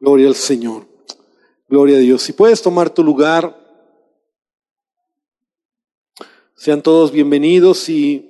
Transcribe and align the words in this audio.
Gloria 0.00 0.28
al 0.28 0.34
Señor. 0.34 0.86
Gloria 1.68 1.98
a 1.98 2.00
Dios. 2.00 2.22
Si 2.22 2.32
puedes 2.32 2.62
tomar 2.62 2.88
tu 2.88 3.04
lugar, 3.04 3.54
sean 6.54 6.82
todos 6.82 7.12
bienvenidos 7.12 7.86
y 7.90 8.26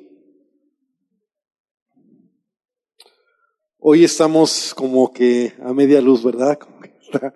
hoy 3.79 4.02
estamos 4.02 4.75
como 4.75 5.12
que 5.12 5.54
a 5.62 5.72
media 5.72 6.00
luz, 6.00 6.25
¿verdad? 6.25 6.59
está, 7.00 7.34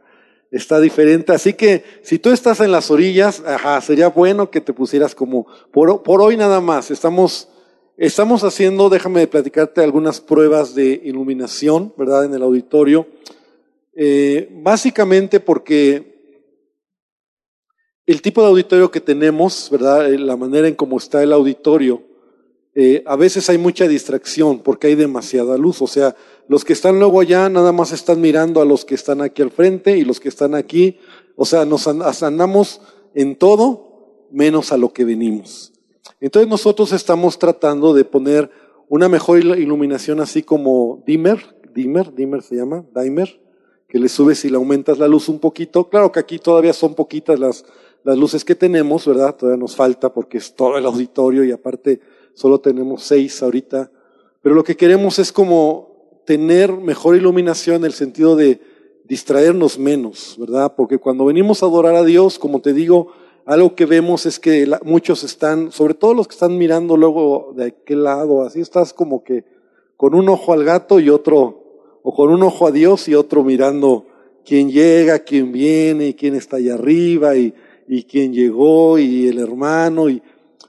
está, 0.50 0.80
diferente. 0.80 1.32
Así 1.32 1.54
que 1.54 1.84
si 2.02 2.18
tú 2.18 2.30
estás 2.30 2.58
en 2.58 2.72
las 2.72 2.90
orillas, 2.90 3.40
ajá, 3.46 3.80
sería 3.80 4.08
bueno 4.08 4.50
que 4.50 4.60
te 4.60 4.72
pusieras 4.72 5.14
como 5.14 5.46
por, 5.70 6.02
por 6.02 6.20
hoy 6.20 6.36
nada 6.36 6.60
más. 6.60 6.90
Estamos 6.90 7.48
Estamos 7.96 8.42
haciendo, 8.42 8.88
déjame 8.88 9.24
platicarte 9.28 9.80
algunas 9.80 10.20
pruebas 10.20 10.74
de 10.74 11.00
iluminación, 11.04 11.94
¿verdad? 11.96 12.24
En 12.24 12.34
el 12.34 12.42
auditorio. 12.42 13.06
Eh, 13.96 14.48
básicamente 14.62 15.40
porque 15.40 16.14
el 18.06 18.20
tipo 18.20 18.42
de 18.42 18.48
auditorio 18.48 18.90
que 18.90 19.00
tenemos, 19.00 19.68
¿verdad? 19.70 20.12
Eh, 20.12 20.18
la 20.18 20.36
manera 20.36 20.68
en 20.68 20.74
cómo 20.74 20.98
está 20.98 21.22
el 21.22 21.32
auditorio, 21.32 22.02
eh, 22.74 23.04
a 23.06 23.14
veces 23.14 23.48
hay 23.48 23.56
mucha 23.56 23.86
distracción 23.86 24.58
porque 24.58 24.88
hay 24.88 24.94
demasiada 24.94 25.56
luz. 25.56 25.80
O 25.80 25.86
sea, 25.86 26.16
los 26.48 26.64
que 26.64 26.72
están 26.72 26.98
luego 26.98 27.20
allá 27.20 27.48
nada 27.48 27.72
más 27.72 27.92
están 27.92 28.20
mirando 28.20 28.60
a 28.60 28.64
los 28.64 28.84
que 28.84 28.94
están 28.94 29.20
aquí 29.22 29.42
al 29.42 29.50
frente 29.50 29.96
y 29.96 30.04
los 30.04 30.20
que 30.20 30.28
están 30.28 30.54
aquí, 30.54 30.98
o 31.36 31.44
sea, 31.44 31.64
nos 31.64 31.86
andamos 31.86 32.80
en 33.14 33.36
todo 33.36 34.26
menos 34.30 34.72
a 34.72 34.76
lo 34.76 34.92
que 34.92 35.04
venimos. 35.04 35.72
Entonces 36.20 36.48
nosotros 36.48 36.92
estamos 36.92 37.38
tratando 37.38 37.94
de 37.94 38.04
poner 38.04 38.50
una 38.88 39.08
mejor 39.08 39.38
iluminación 39.38 40.20
así 40.20 40.42
como 40.42 41.02
dimmer, 41.06 41.56
dimmer, 41.74 42.14
dimmer 42.14 42.42
se 42.42 42.56
llama, 42.56 42.84
dimer, 42.94 43.40
que 43.94 44.00
le 44.00 44.08
subes 44.08 44.44
y 44.44 44.48
le 44.48 44.56
aumentas 44.56 44.98
la 44.98 45.06
luz 45.06 45.28
un 45.28 45.38
poquito. 45.38 45.88
Claro 45.88 46.10
que 46.10 46.18
aquí 46.18 46.40
todavía 46.40 46.72
son 46.72 46.96
poquitas 46.96 47.38
las, 47.38 47.64
las 48.02 48.18
luces 48.18 48.44
que 48.44 48.56
tenemos, 48.56 49.06
¿verdad? 49.06 49.36
Todavía 49.36 49.56
nos 49.56 49.76
falta 49.76 50.12
porque 50.12 50.38
es 50.38 50.52
todo 50.52 50.76
el 50.76 50.84
auditorio 50.84 51.44
y 51.44 51.52
aparte 51.52 52.00
solo 52.32 52.58
tenemos 52.58 53.04
seis 53.04 53.40
ahorita. 53.40 53.92
Pero 54.42 54.56
lo 54.56 54.64
que 54.64 54.76
queremos 54.76 55.20
es 55.20 55.30
como 55.30 56.22
tener 56.26 56.72
mejor 56.72 57.14
iluminación 57.14 57.76
en 57.76 57.84
el 57.84 57.92
sentido 57.92 58.34
de 58.34 58.60
distraernos 59.04 59.78
menos, 59.78 60.34
¿verdad? 60.40 60.74
Porque 60.76 60.98
cuando 60.98 61.26
venimos 61.26 61.62
a 61.62 61.66
adorar 61.66 61.94
a 61.94 62.02
Dios, 62.02 62.40
como 62.40 62.60
te 62.60 62.72
digo, 62.72 63.12
algo 63.46 63.76
que 63.76 63.86
vemos 63.86 64.26
es 64.26 64.40
que 64.40 64.68
muchos 64.82 65.22
están, 65.22 65.70
sobre 65.70 65.94
todo 65.94 66.14
los 66.14 66.26
que 66.26 66.34
están 66.34 66.58
mirando 66.58 66.96
luego 66.96 67.52
de 67.54 67.66
aquel 67.66 68.02
lado, 68.02 68.42
así 68.42 68.60
estás 68.60 68.92
como 68.92 69.22
que 69.22 69.44
con 69.96 70.16
un 70.16 70.28
ojo 70.28 70.52
al 70.52 70.64
gato 70.64 70.98
y 70.98 71.10
otro, 71.10 71.63
o 72.06 72.14
con 72.14 72.30
un 72.30 72.42
ojo 72.42 72.66
a 72.66 72.70
Dios 72.70 73.08
y 73.08 73.14
otro 73.14 73.42
mirando 73.42 74.04
quién 74.44 74.70
llega, 74.70 75.20
quién 75.20 75.50
viene, 75.52 76.08
y 76.08 76.14
quién 76.14 76.34
está 76.34 76.58
allá 76.58 76.74
arriba, 76.74 77.34
y, 77.34 77.54
y 77.88 78.02
quién 78.04 78.34
llegó, 78.34 78.98
y 78.98 79.26
el 79.26 79.38
hermano, 79.38 80.10
y 80.10 80.22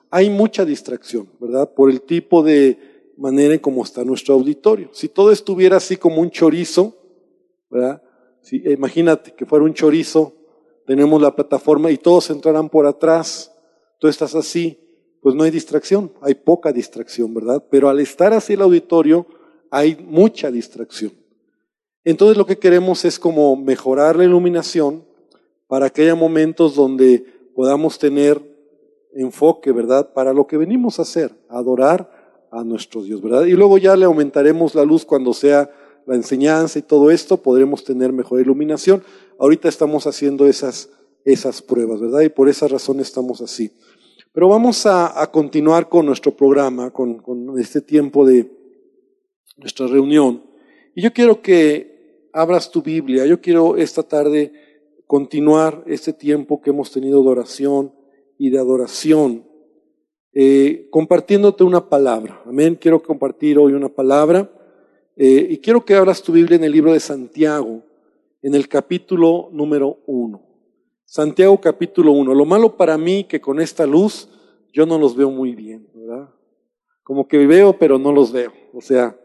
hay 0.10 0.30
mucha 0.30 0.64
distracción, 0.64 1.28
¿verdad? 1.42 1.74
Por 1.74 1.92
el 1.92 2.04
tipo 2.04 2.42
de 2.42 3.12
manera 3.18 3.54
en 3.54 3.60
cómo 3.60 3.84
está 3.84 4.06
nuestro 4.06 4.34
auditorio. 4.34 4.88
Si 4.94 5.10
todo 5.10 5.30
estuviera 5.34 5.76
así 5.76 5.98
como 5.98 6.22
un 6.22 6.32
chorizo, 6.32 6.96
¿verdad? 7.70 8.02
Si, 8.42 8.64
imagínate 8.66 9.34
que 9.34 9.46
fuera 9.46 9.66
un 9.66 9.74
chorizo 9.74 10.34
tenemos 10.86 11.22
la 11.22 11.36
plataforma 11.36 11.92
y 11.92 11.98
todos 11.98 12.30
entrarán 12.30 12.70
por 12.70 12.86
atrás, 12.86 13.52
tú 14.00 14.08
estás 14.08 14.36
así, 14.36 14.80
pues 15.22 15.36
no 15.36 15.44
hay 15.44 15.52
distracción, 15.52 16.14
hay 16.22 16.36
poca 16.36 16.72
distracción, 16.72 17.34
¿verdad? 17.34 17.62
Pero 17.70 17.90
al 17.90 18.00
estar 18.00 18.32
así 18.32 18.54
el 18.54 18.62
auditorio, 18.62 19.26
hay 19.70 19.98
mucha 19.98 20.50
distracción. 20.50 21.25
Entonces 22.06 22.38
lo 22.38 22.46
que 22.46 22.60
queremos 22.60 23.04
es 23.04 23.20
como 23.20 23.56
mejorar 23.56 24.16
la 24.16 24.24
iluminación 24.24 25.04
para 25.68 25.90
que 25.90 26.04
haya 26.04 26.14
momentos 26.14 26.76
donde 26.76 27.26
podamos 27.56 27.98
tener 27.98 28.40
enfoque, 29.16 29.72
¿verdad? 29.72 30.14
Para 30.14 30.32
lo 30.32 30.46
que 30.46 30.56
venimos 30.56 31.00
a 31.00 31.02
hacer, 31.02 31.32
adorar 31.50 32.48
a 32.52 32.64
nuestro 32.64 33.02
Dios, 33.02 33.24
¿verdad? 33.24 33.46
Y 33.46 33.54
luego 33.54 33.80
ya 33.80 33.96
le 33.96 34.06
aumentaremos 34.06 34.76
la 34.76 34.86
luz 34.86 35.04
cuando 35.04 35.34
sea 35.34 35.72
la 36.06 36.16
enseñanza 36.16 36.78
y 36.78 36.84
todo 36.84 37.10
esto, 37.10 37.38
podremos 37.38 37.84
tener 37.84 38.14
mejor 38.14 38.40
iluminación. 38.40 39.04
Ahorita 39.40 39.68
estamos 39.68 40.06
haciendo 40.06 40.46
esas, 40.46 40.90
esas 41.24 41.64
pruebas, 41.64 42.00
¿verdad? 42.00 42.22
Y 42.22 42.30
por 42.30 42.50
esa 42.50 42.68
razón 42.68 43.00
estamos 43.00 43.42
así. 43.42 43.72
Pero 44.32 44.48
vamos 44.50 44.86
a, 44.86 45.20
a 45.20 45.32
continuar 45.32 45.90
con 45.90 46.06
nuestro 46.06 46.36
programa, 46.36 46.92
con, 46.92 47.18
con 47.18 47.58
este 47.58 47.82
tiempo 47.82 48.28
de 48.28 48.52
nuestra 49.58 49.88
reunión. 49.88 50.44
Y 50.94 51.02
yo 51.02 51.12
quiero 51.12 51.42
que 51.42 51.95
abras 52.36 52.70
tu 52.70 52.82
Biblia. 52.82 53.26
Yo 53.26 53.40
quiero 53.40 53.78
esta 53.78 54.04
tarde 54.04 54.52
continuar 55.08 55.84
este 55.88 56.12
tiempo 56.12 56.62
que 56.62 56.72
hemos 56.72 56.92
tenido 56.92 57.24
de 57.24 57.30
oración 57.30 57.94
y 58.38 58.50
de 58.50 58.60
adoración, 58.60 59.46
eh, 60.34 60.90
compartiéndote 60.92 61.64
una 61.64 61.88
palabra. 61.88 62.42
Amén. 62.46 62.78
Quiero 62.80 63.02
compartir 63.02 63.58
hoy 63.58 63.72
una 63.72 63.88
palabra. 63.88 64.52
Eh, 65.16 65.48
y 65.50 65.58
quiero 65.60 65.86
que 65.86 65.96
abras 65.96 66.22
tu 66.22 66.34
Biblia 66.34 66.58
en 66.58 66.66
el 66.66 66.74
libro 66.74 66.92
de 66.92 67.00
Santiago, 67.00 67.84
en 68.42 68.54
el 68.54 68.68
capítulo 68.68 69.48
número 69.54 70.00
uno. 70.06 70.42
Santiago 71.06 71.62
capítulo 71.62 72.12
uno. 72.12 72.34
Lo 72.34 72.44
malo 72.44 72.76
para 72.76 72.98
mí 72.98 73.24
que 73.24 73.40
con 73.40 73.62
esta 73.62 73.86
luz 73.86 74.28
yo 74.74 74.86
no 74.86 75.00
los 75.00 75.16
veo 75.16 75.32
muy 75.32 75.56
bien, 75.56 75.88
¿verdad? 75.94 76.30
Como 77.02 77.30
que 77.30 77.48
veo, 77.48 77.80
pero 77.80 77.98
no 77.98 78.12
los 78.12 78.34
veo. 78.34 78.52
O 78.74 78.82
sea, 78.82 79.18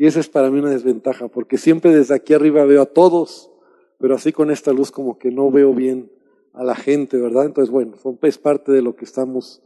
y 0.00 0.06
esa 0.06 0.18
es 0.18 0.30
para 0.30 0.50
mí 0.50 0.60
una 0.60 0.70
desventaja, 0.70 1.28
porque 1.28 1.58
siempre 1.58 1.94
desde 1.94 2.14
aquí 2.14 2.32
arriba 2.32 2.64
veo 2.64 2.80
a 2.80 2.86
todos, 2.86 3.50
pero 3.98 4.14
así 4.14 4.32
con 4.32 4.50
esta 4.50 4.72
luz 4.72 4.90
como 4.90 5.18
que 5.18 5.30
no 5.30 5.50
veo 5.50 5.74
bien 5.74 6.10
a 6.54 6.64
la 6.64 6.74
gente, 6.74 7.18
¿verdad? 7.18 7.44
Entonces, 7.44 7.70
bueno, 7.70 7.92
es 8.22 8.38
parte 8.38 8.72
de 8.72 8.80
lo 8.80 8.96
que 8.96 9.04
estamos 9.04 9.60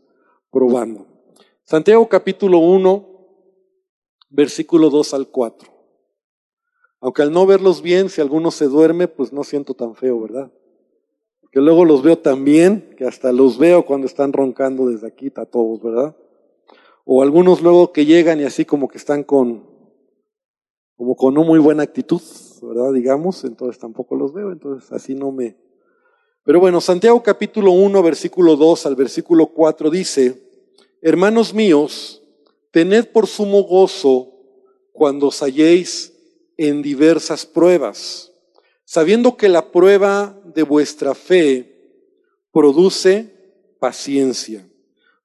probando. 0.51 1.07
Santiago 1.63 2.09
capítulo 2.09 2.59
1, 2.59 3.09
versículo 4.31 4.91
2 4.91 5.15
al 5.15 5.29
4. 5.29 5.71
Aunque 6.99 7.23
al 7.23 7.31
no 7.31 7.47
verlos 7.47 7.81
bien, 7.81 8.09
si 8.09 8.21
alguno 8.21 8.51
se 8.51 8.67
duerme, 8.67 9.07
pues 9.07 9.33
no 9.33 9.45
siento 9.45 9.75
tan 9.75 9.95
feo, 9.95 10.21
¿verdad? 10.21 10.51
Que 11.53 11.61
luego 11.61 11.85
los 11.85 12.03
veo 12.03 12.19
tan 12.19 12.45
bien 12.45 12.93
que 12.99 13.05
hasta 13.05 13.31
los 13.31 13.57
veo 13.57 13.87
cuando 13.87 14.09
están 14.09 14.33
roncando 14.33 14.89
desde 14.89 15.07
aquí 15.07 15.31
a 15.37 15.45
todos, 15.45 15.81
¿verdad? 15.81 16.17
O 17.05 17.23
algunos 17.23 17.63
luego 17.63 17.93
que 17.93 18.05
llegan 18.05 18.41
y 18.41 18.43
así 18.43 18.65
como 18.65 18.89
que 18.89 18.99
están 18.99 19.23
con, 19.23 19.73
como 20.97 21.17
con 21.17 21.35
no 21.35 21.45
muy 21.45 21.59
buena 21.59 21.83
actitud, 21.83 22.21
¿verdad? 22.63 22.93
Digamos, 22.93 23.45
entonces 23.45 23.79
tampoco 23.79 24.15
los 24.17 24.33
veo, 24.33 24.53
entonces 24.53 24.91
así 24.93 25.15
no 25.15 25.33
me... 25.33 25.57
Pero 26.45 26.61
bueno, 26.61 26.81
Santiago 26.81 27.23
capítulo 27.23 27.73
1, 27.73 28.03
versículo 28.03 28.57
2 28.57 28.87
al 28.87 28.97
versículo 28.97 29.47
4 29.47 29.91
dice, 29.91 30.43
hermanos 31.01 31.55
míos, 31.55 32.23
tened 32.71 33.07
por 33.07 33.27
sumo 33.27 33.63
gozo 33.63 34.33
cuando 34.93 35.29
os 35.29 35.43
halléis 35.43 36.13
en 36.57 36.83
diversas 36.83 37.47
pruebas, 37.47 38.33
sabiendo 38.85 39.37
que 39.37 39.49
la 39.49 39.73
prueba 39.73 40.39
de 40.55 40.63
vuestra 40.63 41.15
fe 41.15 41.75
produce 42.53 43.35
paciencia. 43.81 44.69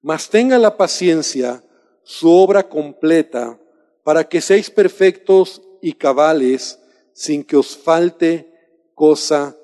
Mas 0.02 0.30
tenga 0.30 0.58
la 0.58 0.78
paciencia 0.78 1.64
su 2.04 2.30
obra 2.32 2.68
completa 2.68 3.60
para 4.04 4.28
que 4.28 4.42
seáis 4.42 4.70
perfectos 4.70 5.62
y 5.82 5.94
cabales 5.94 6.80
sin 7.14 7.44
que 7.44 7.58
os 7.58 7.78
falte 7.78 8.52
cosa 8.96 9.58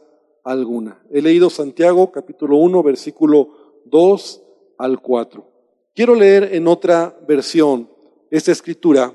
alguna. 0.44 1.02
He 1.12 1.22
leído 1.22 1.50
Santiago 1.50 2.12
capítulo 2.12 2.58
1 2.58 2.84
versículo 2.84 3.82
2 3.86 4.42
al 4.78 5.02
4. 5.02 5.52
Quiero 5.94 6.16
leer 6.16 6.54
en 6.54 6.68
otra 6.68 7.18
versión 7.28 7.90
esta 8.30 8.52
escritura 8.52 9.14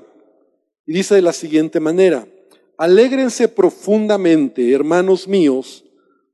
y 0.85 0.93
dice 0.93 1.15
de 1.15 1.21
la 1.21 1.33
siguiente 1.33 1.79
manera, 1.79 2.27
Alégrense 2.77 3.47
profundamente, 3.47 4.73
hermanos 4.73 5.27
míos, 5.27 5.85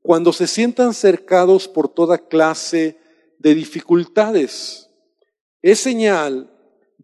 cuando 0.02 0.32
se 0.32 0.48
sientan 0.48 0.94
cercados 0.94 1.68
por 1.68 1.90
toda 1.90 2.18
clase 2.18 2.98
de 3.38 3.54
dificultades. 3.54 4.90
Es 5.62 5.80
señal 5.80 6.50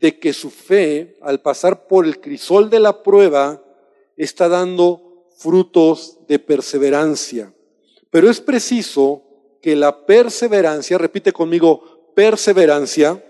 de 0.03 0.19
que 0.19 0.33
su 0.33 0.49
fe, 0.49 1.15
al 1.21 1.39
pasar 1.39 1.87
por 1.87 2.05
el 2.05 2.19
crisol 2.19 2.69
de 2.69 2.81
la 2.81 3.03
prueba, 3.03 3.63
está 4.17 4.49
dando 4.49 5.29
frutos 5.37 6.17
de 6.27 6.39
perseverancia. 6.39 7.53
Pero 8.09 8.29
es 8.29 8.41
preciso 8.41 9.23
que 9.61 9.77
la 9.77 10.05
perseverancia, 10.05 10.97
repite 10.97 11.31
conmigo, 11.31 12.11
perseverancia, 12.13 13.23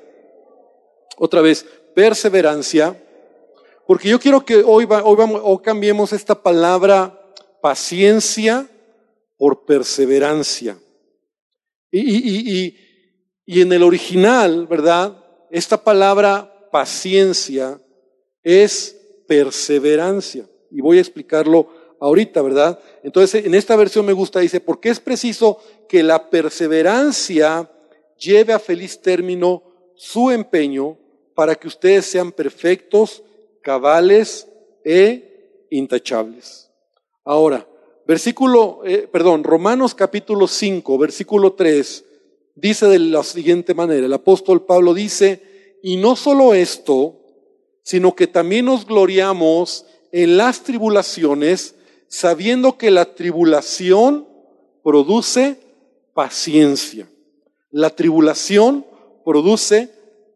otra 1.17 1.41
vez, 1.41 1.63
perseverancia, 1.93 2.99
porque 3.85 4.09
yo 4.09 4.19
quiero 4.19 4.43
que 4.43 4.55
hoy, 4.55 4.87
hoy, 4.89 5.15
vamos, 5.15 5.41
hoy 5.43 5.59
cambiemos 5.61 6.11
esta 6.11 6.41
palabra 6.41 7.23
paciencia 7.61 8.67
por 9.37 9.63
perseverancia. 9.65 10.79
Y, 11.91 11.99
y, 11.99 12.63
y, 12.65 12.77
y 13.45 13.61
en 13.61 13.71
el 13.73 13.83
original, 13.83 14.65
¿verdad? 14.65 15.15
Esta 15.51 15.77
palabra 15.77 16.49
paciencia 16.73 17.79
es 18.41 18.99
perseverancia. 19.27 20.49
Y 20.71 20.81
voy 20.81 20.97
a 20.97 21.01
explicarlo 21.01 21.67
ahorita, 21.99 22.41
¿verdad? 22.41 22.79
Entonces, 23.03 23.45
en 23.45 23.53
esta 23.53 23.75
versión 23.75 24.07
me 24.07 24.13
gusta, 24.13 24.39
dice, 24.39 24.59
porque 24.59 24.89
es 24.89 24.99
preciso 24.99 25.59
que 25.87 26.01
la 26.01 26.31
perseverancia 26.31 27.69
lleve 28.17 28.53
a 28.53 28.59
feliz 28.59 28.99
término 28.99 29.61
su 29.95 30.31
empeño 30.31 30.97
para 31.35 31.53
que 31.53 31.67
ustedes 31.67 32.07
sean 32.07 32.31
perfectos, 32.31 33.21
cabales 33.61 34.47
e 34.83 35.67
intachables. 35.69 36.71
Ahora, 37.23 37.67
versículo, 38.07 38.81
eh, 38.83 39.07
perdón, 39.11 39.43
Romanos 39.43 39.93
capítulo 39.93 40.47
5, 40.47 40.97
versículo 40.97 41.53
3, 41.53 42.03
dice 42.55 42.87
de 42.87 42.97
la 42.97 43.21
siguiente 43.21 43.75
manera, 43.75 44.07
el 44.07 44.13
apóstol 44.13 44.65
Pablo 44.65 44.95
dice, 44.95 45.52
y 45.85 45.97
no 45.97 46.15
solo 46.15 46.53
esto, 46.53 47.19
sino 47.83 48.15
que 48.15 48.25
también 48.25 48.65
nos 48.65 48.87
gloriamos 48.87 49.85
en 50.13 50.37
las 50.37 50.63
tribulaciones, 50.63 51.75
sabiendo 52.07 52.77
que 52.77 52.89
la 52.89 53.13
tribulación 53.13 54.25
produce 54.81 55.59
paciencia. 56.13 57.09
La 57.69 57.89
tribulación 57.89 58.85
produce 59.25 59.89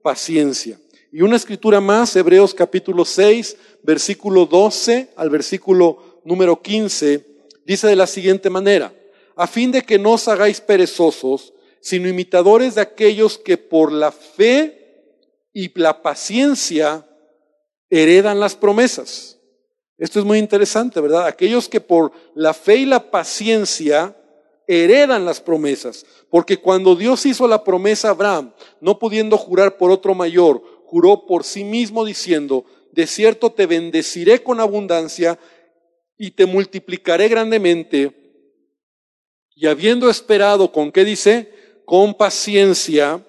paciencia. 0.03 0.77
Y 1.13 1.21
una 1.21 1.37
escritura 1.37 1.79
más, 1.79 2.13
Hebreos 2.17 2.53
capítulo 2.53 3.05
6, 3.05 3.55
versículo 3.83 4.47
12 4.47 5.11
al 5.15 5.29
versículo 5.29 6.19
número 6.25 6.61
15, 6.61 7.25
dice 7.65 7.87
de 7.87 7.95
la 7.95 8.07
siguiente 8.07 8.49
manera, 8.49 8.93
a 9.37 9.47
fin 9.47 9.71
de 9.71 9.81
que 9.83 9.97
no 9.97 10.11
os 10.11 10.27
hagáis 10.27 10.59
perezosos, 10.59 11.53
sino 11.79 12.09
imitadores 12.09 12.75
de 12.75 12.81
aquellos 12.81 13.37
que 13.37 13.57
por 13.57 13.93
la 13.93 14.11
fe 14.11 14.76
y 15.59 15.71
la 15.73 16.03
paciencia 16.03 17.03
heredan 17.89 18.39
las 18.39 18.55
promesas. 18.55 19.39
Esto 19.97 20.19
es 20.19 20.25
muy 20.25 20.37
interesante, 20.37 21.01
¿verdad? 21.01 21.25
Aquellos 21.25 21.67
que 21.67 21.81
por 21.81 22.11
la 22.35 22.53
fe 22.53 22.75
y 22.75 22.85
la 22.85 23.09
paciencia 23.09 24.15
heredan 24.67 25.25
las 25.25 25.41
promesas. 25.41 26.05
Porque 26.29 26.57
cuando 26.57 26.95
Dios 26.95 27.25
hizo 27.25 27.47
la 27.47 27.63
promesa 27.63 28.09
a 28.09 28.11
Abraham, 28.11 28.53
no 28.81 28.99
pudiendo 28.99 29.35
jurar 29.35 29.77
por 29.77 29.89
otro 29.89 30.13
mayor, 30.13 30.61
juró 30.85 31.25
por 31.25 31.43
sí 31.43 31.63
mismo 31.63 32.05
diciendo, 32.05 32.63
de 32.91 33.07
cierto 33.07 33.51
te 33.51 33.65
bendeciré 33.65 34.43
con 34.43 34.59
abundancia 34.59 35.39
y 36.19 36.29
te 36.29 36.45
multiplicaré 36.45 37.29
grandemente. 37.29 38.45
Y 39.55 39.65
habiendo 39.65 40.07
esperado, 40.07 40.71
¿con 40.71 40.91
qué 40.91 41.03
dice? 41.03 41.51
Con 41.83 42.13
paciencia, 42.13 43.25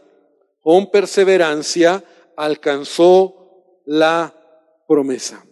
con 0.60 0.90
perseverancia, 0.90 2.04
alcanzó 2.38 3.82
la 3.84 4.32
promesa. 4.86 5.44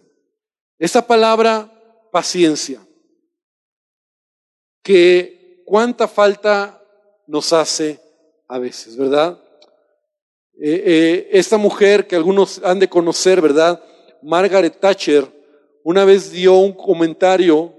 Esa 0.79 1.05
palabra 1.05 1.69
paciencia, 2.13 2.79
que 4.81 5.63
cuánta 5.65 6.07
falta 6.07 6.81
nos 7.27 7.51
hace 7.51 7.99
a 8.47 8.57
veces, 8.57 8.95
¿verdad? 8.95 9.37
Eh, 10.59 10.83
eh, 10.85 11.29
esta 11.33 11.57
mujer 11.57 12.07
que 12.07 12.15
algunos 12.15 12.61
han 12.63 12.79
de 12.79 12.87
conocer, 12.87 13.41
¿verdad? 13.41 13.83
Margaret 14.23 14.79
Thatcher, 14.79 15.27
una 15.83 16.05
vez 16.05 16.31
dio 16.31 16.55
un 16.55 16.71
comentario 16.71 17.73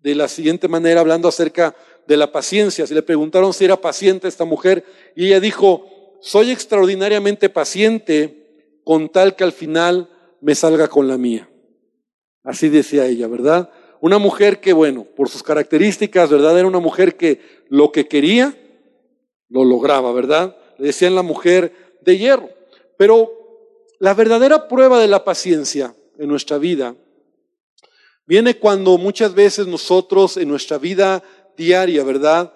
de 0.00 0.14
la 0.14 0.28
siguiente 0.28 0.68
manera, 0.68 1.00
hablando 1.00 1.26
acerca 1.26 1.74
de 2.06 2.16
la 2.16 2.30
paciencia. 2.30 2.86
Se 2.86 2.94
le 2.94 3.02
preguntaron 3.02 3.52
si 3.52 3.64
era 3.64 3.80
paciente 3.80 4.28
esta 4.28 4.44
mujer 4.44 4.84
y 5.16 5.26
ella 5.26 5.40
dijo, 5.40 5.93
soy 6.24 6.50
extraordinariamente 6.50 7.50
paciente 7.50 8.78
con 8.82 9.10
tal 9.10 9.36
que 9.36 9.44
al 9.44 9.52
final 9.52 10.08
me 10.40 10.54
salga 10.54 10.88
con 10.88 11.06
la 11.06 11.18
mía. 11.18 11.50
Así 12.42 12.70
decía 12.70 13.04
ella, 13.04 13.28
¿verdad? 13.28 13.70
Una 14.00 14.16
mujer 14.16 14.58
que, 14.58 14.72
bueno, 14.72 15.04
por 15.04 15.28
sus 15.28 15.42
características, 15.42 16.30
¿verdad? 16.30 16.58
Era 16.58 16.66
una 16.66 16.78
mujer 16.78 17.18
que 17.18 17.40
lo 17.68 17.92
que 17.92 18.08
quería, 18.08 18.56
lo 19.50 19.64
lograba, 19.66 20.12
¿verdad? 20.12 20.56
Le 20.78 20.86
decían 20.86 21.14
la 21.14 21.20
mujer 21.20 21.98
de 22.00 22.16
hierro. 22.16 22.48
Pero 22.96 23.30
la 23.98 24.14
verdadera 24.14 24.66
prueba 24.66 24.98
de 25.00 25.08
la 25.08 25.24
paciencia 25.24 25.94
en 26.18 26.28
nuestra 26.28 26.56
vida 26.56 26.96
viene 28.24 28.58
cuando 28.58 28.96
muchas 28.96 29.34
veces 29.34 29.66
nosotros 29.66 30.38
en 30.38 30.48
nuestra 30.48 30.78
vida 30.78 31.22
diaria, 31.54 32.02
¿verdad? 32.02 32.54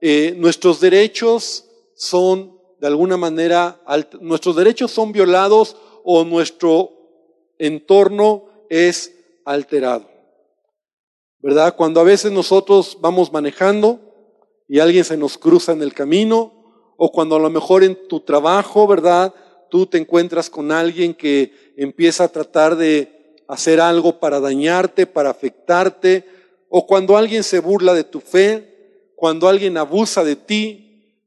Eh, 0.00 0.34
nuestros 0.36 0.80
derechos 0.80 1.66
son 1.94 2.53
de 2.84 2.88
alguna 2.88 3.16
manera, 3.16 3.80
nuestros 4.20 4.56
derechos 4.56 4.90
son 4.90 5.10
violados 5.10 5.74
o 6.04 6.22
nuestro 6.22 6.90
entorno 7.56 8.44
es 8.68 9.10
alterado. 9.46 10.06
¿Verdad? 11.38 11.76
Cuando 11.76 12.00
a 12.00 12.04
veces 12.04 12.30
nosotros 12.30 12.98
vamos 13.00 13.32
manejando 13.32 14.00
y 14.68 14.80
alguien 14.80 15.02
se 15.02 15.16
nos 15.16 15.38
cruza 15.38 15.72
en 15.72 15.80
el 15.80 15.94
camino, 15.94 16.52
o 16.98 17.10
cuando 17.10 17.36
a 17.36 17.38
lo 17.38 17.48
mejor 17.48 17.84
en 17.84 18.06
tu 18.06 18.20
trabajo, 18.20 18.86
¿verdad? 18.86 19.32
Tú 19.70 19.86
te 19.86 19.96
encuentras 19.96 20.50
con 20.50 20.70
alguien 20.70 21.14
que 21.14 21.72
empieza 21.78 22.24
a 22.24 22.28
tratar 22.28 22.76
de 22.76 23.34
hacer 23.48 23.80
algo 23.80 24.20
para 24.20 24.40
dañarte, 24.40 25.06
para 25.06 25.30
afectarte, 25.30 26.28
o 26.68 26.86
cuando 26.86 27.16
alguien 27.16 27.44
se 27.44 27.60
burla 27.60 27.94
de 27.94 28.04
tu 28.04 28.20
fe, 28.20 29.06
cuando 29.16 29.48
alguien 29.48 29.78
abusa 29.78 30.22
de 30.22 30.36
ti, 30.36 30.84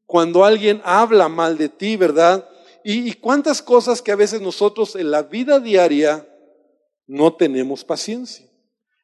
cuando 0.07 0.45
alguien 0.45 0.81
habla 0.83 1.27
mal 1.27 1.57
de 1.57 1.69
ti, 1.69 1.97
¿verdad? 1.97 2.49
Y, 2.83 3.11
cuántas 3.13 3.61
cosas 3.61 4.01
que 4.01 4.13
a 4.13 4.15
veces 4.15 4.39
nosotros 4.39 4.95
en 4.95 5.11
la 5.11 5.23
vida 5.23 5.59
diaria 5.59 6.25
no 7.05 7.35
tenemos 7.35 7.83
paciencia. 7.83 8.47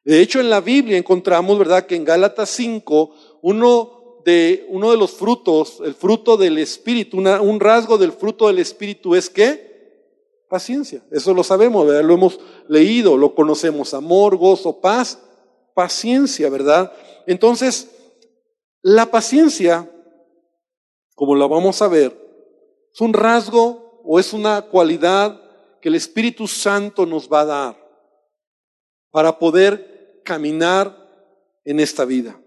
De 0.04 0.20
hecho, 0.20 0.40
en 0.40 0.48
la 0.48 0.62
Biblia 0.62 0.96
encontramos, 0.96 1.58
¿verdad?, 1.58 1.84
que 1.84 1.94
en 1.94 2.04
Gálatas 2.04 2.48
5, 2.48 3.14
uno 3.42 4.22
de, 4.24 4.66
uno 4.70 4.90
de 4.90 4.96
los 4.96 5.12
frutos, 5.12 5.82
el 5.84 5.94
fruto 5.94 6.38
del 6.38 6.56
Espíritu, 6.56 7.18
un 7.18 7.60
rasgo 7.60 7.98
del 7.98 8.12
fruto 8.12 8.46
del 8.46 8.58
Espíritu 8.58 9.14
es 9.14 9.28
¿qué? 9.28 9.74
Paciencia. 10.48 11.02
Eso 11.10 11.34
lo 11.34 11.44
sabemos, 11.44 11.86
¿verdad? 11.86 12.04
Lo 12.04 12.14
hemos 12.14 12.40
leído, 12.68 13.18
lo 13.18 13.34
conocemos. 13.34 13.92
Amor, 13.92 14.36
gozo, 14.36 14.80
paz, 14.80 15.18
paciencia, 15.74 16.48
¿verdad? 16.48 16.90
Entonces, 17.26 17.90
la 18.80 19.10
paciencia, 19.10 19.90
como 21.14 21.34
la 21.34 21.46
vamos 21.46 21.80
a 21.82 21.88
ver, 21.88 22.16
es 22.92 23.00
un 23.00 23.12
rasgo 23.12 24.00
o 24.04 24.18
es 24.18 24.32
una 24.32 24.62
cualidad 24.62 25.40
que 25.80 25.88
el 25.88 25.94
Espíritu 25.94 26.46
Santo 26.46 27.06
nos 27.06 27.28
va 27.28 27.40
a 27.40 27.44
dar 27.44 27.84
para 29.10 29.38
poder 29.38 30.20
caminar 30.24 30.96
en 31.64 31.80
esta 31.80 32.04
vida, 32.04 32.40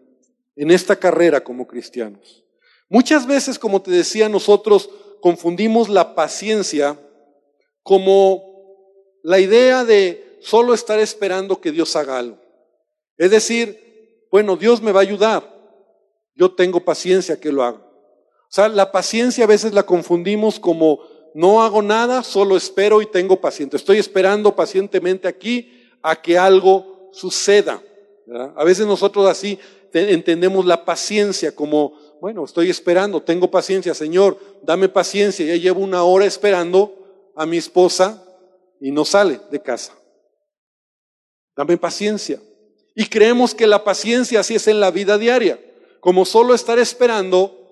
en 0.55 0.71
esta 0.71 0.95
carrera 0.95 1.43
como 1.43 1.67
cristianos. 1.67 2.43
Muchas 2.89 3.25
veces, 3.25 3.59
como 3.59 3.81
te 3.81 3.91
decía, 3.91 4.29
nosotros 4.29 4.89
confundimos 5.21 5.89
la 5.89 6.15
paciencia 6.15 6.99
como 7.83 8.43
la 9.23 9.39
idea 9.39 9.83
de 9.83 10.39
solo 10.41 10.73
estar 10.73 10.99
esperando 10.99 11.59
que 11.59 11.71
Dios 11.71 11.95
haga 11.95 12.17
algo. 12.17 12.37
Es 13.17 13.31
decir, 13.31 14.27
bueno, 14.31 14.55
Dios 14.55 14.81
me 14.81 14.91
va 14.91 14.99
a 14.99 15.03
ayudar, 15.03 15.53
yo 16.35 16.53
tengo 16.53 16.83
paciencia 16.83 17.39
que 17.39 17.51
lo 17.51 17.63
haga. 17.63 17.86
O 18.49 18.53
sea, 18.53 18.69
la 18.69 18.91
paciencia 18.91 19.43
a 19.43 19.47
veces 19.47 19.73
la 19.73 19.83
confundimos 19.83 20.59
como 20.59 21.01
no 21.33 21.61
hago 21.61 21.81
nada, 21.81 22.23
solo 22.23 22.57
espero 22.57 23.01
y 23.01 23.05
tengo 23.05 23.39
paciencia. 23.39 23.77
Estoy 23.77 23.99
esperando 23.99 24.55
pacientemente 24.55 25.27
aquí 25.27 25.87
a 26.01 26.19
que 26.21 26.37
algo 26.37 27.09
suceda. 27.11 27.81
A 28.55 28.63
veces 28.63 28.87
nosotros 28.87 29.27
así 29.27 29.59
entendemos 29.93 30.65
la 30.65 30.85
paciencia 30.85 31.53
como, 31.55 31.93
bueno, 32.21 32.45
estoy 32.45 32.69
esperando, 32.69 33.21
tengo 33.21 33.51
paciencia, 33.51 33.93
Señor, 33.93 34.39
dame 34.63 34.89
paciencia. 34.89 35.45
Ya 35.45 35.55
llevo 35.55 35.81
una 35.81 36.03
hora 36.03 36.25
esperando 36.25 37.31
a 37.35 37.45
mi 37.45 37.57
esposa 37.57 38.23
y 38.79 38.91
no 38.91 39.05
sale 39.05 39.39
de 39.51 39.61
casa. 39.61 39.93
Dame 41.55 41.77
paciencia. 41.77 42.39
Y 42.95 43.05
creemos 43.07 43.53
que 43.53 43.67
la 43.67 43.83
paciencia 43.83 44.39
así 44.39 44.55
es 44.55 44.67
en 44.67 44.79
la 44.79 44.89
vida 44.89 45.17
diaria, 45.17 45.59
como 45.99 46.25
solo 46.25 46.55
estar 46.55 46.79
esperando 46.79 47.66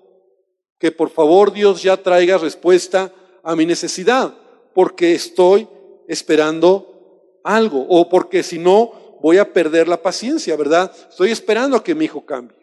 que 0.78 0.92
por 0.92 1.10
favor 1.10 1.52
Dios 1.52 1.82
ya 1.82 1.96
traiga 1.96 2.38
respuesta 2.38 3.12
a 3.42 3.56
mi 3.56 3.64
necesidad, 3.64 4.34
porque 4.74 5.14
estoy 5.14 5.68
esperando 6.08 7.40
algo, 7.44 7.86
o 7.88 8.08
porque 8.08 8.42
si 8.42 8.58
no 8.58 9.18
voy 9.22 9.38
a 9.38 9.52
perder 9.52 9.88
la 9.88 10.02
paciencia, 10.02 10.56
¿verdad? 10.56 10.92
Estoy 11.08 11.30
esperando 11.30 11.76
a 11.76 11.84
que 11.84 11.94
mi 11.94 12.04
hijo 12.04 12.24
cambie, 12.26 12.58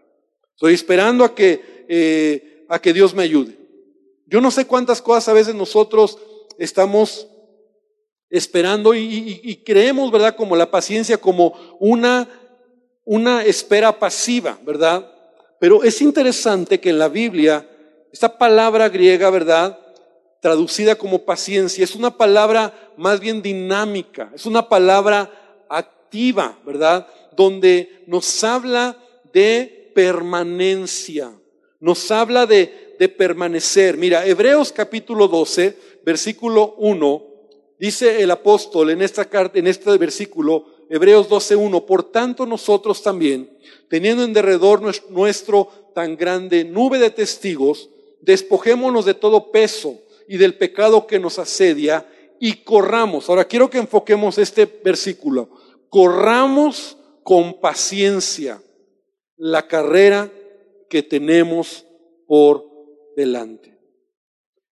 estoy 0.54 0.74
esperando 0.74 1.24
a 1.24 1.34
que, 1.34 1.86
eh, 1.88 2.66
a 2.70 2.80
que 2.80 2.94
Dios 2.94 3.14
me 3.14 3.24
ayude. 3.24 3.58
Yo 4.28 4.42
no 4.42 4.52
sé 4.52 4.66
cuántas 4.66 5.02
cosas 5.02 5.30
a 5.30 5.34
veces 5.34 5.56
nosotros 5.56 6.18
estamos 6.58 7.28
esperando 8.30 8.94
y, 8.94 9.42
y 9.44 9.64
creemos, 9.64 10.12
¿verdad? 10.12 10.36
Como 10.36 10.56
la 10.56 10.72
paciencia, 10.72 11.18
como 11.18 11.78
una, 11.80 12.28
una 13.06 13.44
espera 13.44 14.00
pasiva, 14.00 14.60
¿verdad? 14.66 15.10
Pero 15.60 15.84
es 15.84 16.02
interesante 16.02 16.80
que 16.80 16.90
en 16.90 17.00
la 17.00 17.10
Biblia 17.10 17.68
esta 18.14 18.38
palabra 18.38 18.90
griega, 18.90 19.32
¿verdad? 19.32 19.80
Traducida 20.40 20.96
como 20.96 21.26
paciencia, 21.26 21.84
es 21.84 21.96
una 21.96 22.16
palabra 22.16 22.92
más 22.96 23.20
bien 23.20 23.42
dinámica, 23.42 24.32
es 24.36 24.46
una 24.46 24.70
palabra 24.70 25.66
activa, 25.68 26.60
¿verdad? 26.64 27.08
Donde 27.36 28.04
nos 28.06 28.44
habla 28.44 28.96
de 29.34 29.92
permanencia, 29.96 31.34
nos 31.80 32.12
habla 32.12 32.46
de, 32.46 32.82
permanecer. 33.18 33.98
Mira, 33.98 34.26
Hebreos 34.26 34.72
capítulo 34.72 35.28
12, 35.28 35.78
versículo 36.06 36.76
1, 36.78 37.26
dice 37.78 38.22
el 38.22 38.32
apóstol 38.32 38.92
en 38.92 39.02
esta 39.02 39.28
en 39.56 39.68
este 39.68 39.98
versículo, 39.98 40.68
Hebreos 40.90 41.28
12.1, 41.28 41.84
por 41.84 42.04
tanto 42.12 42.46
nosotros 42.46 43.04
también, 43.04 43.58
teniendo 43.90 44.24
en 44.24 44.32
derredor 44.32 44.82
nuestro 45.10 45.68
tan 45.94 46.16
grande 46.16 46.64
nube 46.64 46.98
de 46.98 47.10
testigos, 47.10 47.90
despojémonos 48.26 49.06
de 49.06 49.14
todo 49.14 49.52
peso 49.52 50.02
y 50.28 50.38
del 50.38 50.56
pecado 50.58 51.08
que 51.08 51.20
nos 51.20 51.40
asedia 51.40 52.08
y 52.40 52.64
corramos. 52.64 53.30
Ahora 53.30 53.46
quiero 53.46 53.70
que 53.70 53.78
enfoquemos 53.78 54.38
este 54.38 54.66
versículo. 54.66 55.50
Corramos 55.90 56.98
con 57.24 57.60
paciencia 57.60 58.62
la 59.38 59.68
carrera 59.68 60.32
que 60.90 61.04
tenemos 61.04 61.86
por 62.28 62.66
delante. 63.16 63.78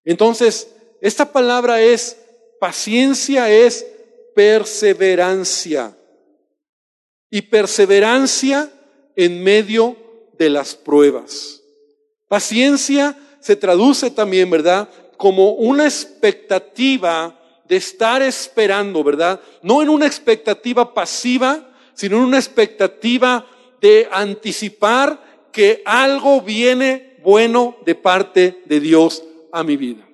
Entonces, 0.03 0.73
esta 1.01 1.31
palabra 1.31 1.81
es 1.81 2.17
paciencia, 2.59 3.49
es 3.51 3.85
perseverancia. 4.35 5.97
Y 7.29 7.43
perseverancia 7.43 8.69
en 9.15 9.43
medio 9.43 9.95
de 10.37 10.49
las 10.49 10.75
pruebas. 10.75 11.61
Paciencia 12.27 13.17
se 13.41 13.57
traduce 13.57 14.09
también, 14.11 14.49
¿verdad? 14.49 14.87
Como 15.17 15.51
una 15.51 15.83
expectativa 15.83 17.37
de 17.67 17.75
estar 17.75 18.21
esperando, 18.21 19.03
¿verdad? 19.03 19.41
No 19.61 19.81
en 19.81 19.89
una 19.89 20.05
expectativa 20.05 20.93
pasiva, 20.93 21.69
sino 21.93 22.17
en 22.17 22.23
una 22.23 22.37
expectativa 22.37 23.45
de 23.81 24.07
anticipar 24.11 25.19
que 25.51 25.81
algo 25.85 26.41
viene 26.41 27.17
bueno 27.23 27.75
de 27.85 27.95
parte 27.95 28.61
de 28.65 28.79
Dios 28.79 29.23
a 29.51 29.63
mi 29.63 29.75
vida. 29.75 30.07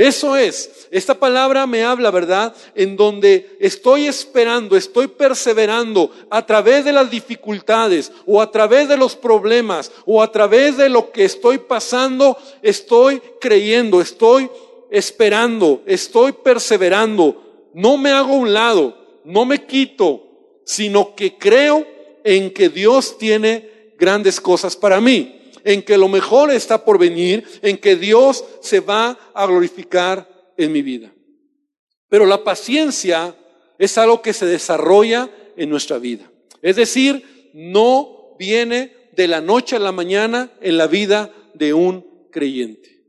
Eso 0.00 0.34
es, 0.34 0.88
esta 0.90 1.20
palabra 1.20 1.66
me 1.66 1.84
habla, 1.84 2.10
¿verdad? 2.10 2.54
En 2.74 2.96
donde 2.96 3.58
estoy 3.60 4.06
esperando, 4.06 4.74
estoy 4.74 5.08
perseverando 5.08 6.10
a 6.30 6.46
través 6.46 6.86
de 6.86 6.92
las 6.94 7.10
dificultades 7.10 8.10
o 8.24 8.40
a 8.40 8.50
través 8.50 8.88
de 8.88 8.96
los 8.96 9.14
problemas 9.14 9.92
o 10.06 10.22
a 10.22 10.32
través 10.32 10.78
de 10.78 10.88
lo 10.88 11.12
que 11.12 11.26
estoy 11.26 11.58
pasando, 11.58 12.38
estoy 12.62 13.20
creyendo, 13.42 14.00
estoy 14.00 14.50
esperando, 14.90 15.82
estoy 15.84 16.32
perseverando. 16.32 17.68
No 17.74 17.98
me 17.98 18.10
hago 18.10 18.32
a 18.32 18.38
un 18.38 18.54
lado, 18.54 19.20
no 19.26 19.44
me 19.44 19.66
quito, 19.66 20.22
sino 20.64 21.14
que 21.14 21.36
creo 21.36 21.86
en 22.24 22.54
que 22.54 22.70
Dios 22.70 23.18
tiene 23.18 23.92
grandes 23.98 24.40
cosas 24.40 24.76
para 24.76 24.98
mí 24.98 25.39
en 25.64 25.82
que 25.82 25.98
lo 25.98 26.08
mejor 26.08 26.50
está 26.50 26.84
por 26.84 26.98
venir, 26.98 27.44
en 27.62 27.78
que 27.78 27.96
Dios 27.96 28.44
se 28.60 28.80
va 28.80 29.18
a 29.34 29.46
glorificar 29.46 30.52
en 30.56 30.72
mi 30.72 30.82
vida. 30.82 31.12
Pero 32.08 32.26
la 32.26 32.42
paciencia 32.44 33.34
es 33.78 33.96
algo 33.98 34.20
que 34.22 34.32
se 34.32 34.46
desarrolla 34.46 35.30
en 35.56 35.70
nuestra 35.70 35.98
vida. 35.98 36.30
Es 36.62 36.76
decir, 36.76 37.50
no 37.54 38.36
viene 38.38 39.10
de 39.12 39.28
la 39.28 39.40
noche 39.40 39.76
a 39.76 39.80
la 39.80 39.92
mañana 39.92 40.52
en 40.60 40.76
la 40.76 40.86
vida 40.86 41.32
de 41.54 41.72
un 41.74 42.28
creyente. 42.30 43.04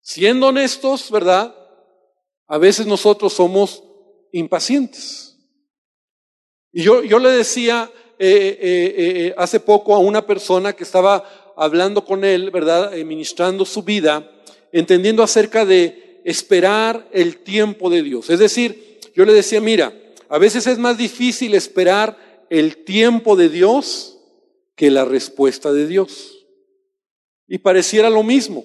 Siendo 0.00 0.48
honestos, 0.48 1.10
¿verdad? 1.10 1.54
A 2.46 2.58
veces 2.58 2.86
nosotros 2.86 3.32
somos 3.32 3.82
impacientes. 4.32 5.38
Y 6.72 6.82
yo, 6.82 7.02
yo 7.04 7.18
le 7.18 7.30
decía 7.30 7.90
eh, 8.18 8.58
eh, 8.60 8.94
eh, 8.96 9.34
hace 9.36 9.60
poco 9.60 9.94
a 9.94 9.98
una 9.98 10.26
persona 10.26 10.72
que 10.72 10.84
estaba 10.84 11.24
hablando 11.56 12.04
con 12.04 12.24
él, 12.24 12.50
¿verdad? 12.50 12.92
Ministrando 12.92 13.64
su 13.64 13.82
vida, 13.82 14.30
entendiendo 14.72 15.22
acerca 15.22 15.64
de 15.64 16.20
esperar 16.24 17.08
el 17.12 17.38
tiempo 17.38 17.90
de 17.90 18.02
Dios. 18.02 18.30
Es 18.30 18.38
decir, 18.38 19.00
yo 19.14 19.24
le 19.24 19.32
decía, 19.32 19.60
mira, 19.60 19.92
a 20.28 20.38
veces 20.38 20.66
es 20.66 20.78
más 20.78 20.98
difícil 20.98 21.54
esperar 21.54 22.46
el 22.50 22.84
tiempo 22.84 23.36
de 23.36 23.48
Dios 23.48 24.18
que 24.74 24.90
la 24.90 25.04
respuesta 25.04 25.72
de 25.72 25.86
Dios. 25.86 26.46
Y 27.46 27.58
pareciera 27.58 28.10
lo 28.10 28.22
mismo. 28.22 28.64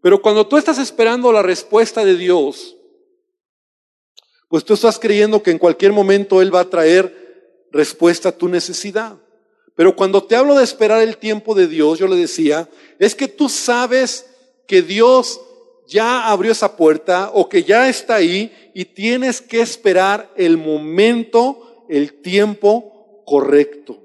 Pero 0.00 0.20
cuando 0.20 0.46
tú 0.46 0.56
estás 0.56 0.78
esperando 0.78 1.32
la 1.32 1.42
respuesta 1.42 2.04
de 2.04 2.16
Dios, 2.16 2.76
pues 4.48 4.64
tú 4.64 4.74
estás 4.74 4.98
creyendo 4.98 5.42
que 5.42 5.50
en 5.50 5.58
cualquier 5.58 5.92
momento 5.92 6.40
Él 6.40 6.54
va 6.54 6.60
a 6.60 6.70
traer 6.70 7.66
respuesta 7.70 8.30
a 8.30 8.36
tu 8.36 8.48
necesidad. 8.48 9.18
Pero 9.78 9.94
cuando 9.94 10.24
te 10.24 10.34
hablo 10.34 10.56
de 10.56 10.64
esperar 10.64 11.00
el 11.02 11.18
tiempo 11.18 11.54
de 11.54 11.68
Dios, 11.68 12.00
yo 12.00 12.08
le 12.08 12.16
decía, 12.16 12.68
es 12.98 13.14
que 13.14 13.28
tú 13.28 13.48
sabes 13.48 14.26
que 14.66 14.82
Dios 14.82 15.40
ya 15.86 16.26
abrió 16.26 16.50
esa 16.50 16.76
puerta 16.76 17.30
o 17.32 17.48
que 17.48 17.62
ya 17.62 17.88
está 17.88 18.16
ahí 18.16 18.52
y 18.74 18.86
tienes 18.86 19.40
que 19.40 19.60
esperar 19.60 20.32
el 20.34 20.56
momento, 20.56 21.86
el 21.88 22.20
tiempo 22.20 23.22
correcto. 23.24 24.02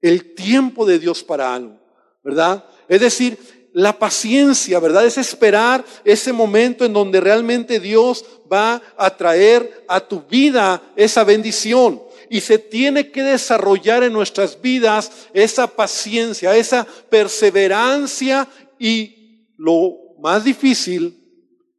El 0.00 0.32
tiempo 0.36 0.86
de 0.86 1.00
Dios 1.00 1.24
para 1.24 1.56
algo, 1.56 1.76
¿verdad? 2.22 2.64
Es 2.86 3.00
decir, 3.00 3.36
la 3.72 3.98
paciencia, 3.98 4.78
¿verdad? 4.78 5.04
Es 5.04 5.18
esperar 5.18 5.84
ese 6.04 6.32
momento 6.32 6.84
en 6.84 6.92
donde 6.92 7.20
realmente 7.20 7.80
Dios 7.80 8.24
va 8.50 8.80
a 8.96 9.16
traer 9.16 9.84
a 9.88 9.98
tu 9.98 10.22
vida 10.22 10.80
esa 10.94 11.24
bendición 11.24 12.00
y 12.32 12.40
se 12.40 12.58
tiene 12.58 13.10
que 13.10 13.24
desarrollar 13.24 14.04
en 14.04 14.12
nuestras 14.12 14.62
vidas 14.62 15.10
esa 15.34 15.66
paciencia, 15.66 16.56
esa 16.56 16.86
perseverancia 17.10 18.48
y 18.78 19.48
lo 19.58 19.96
más 20.20 20.44
difícil 20.44 21.18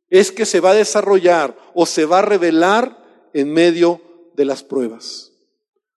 es 0.10 0.30
que 0.30 0.46
se 0.46 0.60
va 0.60 0.72
a 0.72 0.76
desarrollar 0.76 1.58
o 1.74 1.86
se 1.86 2.04
va 2.04 2.20
a 2.20 2.24
revelar 2.24 3.02
en 3.34 3.50
medio 3.54 4.02
de 4.36 4.44
las 4.44 4.62
pruebas. 4.62 5.32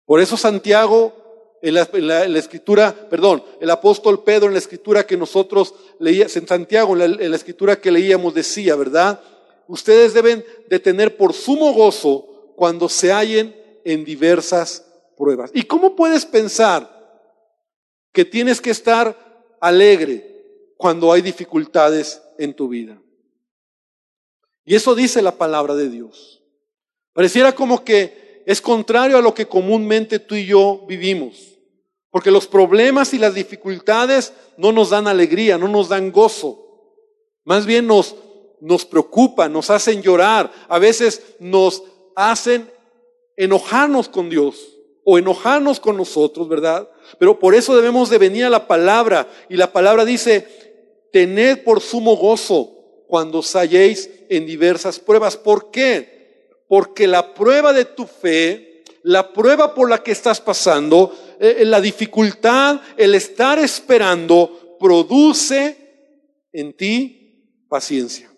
Por 0.06 0.22
eso 0.22 0.38
Santiago 0.38 1.60
en 1.64 1.74
la, 1.74 2.38
escritura, 2.38 2.94
perdón, 3.10 3.44
el 3.60 3.72
apóstol 3.72 4.24
Pedro 4.24 4.48
en 4.48 4.54
la 4.54 4.60
escritura 4.60 5.08
que 5.08 5.18
nosotros 5.18 5.74
leíamos, 5.98 6.36
en 6.38 6.48
Santiago, 6.48 6.94
en 6.94 7.00
la, 7.00 7.06
en 7.06 7.32
la, 7.32 7.38
escritura 7.38 7.82
que 7.82 7.90
leíamos 7.90 8.36
decía, 8.36 8.76
¿verdad? 8.76 9.20
Ustedes 9.68 10.14
deben 10.14 10.46
de 10.70 10.78
tener 10.78 11.18
por 11.18 11.34
sumo 11.34 11.74
gozo 11.74 12.54
cuando 12.56 12.88
se 12.88 13.12
hallen 13.12 13.63
en 13.86 14.06
diversas 14.06 14.86
pruebas. 15.18 15.52
¿Y 15.54 15.64
cómo 15.64 15.96
puedes 15.96 16.26
pensar 16.26 16.90
que 18.12 18.26
tienes 18.26 18.62
que 18.62 18.72
estar 18.72 19.56
alegre 19.60 20.74
cuando 20.78 21.12
hay 21.12 21.22
dificultades 21.22 22.22
en 22.38 22.54
tu 22.54 22.68
vida? 22.68 23.02
Y 24.66 24.76
eso 24.76 24.96
dice 24.96 25.22
la 25.22 25.38
palabra 25.38 25.76
de 25.76 25.90
Dios. 25.90 26.44
Pareciera 27.14 27.54
como 27.54 27.84
que 27.84 28.44
es 28.46 28.62
contrario 28.62 29.18
a 29.18 29.22
lo 29.22 29.34
que 29.34 29.48
comúnmente 29.48 30.20
tú 30.20 30.36
y 30.36 30.46
yo 30.46 30.86
vivimos. 30.88 31.54
Porque 32.10 32.32
los 32.32 32.48
problemas 32.48 33.14
y 33.14 33.18
las 33.18 33.34
dificultades 33.34 34.34
no 34.58 34.72
nos 34.72 34.92
dan 34.92 35.08
alegría, 35.08 35.58
no 35.58 35.68
nos 35.68 35.90
dan 35.90 36.12
gozo. 36.12 36.60
Más 37.44 37.66
bien 37.66 37.88
nos, 37.88 38.16
nos 38.62 38.86
preocupan, 38.86 39.52
nos 39.52 39.70
hacen 39.70 40.02
llorar, 40.02 40.52
a 40.70 40.80
veces 40.80 41.24
nos 41.40 41.84
hacen 42.16 42.70
enojarnos 43.38 44.10
con 44.10 44.30
Dios 44.30 44.74
o 45.04 45.18
enojarnos 45.18 45.80
con 45.80 45.98
nosotros, 45.98 46.48
¿verdad? 46.48 46.90
Pero 47.20 47.40
por 47.40 47.56
eso 47.56 47.76
debemos 47.76 48.10
de 48.10 48.18
venir 48.18 48.46
a 48.46 48.50
la 48.50 48.68
palabra 48.68 49.28
y 49.50 49.58
la 49.58 49.72
palabra 49.72 50.06
dice, 50.06 50.48
tened 51.12 51.64
por 51.64 51.82
sumo 51.82 52.16
gozo 52.16 53.06
cuando 53.08 53.40
os 53.40 53.56
halléis 53.56 54.10
en 54.30 54.46
diversas 54.46 55.00
pruebas. 55.00 55.38
¿Por 55.38 55.72
qué? 55.72 56.46
Porque 56.68 57.08
la 57.08 57.34
prueba 57.34 57.74
de 57.74 57.86
tu 57.86 58.06
fe, 58.06 58.84
la 59.04 59.34
prueba 59.34 59.76
por 59.76 59.90
la 59.90 60.02
que 60.02 60.12
estás 60.12 60.40
pasando, 60.40 61.16
eh, 61.40 61.58
eh, 61.60 61.66
la 61.66 61.82
dificultad, 61.82 62.82
el 62.98 63.16
estar 63.16 63.60
esperando, 63.60 64.78
produce 64.80 65.78
en 66.52 66.74
ti 66.74 67.66
paciencia. 67.68 68.32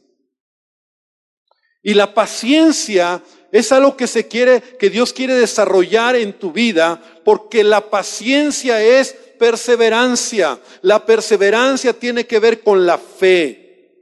Y 1.82 1.94
la 1.94 2.14
paciencia 2.14 3.24
es 3.56 3.72
algo 3.72 3.96
que 3.96 4.06
se 4.06 4.28
quiere, 4.28 4.60
que 4.78 4.90
Dios 4.90 5.14
quiere 5.14 5.34
desarrollar 5.34 6.18
en 6.18 6.34
tu 6.34 6.52
vida, 6.52 7.02
porque 7.24 7.64
la 7.64 7.90
paciencia 7.90 8.84
es 8.84 9.16
perseverancia. 9.40 10.60
La 10.82 11.06
perseverancia 11.06 11.94
tiene 11.94 12.28
que 12.28 12.40
ver 12.40 12.60
con 12.60 12.86
la 12.86 12.98
fe, 12.98 13.94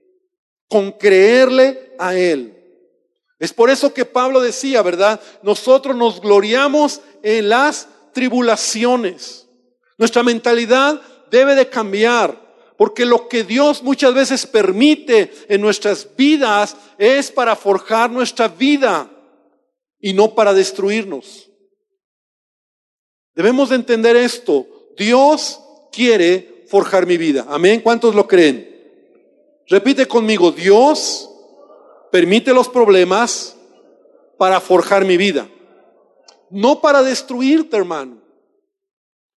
con 0.67 0.93
creerle 0.93 1.93
a 2.00 2.15
Él. 2.15 2.57
Es 3.38 3.53
por 3.53 3.69
eso 3.69 3.93
que 3.93 4.05
Pablo 4.05 4.41
decía, 4.41 4.81
¿verdad? 4.81 5.22
Nosotros 5.43 5.95
nos 5.95 6.19
gloriamos 6.19 7.01
en 7.22 7.48
las 7.48 7.88
tribulaciones. 8.12 9.45
Nuestra 10.00 10.24
mentalidad 10.24 11.00
debe 11.29 11.53
de 11.53 11.69
cambiar. 11.69 12.41
Porque 12.75 13.05
lo 13.05 13.27
que 13.27 13.43
Dios 13.43 13.83
muchas 13.83 14.15
veces 14.15 14.48
permite 14.48 15.31
en 15.48 15.62
nuestras 15.62 16.07
vidas 16.17 16.75
es 16.98 17.31
para 17.31 17.55
forjar 17.55 18.10
nuestra 18.10 18.48
vida 18.48 19.12
y 20.03 20.12
no 20.12 20.36
para 20.36 20.53
destruirnos. 20.53 21.50
Debemos 23.33 23.69
de 23.69 23.77
entender 23.77 24.17
esto. 24.17 24.67
Dios 24.98 25.62
quiere 25.93 26.65
forjar 26.67 27.07
mi 27.07 27.15
vida. 27.15 27.45
Amén. 27.48 27.79
¿Cuántos 27.79 28.13
lo 28.13 28.27
creen? 28.27 28.69
Repite 29.69 30.05
conmigo, 30.05 30.51
Dios 30.51 31.29
permite 32.12 32.53
los 32.53 32.67
problemas 32.67 33.55
para 34.38 34.60
forjar 34.60 35.05
mi 35.05 35.15
vida. 35.15 35.50
No 36.50 36.81
para 36.81 37.01
destruirte, 37.01 37.77
hermano. 37.77 38.22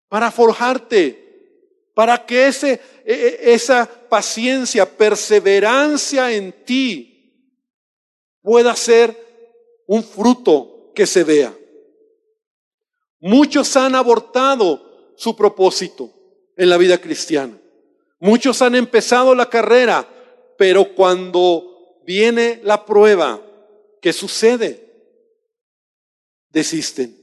Para 0.08 0.30
forjarte. 0.30 1.20
Para 1.92 2.24
que 2.24 2.46
ese, 2.46 2.80
e, 3.04 3.12
e, 3.12 3.52
esa 3.52 3.86
paciencia, 4.08 4.86
perseverancia 4.96 6.32
en 6.32 6.52
ti 6.64 7.10
pueda 8.40 8.74
ser 8.74 9.23
un 9.86 10.02
fruto 10.02 10.92
que 10.94 11.06
se 11.06 11.24
vea. 11.24 11.56
Muchos 13.20 13.76
han 13.76 13.94
abortado 13.94 15.14
su 15.16 15.34
propósito 15.34 16.10
en 16.56 16.68
la 16.68 16.76
vida 16.76 16.98
cristiana. 16.98 17.58
Muchos 18.18 18.62
han 18.62 18.74
empezado 18.74 19.34
la 19.34 19.48
carrera, 19.48 20.08
pero 20.56 20.94
cuando 20.94 22.00
viene 22.06 22.60
la 22.62 22.84
prueba, 22.84 23.40
¿qué 24.00 24.12
sucede? 24.12 24.84
Desisten. 26.50 27.16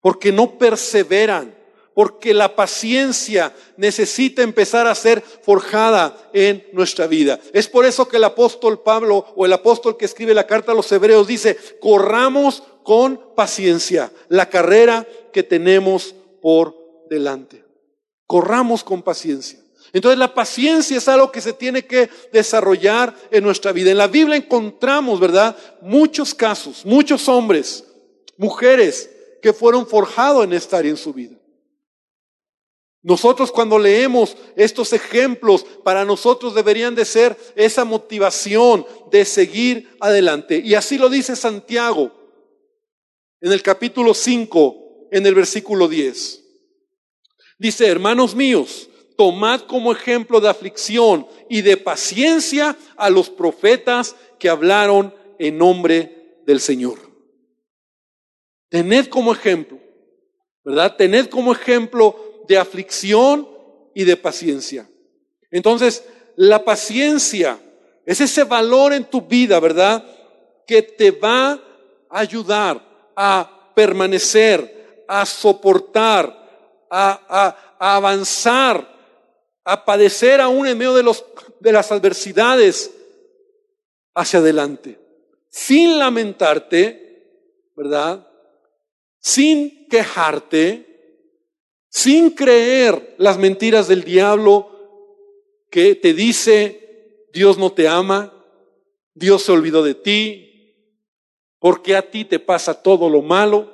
Porque 0.00 0.32
no 0.32 0.58
perseveran. 0.58 1.56
Porque 1.94 2.32
la 2.32 2.54
paciencia 2.54 3.52
necesita 3.76 4.42
empezar 4.42 4.86
a 4.86 4.94
ser 4.94 5.20
forjada 5.20 6.16
en 6.32 6.64
nuestra 6.72 7.06
vida. 7.06 7.40
Es 7.52 7.68
por 7.68 7.84
eso 7.84 8.08
que 8.08 8.16
el 8.16 8.24
apóstol 8.24 8.82
Pablo 8.82 9.26
o 9.36 9.44
el 9.44 9.52
apóstol 9.52 9.96
que 9.96 10.04
escribe 10.04 10.32
la 10.32 10.46
carta 10.46 10.72
a 10.72 10.74
los 10.74 10.90
hebreos 10.92 11.26
dice, 11.26 11.56
corramos 11.80 12.62
con 12.82 13.34
paciencia 13.34 14.10
la 14.28 14.48
carrera 14.48 15.06
que 15.32 15.42
tenemos 15.42 16.14
por 16.40 16.74
delante. 17.08 17.64
Corramos 18.26 18.84
con 18.84 19.02
paciencia. 19.02 19.60
Entonces 19.92 20.18
la 20.18 20.34
paciencia 20.34 20.96
es 20.96 21.08
algo 21.08 21.32
que 21.32 21.40
se 21.40 21.52
tiene 21.52 21.84
que 21.84 22.08
desarrollar 22.32 23.14
en 23.30 23.42
nuestra 23.42 23.72
vida. 23.72 23.90
En 23.90 23.98
la 23.98 24.06
Biblia 24.06 24.36
encontramos, 24.36 25.18
¿verdad? 25.18 25.56
Muchos 25.80 26.34
casos, 26.34 26.86
muchos 26.86 27.28
hombres, 27.28 27.84
mujeres 28.36 29.10
que 29.42 29.52
fueron 29.52 29.86
forjados 29.86 30.44
en 30.44 30.52
esta 30.52 30.78
área 30.78 30.90
en 30.90 30.96
su 30.96 31.12
vida. 31.12 31.36
Nosotros 33.02 33.50
cuando 33.50 33.78
leemos 33.78 34.36
estos 34.56 34.92
ejemplos, 34.92 35.64
para 35.84 36.04
nosotros 36.04 36.54
deberían 36.54 36.94
de 36.94 37.06
ser 37.06 37.36
esa 37.56 37.84
motivación 37.84 38.86
de 39.10 39.24
seguir 39.24 39.96
adelante. 40.00 40.60
Y 40.62 40.74
así 40.74 40.98
lo 40.98 41.08
dice 41.08 41.34
Santiago 41.34 42.12
en 43.40 43.52
el 43.52 43.62
capítulo 43.62 44.12
5, 44.12 45.08
en 45.12 45.26
el 45.26 45.34
versículo 45.34 45.88
10. 45.88 46.44
Dice, 47.58 47.86
hermanos 47.86 48.34
míos, 48.34 48.88
tomad 49.16 49.62
como 49.62 49.92
ejemplo 49.92 50.40
de 50.40 50.48
aflicción 50.48 51.26
y 51.48 51.62
de 51.62 51.78
paciencia 51.78 52.76
a 52.96 53.08
los 53.08 53.30
profetas 53.30 54.14
que 54.38 54.50
hablaron 54.50 55.14
en 55.38 55.56
nombre 55.56 56.40
del 56.46 56.60
Señor. 56.60 56.98
Tened 58.68 59.08
como 59.08 59.32
ejemplo, 59.32 59.78
¿verdad? 60.64 60.96
Tened 60.96 61.28
como 61.28 61.52
ejemplo 61.52 62.29
de 62.50 62.58
aflicción 62.58 63.48
y 63.94 64.02
de 64.02 64.16
paciencia. 64.16 64.90
Entonces, 65.52 66.02
la 66.34 66.64
paciencia 66.64 67.60
es 68.04 68.20
ese 68.20 68.42
valor 68.42 68.92
en 68.92 69.04
tu 69.04 69.22
vida, 69.22 69.60
¿verdad? 69.60 70.04
Que 70.66 70.82
te 70.82 71.12
va 71.12 71.52
a 71.52 72.18
ayudar 72.18 72.84
a 73.14 73.72
permanecer, 73.76 75.04
a 75.06 75.24
soportar, 75.24 76.88
a, 76.90 77.76
avanzar, 77.78 78.98
a 79.64 79.84
padecer 79.84 80.40
aún 80.40 80.66
en 80.66 80.76
medio 80.76 80.94
de, 80.94 81.04
los, 81.04 81.24
de 81.60 81.70
las 81.70 81.92
adversidades 81.92 82.90
hacia 84.12 84.40
adelante, 84.40 84.98
sin 85.50 86.00
lamentarte, 86.00 87.70
¿verdad? 87.76 88.26
Sin 89.20 89.86
quejarte, 89.86 90.89
sin 91.90 92.30
creer 92.30 93.14
las 93.18 93.36
mentiras 93.36 93.88
del 93.88 94.04
diablo 94.04 94.70
que 95.70 95.94
te 95.94 96.14
dice, 96.14 97.26
Dios 97.32 97.58
no 97.58 97.72
te 97.72 97.88
ama, 97.88 98.32
Dios 99.14 99.42
se 99.42 99.52
olvidó 99.52 99.82
de 99.82 99.94
ti, 99.94 100.50
porque 101.58 101.96
a 101.96 102.10
ti 102.10 102.24
te 102.24 102.38
pasa 102.38 102.82
todo 102.82 103.10
lo 103.10 103.22
malo. 103.22 103.70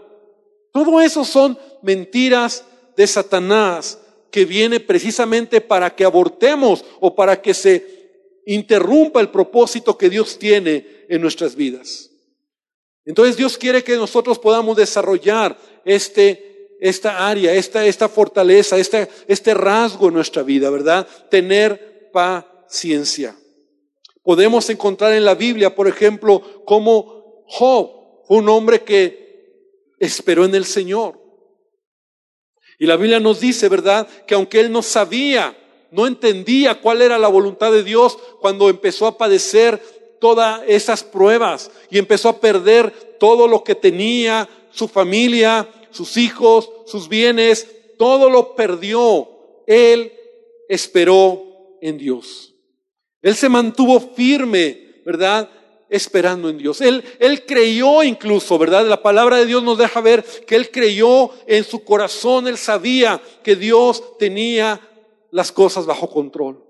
Todo 0.72 1.00
eso 1.00 1.24
son 1.24 1.58
mentiras 1.82 2.64
de 2.96 3.06
Satanás 3.06 4.00
que 4.30 4.44
viene 4.44 4.80
precisamente 4.80 5.60
para 5.60 5.94
que 5.94 6.04
abortemos 6.04 6.84
o 7.00 7.14
para 7.14 7.40
que 7.40 7.54
se 7.54 8.42
interrumpa 8.46 9.20
el 9.20 9.30
propósito 9.30 9.96
que 9.96 10.10
Dios 10.10 10.38
tiene 10.38 11.04
en 11.08 11.20
nuestras 11.20 11.54
vidas. 11.54 12.10
Entonces 13.04 13.36
Dios 13.36 13.56
quiere 13.56 13.84
que 13.84 13.96
nosotros 13.96 14.38
podamos 14.38 14.76
desarrollar 14.76 15.56
este, 15.84 16.55
esta 16.80 17.28
área, 17.28 17.52
esta, 17.54 17.86
esta 17.86 18.08
fortaleza, 18.08 18.76
este, 18.76 19.08
este 19.28 19.54
rasgo 19.54 20.08
en 20.08 20.14
nuestra 20.14 20.42
vida, 20.42 20.70
¿verdad? 20.70 21.06
Tener 21.30 22.10
paciencia. 22.12 23.36
Podemos 24.22 24.68
encontrar 24.70 25.12
en 25.12 25.24
la 25.24 25.34
Biblia, 25.34 25.74
por 25.74 25.88
ejemplo, 25.88 26.62
cómo 26.64 27.44
Job 27.46 28.24
fue 28.26 28.38
un 28.38 28.48
hombre 28.48 28.82
que 28.82 29.94
esperó 29.98 30.44
en 30.44 30.54
el 30.54 30.64
Señor. 30.64 31.20
Y 32.78 32.86
la 32.86 32.96
Biblia 32.96 33.20
nos 33.20 33.40
dice, 33.40 33.68
¿verdad? 33.68 34.06
Que 34.26 34.34
aunque 34.34 34.60
él 34.60 34.70
no 34.70 34.82
sabía, 34.82 35.56
no 35.90 36.06
entendía 36.06 36.80
cuál 36.80 37.00
era 37.02 37.18
la 37.18 37.28
voluntad 37.28 37.72
de 37.72 37.82
Dios 37.82 38.18
cuando 38.40 38.68
empezó 38.68 39.06
a 39.06 39.16
padecer 39.16 39.80
todas 40.20 40.62
esas 40.66 41.02
pruebas 41.02 41.70
y 41.90 41.98
empezó 41.98 42.28
a 42.28 42.40
perder 42.40 42.90
todo 43.18 43.48
lo 43.48 43.64
que 43.64 43.74
tenía, 43.74 44.48
su 44.72 44.88
familia, 44.88 45.68
sus 45.96 46.16
hijos, 46.16 46.70
sus 46.86 47.08
bienes, 47.08 47.66
todo 47.98 48.30
lo 48.30 48.54
perdió. 48.54 49.28
Él 49.66 50.12
esperó 50.68 51.78
en 51.80 51.98
Dios. 51.98 52.54
Él 53.22 53.34
se 53.34 53.48
mantuvo 53.48 53.98
firme, 54.00 55.02
¿verdad? 55.04 55.50
esperando 55.88 56.48
en 56.48 56.58
Dios. 56.58 56.80
Él, 56.80 57.04
él 57.18 57.44
creyó 57.46 58.02
incluso, 58.02 58.58
¿verdad? 58.58 58.86
La 58.86 59.02
palabra 59.02 59.36
de 59.36 59.46
Dios 59.46 59.62
nos 59.62 59.78
deja 59.78 60.00
ver 60.00 60.24
que 60.24 60.56
él 60.56 60.70
creyó 60.70 61.30
en 61.46 61.64
su 61.64 61.84
corazón, 61.84 62.48
él 62.48 62.58
sabía 62.58 63.20
que 63.42 63.56
Dios 63.56 64.18
tenía 64.18 64.80
las 65.30 65.52
cosas 65.52 65.86
bajo 65.86 66.10
control. 66.10 66.62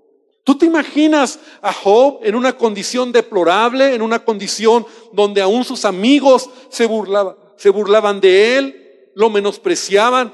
¿Tú 0.43 0.57
te 0.57 0.65
imaginas 0.65 1.39
a 1.61 1.73
Job 1.73 2.19
en 2.23 2.35
una 2.35 2.57
condición 2.57 3.11
deplorable, 3.11 3.93
en 3.93 4.01
una 4.01 4.23
condición 4.23 4.85
donde 5.11 5.41
aún 5.41 5.65
sus 5.65 5.83
amigos 5.83 6.49
se 6.69 6.85
burlaban, 6.85 7.35
se 7.57 7.69
burlaban 7.69 8.21
de 8.21 8.57
él, 8.57 8.86
lo 9.17 9.31
menospreciaban 9.31 10.31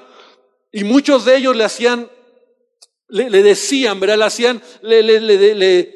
y 0.69 0.83
muchos 0.83 1.23
de 1.23 1.37
ellos 1.37 1.55
le 1.55 1.63
hacían, 1.63 2.11
le, 3.07 3.29
decían, 3.41 3.97
¿verdad? 3.97 4.17
Le 4.17 4.23
hacían, 4.25 4.61
le, 4.81 5.01
le, 5.01 5.89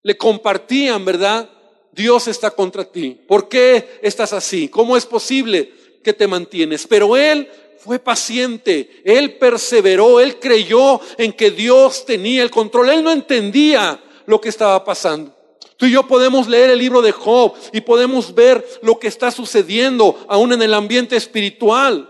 le, 0.00 0.16
compartían, 0.16 1.04
¿verdad? 1.04 1.50
Dios 1.90 2.28
está 2.28 2.52
contra 2.52 2.84
ti. 2.84 3.20
¿Por 3.26 3.48
qué 3.48 3.98
estás 4.00 4.32
así? 4.32 4.68
¿Cómo 4.68 4.96
es 4.96 5.04
posible 5.06 5.72
que 6.04 6.12
te 6.12 6.28
mantienes? 6.28 6.86
Pero 6.86 7.16
él 7.16 7.50
fue 7.78 7.98
paciente, 7.98 9.02
él 9.04 9.38
perseveró, 9.38 10.20
él 10.20 10.38
creyó 10.38 11.00
en 11.18 11.32
que 11.32 11.50
Dios 11.50 12.06
tenía 12.06 12.44
el 12.44 12.50
control. 12.52 12.90
Él 12.90 13.02
no 13.02 13.10
entendía 13.10 14.00
lo 14.26 14.40
que 14.40 14.50
estaba 14.50 14.84
pasando. 14.84 15.36
Tú 15.76 15.86
y 15.86 15.92
yo 15.92 16.06
podemos 16.06 16.48
leer 16.48 16.70
el 16.70 16.78
libro 16.78 17.02
de 17.02 17.12
Job 17.12 17.54
y 17.72 17.80
podemos 17.80 18.34
ver 18.34 18.64
lo 18.82 18.98
que 18.98 19.08
está 19.08 19.30
sucediendo 19.30 20.24
aún 20.28 20.52
en 20.52 20.62
el 20.62 20.74
ambiente 20.74 21.16
espiritual. 21.16 22.08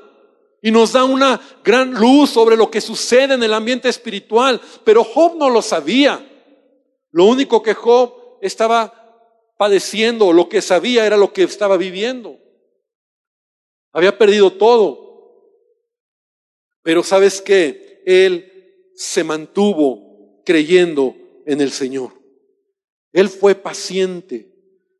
Y 0.60 0.70
nos 0.70 0.92
da 0.92 1.04
una 1.04 1.40
gran 1.64 1.92
luz 1.94 2.30
sobre 2.30 2.56
lo 2.56 2.70
que 2.70 2.80
sucede 2.80 3.34
en 3.34 3.42
el 3.42 3.52
ambiente 3.52 3.88
espiritual. 3.88 4.60
Pero 4.84 5.02
Job 5.02 5.36
no 5.36 5.50
lo 5.50 5.60
sabía. 5.60 6.24
Lo 7.10 7.24
único 7.24 7.62
que 7.62 7.74
Job 7.74 8.38
estaba 8.40 8.92
padeciendo, 9.58 10.32
lo 10.32 10.48
que 10.48 10.62
sabía 10.62 11.06
era 11.06 11.16
lo 11.16 11.32
que 11.32 11.42
estaba 11.42 11.76
viviendo. 11.76 12.38
Había 13.92 14.16
perdido 14.16 14.52
todo. 14.52 15.02
Pero 16.82 17.02
sabes 17.02 17.40
qué? 17.40 18.02
Él 18.06 18.90
se 18.94 19.24
mantuvo 19.24 20.42
creyendo 20.44 21.14
en 21.46 21.60
el 21.60 21.70
Señor. 21.70 22.21
Él 23.12 23.28
fue 23.28 23.54
paciente. 23.54 24.48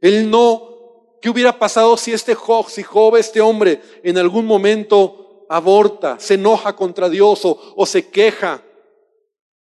Él 0.01 0.31
no, 0.31 1.19
¿qué 1.21 1.31
hubiera 1.31 1.59
pasado 1.59 1.97
si 1.97 2.13
este 2.13 2.35
Job, 2.35 2.69
si 2.69 2.83
Job, 2.83 3.17
este 3.17 3.41
hombre, 3.41 3.81
en 4.03 4.19
algún 4.19 4.47
momento 4.47 5.47
aborta, 5.49 6.19
se 6.19 6.35
enoja 6.35 6.75
contra 6.75 7.09
Dios 7.09 7.45
o, 7.45 7.59
o 7.77 7.87
se 7.87 8.09
queja 8.09 8.63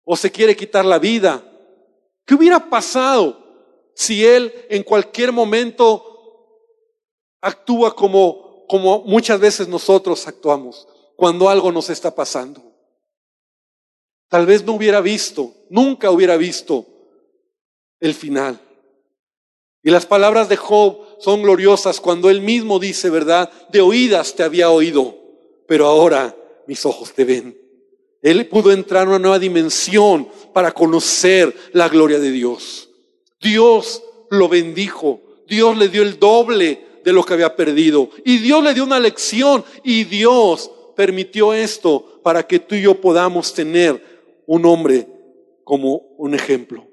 o 0.04 0.16
se 0.16 0.30
quiere 0.30 0.56
quitar 0.56 0.84
la 0.84 0.98
vida? 0.98 1.42
¿Qué 2.26 2.34
hubiera 2.34 2.70
pasado? 2.70 3.44
si 3.94 4.26
Él 4.26 4.52
en 4.68 4.82
cualquier 4.82 5.32
momento 5.32 6.04
actúa 7.40 7.94
como, 7.94 8.66
como 8.68 9.02
muchas 9.04 9.40
veces 9.40 9.68
nosotros 9.68 10.26
actuamos. 10.26 10.88
cuando 11.16 11.48
algo 11.48 11.70
nos 11.70 11.90
está 11.90 12.12
pasando. 12.12 12.60
Tal 14.28 14.46
vez 14.46 14.64
no 14.64 14.72
hubiera 14.72 15.00
visto, 15.00 15.54
nunca 15.70 16.10
hubiera 16.10 16.36
visto 16.36 16.84
el 18.06 18.14
final. 18.14 18.60
Y 19.82 19.90
las 19.90 20.06
palabras 20.06 20.48
de 20.48 20.56
Job 20.56 20.98
son 21.18 21.42
gloriosas 21.42 22.00
cuando 22.00 22.30
él 22.30 22.40
mismo 22.40 22.78
dice, 22.78 23.10
¿verdad? 23.10 23.50
De 23.70 23.80
oídas 23.80 24.34
te 24.34 24.42
había 24.42 24.70
oído, 24.70 25.16
pero 25.66 25.86
ahora 25.86 26.34
mis 26.66 26.84
ojos 26.86 27.12
te 27.12 27.24
ven. 27.24 27.58
Él 28.22 28.46
pudo 28.46 28.72
entrar 28.72 29.06
a 29.06 29.10
una 29.10 29.18
nueva 29.18 29.38
dimensión 29.38 30.28
para 30.52 30.72
conocer 30.72 31.54
la 31.72 31.88
gloria 31.88 32.18
de 32.18 32.30
Dios. 32.30 32.88
Dios 33.40 34.02
lo 34.30 34.48
bendijo, 34.48 35.20
Dios 35.46 35.76
le 35.76 35.88
dio 35.88 36.02
el 36.02 36.18
doble 36.18 36.86
de 37.04 37.12
lo 37.12 37.22
que 37.22 37.34
había 37.34 37.54
perdido 37.54 38.08
y 38.24 38.38
Dios 38.38 38.64
le 38.64 38.72
dio 38.72 38.84
una 38.84 38.98
lección 38.98 39.62
y 39.82 40.04
Dios 40.04 40.70
permitió 40.96 41.52
esto 41.52 42.20
para 42.22 42.46
que 42.46 42.58
tú 42.58 42.74
y 42.74 42.82
yo 42.82 43.00
podamos 43.00 43.52
tener 43.52 44.02
un 44.46 44.64
hombre 44.64 45.06
como 45.62 46.14
un 46.16 46.34
ejemplo, 46.34 46.86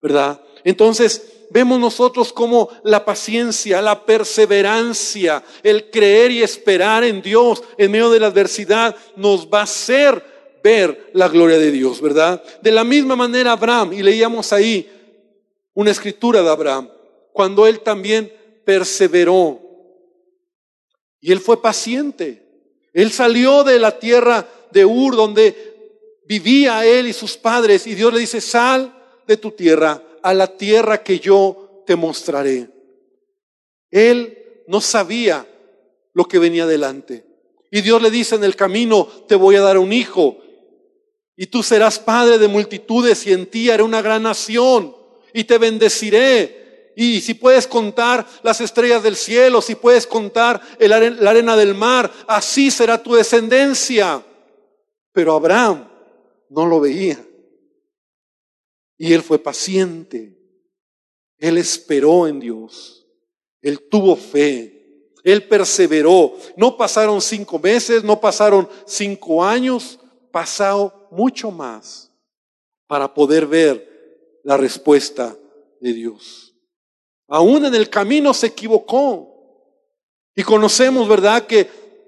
¿verdad? 0.00 0.40
Entonces, 0.64 1.22
vemos 1.50 1.78
nosotros 1.78 2.32
como 2.32 2.68
la 2.84 3.04
paciencia, 3.04 3.80
la 3.80 4.04
perseverancia, 4.04 5.42
el 5.62 5.90
creer 5.90 6.30
y 6.30 6.42
esperar 6.42 7.04
en 7.04 7.22
Dios 7.22 7.62
en 7.76 7.90
medio 7.90 8.10
de 8.10 8.20
la 8.20 8.26
adversidad 8.28 8.94
nos 9.16 9.48
va 9.48 9.60
a 9.60 9.64
hacer 9.64 10.22
ver 10.62 11.10
la 11.14 11.28
gloria 11.28 11.58
de 11.58 11.70
Dios, 11.70 12.00
¿verdad? 12.00 12.42
De 12.62 12.70
la 12.70 12.84
misma 12.84 13.16
manera 13.16 13.52
Abraham, 13.52 13.92
y 13.92 14.02
leíamos 14.02 14.52
ahí 14.52 14.90
una 15.74 15.90
escritura 15.90 16.42
de 16.42 16.50
Abraham, 16.50 16.90
cuando 17.32 17.66
él 17.66 17.80
también 17.80 18.32
perseveró 18.64 19.60
y 21.20 21.32
él 21.32 21.40
fue 21.40 21.62
paciente. 21.62 22.44
Él 22.92 23.12
salió 23.12 23.64
de 23.64 23.78
la 23.78 23.98
tierra 23.98 24.46
de 24.70 24.84
Ur, 24.84 25.16
donde 25.16 26.20
vivía 26.26 26.84
él 26.84 27.06
y 27.06 27.12
sus 27.12 27.36
padres, 27.36 27.86
y 27.86 27.94
Dios 27.94 28.12
le 28.12 28.20
dice, 28.20 28.40
sal 28.40 28.97
de 29.28 29.36
tu 29.36 29.52
tierra 29.52 30.02
a 30.22 30.34
la 30.34 30.56
tierra 30.56 31.04
que 31.04 31.20
yo 31.20 31.84
te 31.86 31.94
mostraré. 31.94 32.68
Él 33.90 34.62
no 34.66 34.80
sabía 34.80 35.46
lo 36.14 36.24
que 36.24 36.38
venía 36.38 36.66
delante. 36.66 37.24
Y 37.70 37.82
Dios 37.82 38.02
le 38.02 38.10
dice 38.10 38.34
en 38.34 38.44
el 38.44 38.56
camino, 38.56 39.06
te 39.28 39.36
voy 39.36 39.56
a 39.56 39.60
dar 39.60 39.78
un 39.78 39.92
hijo. 39.92 40.38
Y 41.36 41.46
tú 41.46 41.62
serás 41.62 41.98
padre 41.98 42.38
de 42.38 42.48
multitudes 42.48 43.26
y 43.26 43.32
en 43.32 43.46
ti 43.46 43.70
haré 43.70 43.82
una 43.82 44.02
gran 44.02 44.22
nación. 44.22 44.96
Y 45.34 45.44
te 45.44 45.58
bendeciré. 45.58 46.94
Y 46.96 47.20
si 47.20 47.34
puedes 47.34 47.66
contar 47.66 48.26
las 48.42 48.60
estrellas 48.62 49.02
del 49.02 49.14
cielo, 49.14 49.60
si 49.60 49.74
puedes 49.74 50.06
contar 50.06 50.60
la 50.80 50.96
arena 51.30 51.56
del 51.56 51.74
mar, 51.74 52.10
así 52.26 52.70
será 52.70 53.02
tu 53.02 53.14
descendencia. 53.14 54.22
Pero 55.12 55.34
Abraham 55.34 55.86
no 56.48 56.66
lo 56.66 56.80
veía. 56.80 57.22
Y 58.98 59.12
él 59.12 59.22
fue 59.22 59.38
paciente. 59.38 60.36
Él 61.38 61.56
esperó 61.56 62.26
en 62.26 62.40
Dios. 62.40 63.06
Él 63.62 63.88
tuvo 63.88 64.16
fe. 64.16 65.12
Él 65.22 65.46
perseveró. 65.46 66.34
No 66.56 66.76
pasaron 66.76 67.20
cinco 67.20 67.58
meses, 67.58 68.02
no 68.02 68.20
pasaron 68.20 68.68
cinco 68.84 69.44
años, 69.44 69.98
pasado 70.32 71.08
mucho 71.10 71.50
más 71.50 72.10
para 72.86 73.12
poder 73.12 73.46
ver 73.46 74.40
la 74.42 74.56
respuesta 74.56 75.36
de 75.80 75.92
Dios. 75.92 76.54
Aún 77.28 77.66
en 77.66 77.74
el 77.74 77.90
camino 77.90 78.32
se 78.32 78.48
equivocó. 78.48 79.34
Y 80.34 80.42
conocemos, 80.42 81.08
¿verdad?, 81.08 81.46
que 81.46 81.64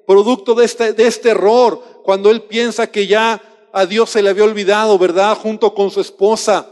producto 0.07 0.55
de 0.55 0.64
este, 0.64 0.92
de 0.92 1.07
este 1.07 1.31
error, 1.31 2.03
cuando 2.03 2.31
él 2.31 2.42
piensa 2.42 2.90
que 2.90 3.07
ya 3.07 3.40
a 3.72 3.87
Dios 3.87 4.11
se 4.11 4.22
le 4.22 4.31
había 4.31 4.44
olvidado, 4.44 4.98
¿verdad?, 4.98 5.37
junto 5.37 5.74
con 5.74 5.90
su 5.90 6.00
esposa, 6.00 6.68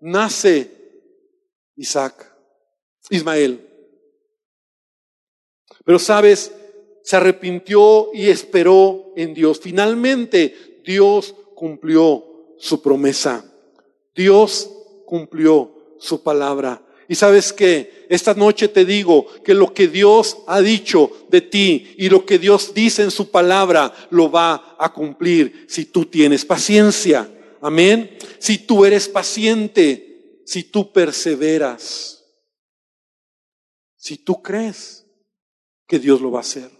nace 0.00 0.70
Isaac, 1.76 2.34
Ismael. 3.10 3.64
Pero 5.84 5.98
sabes, 5.98 6.52
se 7.02 7.16
arrepintió 7.16 8.10
y 8.12 8.28
esperó 8.28 9.12
en 9.16 9.32
Dios. 9.32 9.60
Finalmente 9.60 10.82
Dios 10.84 11.34
cumplió 11.54 12.24
su 12.58 12.82
promesa. 12.82 13.44
Dios 14.14 14.70
cumplió 15.06 15.96
su 15.98 16.22
palabra. 16.22 16.82
Y 17.08 17.14
sabes 17.14 17.52
que 17.54 18.06
esta 18.10 18.34
noche 18.34 18.68
te 18.68 18.84
digo 18.84 19.26
que 19.42 19.54
lo 19.54 19.72
que 19.72 19.88
Dios 19.88 20.38
ha 20.46 20.60
dicho 20.60 21.10
de 21.30 21.40
ti 21.40 21.94
y 21.96 22.10
lo 22.10 22.26
que 22.26 22.38
Dios 22.38 22.74
dice 22.74 23.02
en 23.02 23.10
su 23.10 23.30
palabra 23.30 23.92
lo 24.10 24.30
va 24.30 24.76
a 24.78 24.92
cumplir 24.92 25.64
si 25.68 25.86
tú 25.86 26.04
tienes 26.04 26.44
paciencia. 26.44 27.30
Amén. 27.60 28.16
Si 28.38 28.58
tú 28.58 28.84
eres 28.84 29.08
paciente, 29.08 30.42
si 30.44 30.64
tú 30.64 30.92
perseveras, 30.92 32.24
si 33.96 34.16
tú 34.16 34.42
crees 34.42 35.06
que 35.86 35.98
Dios 35.98 36.20
lo 36.20 36.30
va 36.30 36.38
a 36.38 36.42
hacer. 36.42 36.70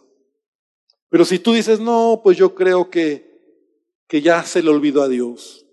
Pero 1.08 1.24
si 1.24 1.38
tú 1.38 1.52
dices, 1.52 1.80
no, 1.80 2.20
pues 2.22 2.36
yo 2.36 2.54
creo 2.54 2.90
que, 2.90 3.40
que 4.06 4.22
ya 4.22 4.42
se 4.44 4.62
le 4.62 4.70
olvidó 4.70 5.02
a 5.02 5.08
Dios. 5.08 5.66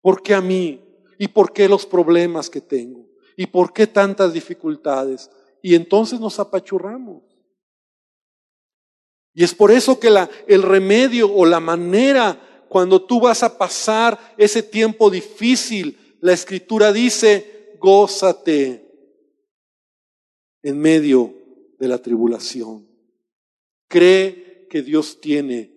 ¿Por 0.00 0.22
qué 0.22 0.34
a 0.34 0.40
mí? 0.40 0.82
¿Y 1.18 1.28
por 1.28 1.52
qué 1.52 1.68
los 1.68 1.86
problemas 1.86 2.48
que 2.48 2.60
tengo? 2.60 3.06
¿Y 3.36 3.46
por 3.46 3.72
qué 3.72 3.86
tantas 3.86 4.32
dificultades? 4.32 5.30
Y 5.62 5.74
entonces 5.74 6.18
nos 6.18 6.38
apachurramos. 6.40 7.22
Y 9.34 9.44
es 9.44 9.54
por 9.54 9.70
eso 9.70 10.00
que 10.00 10.10
la, 10.10 10.28
el 10.48 10.62
remedio 10.62 11.32
o 11.32 11.46
la 11.46 11.60
manera 11.60 12.49
cuando 12.70 13.02
tú 13.02 13.18
vas 13.18 13.42
a 13.42 13.58
pasar 13.58 14.16
ese 14.38 14.62
tiempo 14.62 15.10
difícil, 15.10 15.98
la 16.20 16.32
escritura 16.32 16.92
dice, 16.92 17.74
gózate 17.80 18.88
en 20.62 20.78
medio 20.78 21.34
de 21.80 21.88
la 21.88 21.98
tribulación. 21.98 22.86
Cree 23.88 24.68
que 24.70 24.82
Dios 24.82 25.20
tiene 25.20 25.72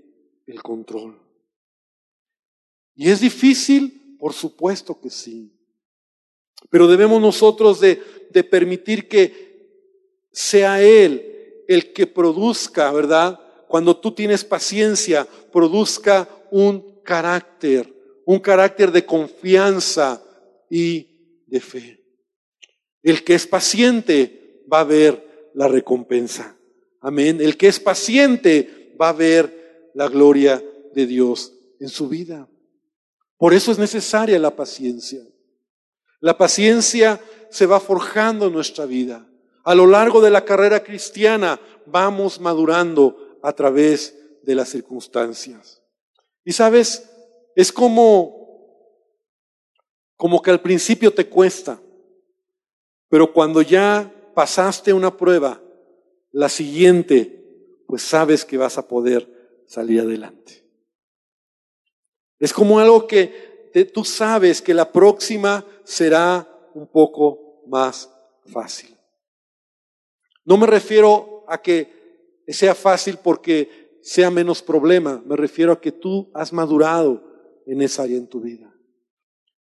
el 0.45 0.61
control. 0.61 1.19
¿Y 2.93 3.09
es 3.09 3.21
difícil? 3.21 4.15
Por 4.19 4.33
supuesto 4.33 5.01
que 5.01 5.09
sí. 5.09 5.51
Pero 6.69 6.87
debemos 6.87 7.19
nosotros 7.19 7.79
de, 7.79 8.03
de 8.29 8.43
permitir 8.43 9.07
que 9.07 10.27
sea 10.31 10.79
Él 10.83 11.65
el 11.67 11.91
que 11.91 12.05
produzca, 12.05 12.91
¿verdad? 12.91 13.39
Cuando 13.67 13.97
tú 13.97 14.11
tienes 14.11 14.45
paciencia, 14.45 15.27
produzca 15.51 16.29
un 16.53 17.01
carácter, 17.03 17.91
un 18.25 18.39
carácter 18.39 18.91
de 18.91 19.03
confianza 19.03 20.23
y 20.69 21.41
de 21.47 21.59
fe. 21.59 22.05
El 23.01 23.23
que 23.23 23.33
es 23.33 23.47
paciente 23.47 24.63
va 24.71 24.81
a 24.81 24.83
ver 24.83 25.49
la 25.55 25.67
recompensa. 25.67 26.55
Amén. 27.01 27.41
El 27.41 27.57
que 27.57 27.67
es 27.67 27.79
paciente 27.79 28.95
va 29.01 29.09
a 29.09 29.13
ver 29.13 29.89
la 29.95 30.07
gloria 30.07 30.63
de 30.93 31.07
Dios 31.07 31.53
en 31.79 31.89
su 31.89 32.07
vida. 32.07 32.47
Por 33.37 33.55
eso 33.55 33.71
es 33.71 33.79
necesaria 33.79 34.37
la 34.37 34.55
paciencia. 34.55 35.21
La 36.19 36.37
paciencia 36.37 37.19
se 37.49 37.65
va 37.65 37.79
forjando 37.79 38.45
en 38.45 38.53
nuestra 38.53 38.85
vida. 38.85 39.27
A 39.63 39.73
lo 39.73 39.87
largo 39.87 40.21
de 40.21 40.29
la 40.29 40.45
carrera 40.45 40.83
cristiana 40.83 41.59
vamos 41.87 42.39
madurando 42.39 43.39
a 43.41 43.53
través 43.53 44.15
de 44.43 44.53
las 44.53 44.69
circunstancias. 44.69 45.82
Y 46.43 46.51
sabes, 46.51 47.09
es 47.55 47.71
como, 47.71 48.87
como 50.17 50.41
que 50.41 50.51
al 50.51 50.61
principio 50.61 51.13
te 51.13 51.27
cuesta, 51.27 51.79
pero 53.09 53.31
cuando 53.31 53.61
ya 53.61 54.11
pasaste 54.33 54.91
una 54.93 55.15
prueba, 55.15 55.61
la 56.31 56.49
siguiente, 56.49 57.83
pues 57.87 58.01
sabes 58.01 58.43
que 58.43 58.57
vas 58.57 58.77
a 58.77 58.87
poder 58.87 59.63
salir 59.67 60.01
adelante. 60.01 60.63
Es 62.39 62.51
como 62.51 62.79
algo 62.79 63.07
que 63.07 63.71
tú 63.93 64.03
sabes 64.03 64.61
que 64.61 64.73
la 64.73 64.91
próxima 64.91 65.65
será 65.83 66.47
un 66.73 66.87
poco 66.87 67.61
más 67.67 68.09
fácil. 68.51 68.97
No 70.43 70.57
me 70.57 70.67
refiero 70.67 71.45
a 71.47 71.61
que 71.61 72.43
sea 72.47 72.75
fácil 72.75 73.17
porque 73.17 73.82
sea 74.03 74.29
menos 74.29 74.61
problema. 74.61 75.23
Me 75.25 75.35
refiero 75.35 75.71
a 75.71 75.81
que 75.81 75.91
tú 75.91 76.29
has 76.33 76.53
madurado 76.53 77.23
en 77.65 77.81
esa 77.81 78.03
área 78.03 78.17
en 78.17 78.27
tu 78.27 78.41
vida. 78.41 78.71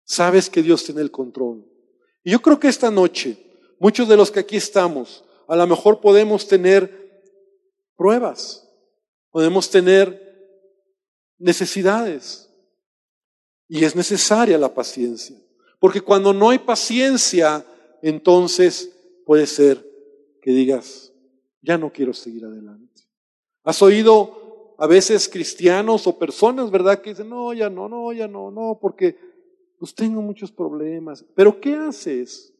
Sabes 0.03 0.49
que 0.49 0.63
Dios 0.63 0.83
tiene 0.83 1.01
el 1.01 1.11
control. 1.11 1.65
Y 2.23 2.31
yo 2.31 2.41
creo 2.41 2.59
que 2.59 2.67
esta 2.67 2.91
noche, 2.91 3.37
muchos 3.79 4.09
de 4.09 4.17
los 4.17 4.31
que 4.31 4.41
aquí 4.41 4.57
estamos, 4.57 5.23
a 5.47 5.55
lo 5.55 5.67
mejor 5.67 6.01
podemos 6.01 6.47
tener 6.47 7.23
pruebas, 7.95 8.67
podemos 9.29 9.69
tener 9.69 10.19
necesidades. 11.37 12.49
Y 13.67 13.85
es 13.85 13.95
necesaria 13.95 14.57
la 14.57 14.73
paciencia. 14.73 15.37
Porque 15.79 16.01
cuando 16.01 16.33
no 16.33 16.49
hay 16.49 16.59
paciencia, 16.59 17.65
entonces 18.01 18.91
puede 19.25 19.45
ser 19.45 19.87
que 20.41 20.51
digas, 20.51 21.13
ya 21.61 21.77
no 21.77 21.91
quiero 21.93 22.13
seguir 22.13 22.43
adelante. 22.43 22.90
¿Has 23.63 23.81
oído 23.81 24.75
a 24.77 24.87
veces 24.87 25.29
cristianos 25.29 26.07
o 26.07 26.17
personas, 26.17 26.71
¿verdad? 26.71 27.01
Que 27.01 27.11
dicen, 27.11 27.29
no, 27.29 27.53
ya 27.53 27.69
no, 27.69 27.87
no, 27.87 28.11
ya 28.13 28.27
no, 28.27 28.49
no, 28.49 28.79
porque 28.81 29.15
pues 29.77 29.93
tengo 29.93 30.21
muchos 30.21 30.51
problemas. 30.51 31.23
Pero 31.35 31.59
¿qué 31.59 31.75
haces? 31.75 32.53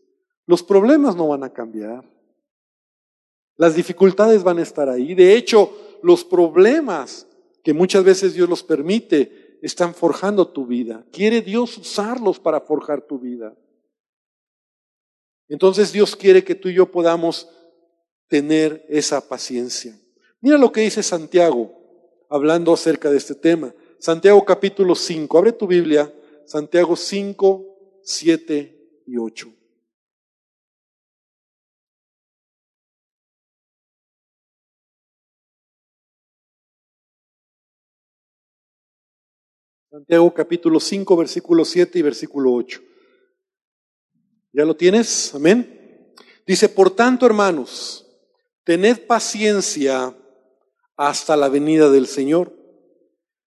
Los 0.45 0.61
problemas 0.61 1.15
no 1.15 1.27
van 1.27 1.43
a 1.43 1.51
cambiar. 1.53 2.03
Las 3.57 3.75
dificultades 3.75 4.43
van 4.43 4.59
a 4.59 4.63
estar 4.63 4.89
ahí. 4.89 5.13
De 5.13 5.35
hecho, 5.35 5.71
los 6.03 6.23
problemas 6.23 7.27
que 7.63 7.73
muchas 7.73 8.03
veces 8.03 8.33
Dios 8.33 8.49
los 8.49 8.63
permite 8.63 9.59
están 9.61 9.93
forjando 9.93 10.47
tu 10.47 10.65
vida. 10.65 11.05
Quiere 11.11 11.41
Dios 11.41 11.77
usarlos 11.77 12.39
para 12.39 12.61
forjar 12.61 13.01
tu 13.01 13.19
vida. 13.19 13.55
Entonces 15.47 15.91
Dios 15.91 16.15
quiere 16.15 16.43
que 16.43 16.55
tú 16.55 16.69
y 16.69 16.73
yo 16.73 16.91
podamos 16.91 17.49
tener 18.27 18.85
esa 18.89 19.27
paciencia. 19.27 20.00
Mira 20.41 20.57
lo 20.57 20.71
que 20.71 20.81
dice 20.81 21.03
Santiago 21.03 21.71
hablando 22.27 22.73
acerca 22.73 23.11
de 23.11 23.17
este 23.17 23.35
tema. 23.35 23.75
Santiago 23.99 24.43
capítulo 24.43 24.95
5. 24.95 25.37
Abre 25.37 25.51
tu 25.51 25.67
Biblia. 25.67 26.11
Santiago 26.45 26.95
5, 26.95 28.01
7 28.01 29.03
y 29.05 29.17
8. 29.17 29.53
Santiago 39.91 40.33
capítulo 40.33 40.79
5, 40.79 41.17
versículo 41.17 41.65
7 41.65 41.99
y 41.99 42.01
versículo 42.01 42.53
8. 42.53 42.81
¿Ya 44.53 44.65
lo 44.65 44.75
tienes? 44.75 45.35
Amén. 45.35 46.15
Dice, 46.47 46.67
por 46.67 46.89
tanto, 46.89 47.27
hermanos, 47.27 48.07
tened 48.63 49.05
paciencia 49.05 50.15
hasta 51.01 51.35
la 51.35 51.49
venida 51.49 51.89
del 51.89 52.05
Señor. 52.05 52.53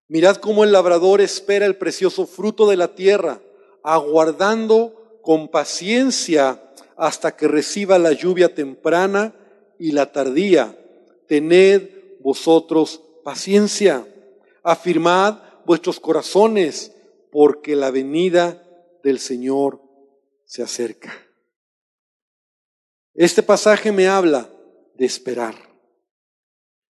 Mirad 0.09 0.39
cómo 0.39 0.65
el 0.65 0.73
labrador 0.73 1.21
espera 1.21 1.67
el 1.67 1.77
precioso 1.77 2.27
fruto 2.27 2.69
de 2.69 2.77
la 2.77 2.97
tierra, 2.97 3.41
aguardando 3.85 5.21
con 5.23 5.47
paciencia 5.47 6.61
hasta 6.97 7.37
que 7.37 7.47
reciba 7.47 7.97
la 8.01 8.11
lluvia 8.11 8.57
temprana 8.57 9.37
y 9.79 9.93
la 9.93 10.11
tardía. 10.11 10.77
Tened 11.29 12.19
vosotros 12.19 13.01
paciencia. 13.23 14.05
Afirmad 14.65 15.39
vuestros 15.65 16.01
corazones, 16.01 16.91
porque 17.31 17.77
la 17.77 17.93
venida 17.93 18.65
del 19.05 19.21
Señor 19.21 19.81
se 20.45 20.65
acerca. 20.65 21.13
Este 23.15 23.45
pasaje 23.45 23.93
me 23.93 24.09
habla 24.09 24.51
de 24.97 25.07
esperar. 25.07 25.74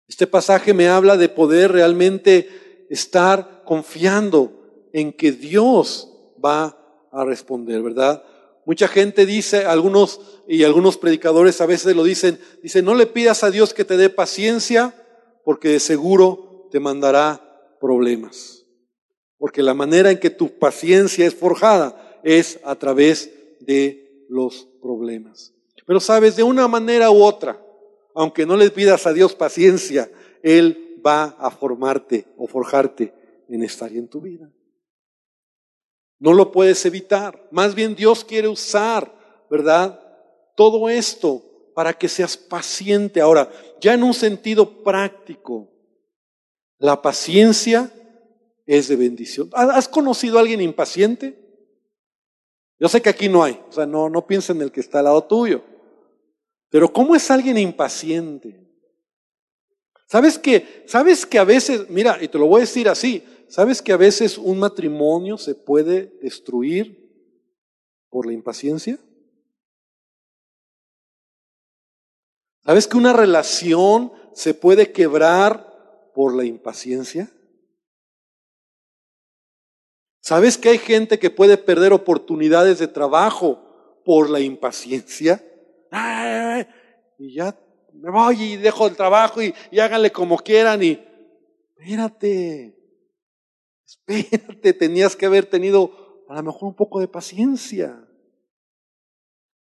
Este 0.08 0.26
pasaje 0.26 0.72
me 0.72 0.88
habla 0.88 1.16
de 1.16 1.28
poder 1.28 1.72
realmente 1.72 2.86
estar 2.88 3.62
confiando 3.64 4.88
en 4.92 5.12
que 5.12 5.32
Dios 5.32 6.10
va 6.42 6.76
a 7.12 7.24
responder, 7.24 7.82
¿verdad? 7.82 8.24
Mucha 8.64 8.88
gente 8.88 9.26
dice, 9.26 9.64
algunos 9.64 10.20
y 10.46 10.64
algunos 10.64 10.96
predicadores 10.96 11.60
a 11.60 11.66
veces 11.66 11.94
lo 11.94 12.04
dicen, 12.04 12.38
dice, 12.62 12.82
no 12.82 12.94
le 12.94 13.06
pidas 13.06 13.44
a 13.44 13.50
Dios 13.50 13.74
que 13.74 13.84
te 13.84 13.96
dé 13.96 14.10
paciencia 14.10 14.94
porque 15.44 15.68
de 15.68 15.80
seguro 15.80 16.68
te 16.70 16.80
mandará 16.80 17.76
problemas. 17.80 18.66
Porque 19.38 19.62
la 19.62 19.74
manera 19.74 20.10
en 20.10 20.18
que 20.18 20.30
tu 20.30 20.58
paciencia 20.58 21.26
es 21.26 21.34
forjada 21.34 22.20
es 22.24 22.60
a 22.64 22.74
través 22.74 23.30
de 23.60 24.26
los 24.28 24.68
problemas. 24.82 25.54
Pero 25.86 26.00
sabes, 26.00 26.36
de 26.36 26.42
una 26.42 26.68
manera 26.68 27.10
u 27.10 27.22
otra, 27.22 27.58
aunque 28.18 28.46
no 28.46 28.56
le 28.56 28.68
pidas 28.72 29.06
a 29.06 29.12
Dios 29.12 29.36
paciencia, 29.36 30.10
Él 30.42 31.00
va 31.06 31.36
a 31.38 31.52
formarte 31.52 32.26
o 32.36 32.48
forjarte 32.48 33.14
en 33.48 33.62
estar 33.62 33.92
en 33.92 34.08
tu 34.08 34.20
vida. 34.20 34.50
No 36.18 36.32
lo 36.32 36.50
puedes 36.50 36.84
evitar. 36.84 37.46
Más 37.52 37.76
bien 37.76 37.94
Dios 37.94 38.24
quiere 38.24 38.48
usar, 38.48 39.14
¿verdad? 39.48 40.00
Todo 40.56 40.88
esto 40.88 41.70
para 41.76 41.92
que 41.92 42.08
seas 42.08 42.36
paciente. 42.36 43.20
Ahora, 43.20 43.52
ya 43.80 43.94
en 43.94 44.02
un 44.02 44.14
sentido 44.14 44.82
práctico, 44.82 45.68
la 46.78 47.00
paciencia 47.00 47.92
es 48.66 48.88
de 48.88 48.96
bendición. 48.96 49.48
¿Has 49.52 49.86
conocido 49.86 50.38
a 50.38 50.40
alguien 50.40 50.60
impaciente? 50.60 51.38
Yo 52.80 52.88
sé 52.88 53.00
que 53.00 53.10
aquí 53.10 53.28
no 53.28 53.44
hay, 53.44 53.62
o 53.68 53.72
sea, 53.72 53.86
no, 53.86 54.10
no 54.10 54.26
piensa 54.26 54.52
en 54.52 54.62
el 54.62 54.72
que 54.72 54.80
está 54.80 54.98
al 54.98 55.04
lado 55.04 55.22
tuyo. 55.22 55.62
Pero 56.70 56.92
¿cómo 56.92 57.14
es 57.14 57.30
alguien 57.30 57.58
impaciente? 57.58 58.68
¿Sabes 60.06 60.38
que, 60.38 60.84
sabes 60.86 61.26
que 61.26 61.38
a 61.38 61.44
veces, 61.44 61.88
mira, 61.90 62.18
y 62.20 62.28
te 62.28 62.38
lo 62.38 62.46
voy 62.46 62.58
a 62.58 62.64
decir 62.64 62.88
así, 62.88 63.22
¿sabes 63.48 63.82
que 63.82 63.92
a 63.92 63.96
veces 63.96 64.38
un 64.38 64.58
matrimonio 64.58 65.36
se 65.36 65.54
puede 65.54 66.18
destruir 66.22 67.08
por 68.08 68.26
la 68.26 68.32
impaciencia? 68.32 68.98
¿Sabes 72.64 72.86
que 72.86 72.96
una 72.96 73.12
relación 73.12 74.12
se 74.34 74.54
puede 74.54 74.92
quebrar 74.92 76.10
por 76.14 76.34
la 76.34 76.44
impaciencia? 76.44 77.30
¿Sabes 80.20 80.58
que 80.58 80.68
hay 80.68 80.78
gente 80.78 81.18
que 81.18 81.30
puede 81.30 81.56
perder 81.56 81.92
oportunidades 81.92 82.78
de 82.78 82.88
trabajo 82.88 84.00
por 84.04 84.28
la 84.28 84.40
impaciencia? 84.40 85.42
Y 87.18 87.34
ya 87.34 87.58
me 87.92 88.10
voy 88.10 88.42
y 88.42 88.56
dejo 88.56 88.86
el 88.86 88.96
trabajo 88.96 89.42
y, 89.42 89.54
y 89.70 89.78
háganle 89.80 90.12
como 90.12 90.38
quieran 90.38 90.82
y 90.82 91.00
espérate, 91.76 92.76
espérate, 93.86 94.72
tenías 94.72 95.16
que 95.16 95.26
haber 95.26 95.46
tenido 95.46 96.24
a 96.28 96.34
lo 96.34 96.42
mejor 96.42 96.68
un 96.68 96.74
poco 96.74 97.00
de 97.00 97.08
paciencia. 97.08 98.04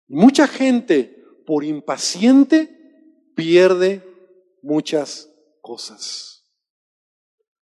Mucha 0.09 0.47
gente 0.47 1.25
por 1.47 1.65
impaciente 1.65 2.79
pierde 3.35 4.03
muchas 4.63 5.31
cosas, 5.61 6.45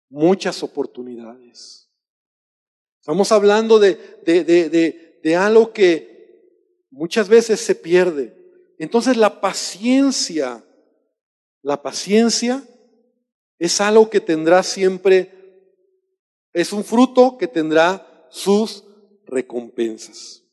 muchas 0.08 0.62
oportunidades. 0.62 1.90
Estamos 3.00 3.32
hablando 3.32 3.78
de, 3.78 3.94
de, 4.24 4.44
de, 4.44 5.20
de, 5.22 5.36
algo 5.36 5.72
que 5.72 6.17
muchas 6.90 7.28
veces 7.28 7.60
se 7.60 7.74
pierde. 7.74 8.36
Entonces 8.78 9.16
la 9.16 9.40
paciencia, 9.40 10.64
la 11.62 11.82
paciencia 11.82 12.62
es 13.58 13.80
algo 13.80 14.08
que 14.08 14.20
tendrá 14.20 14.62
siempre, 14.62 15.32
es 16.52 16.72
un 16.72 16.84
fruto 16.84 17.36
que 17.38 17.48
tendrá 17.48 18.26
sus 18.30 18.84
recompensas. 19.24 20.44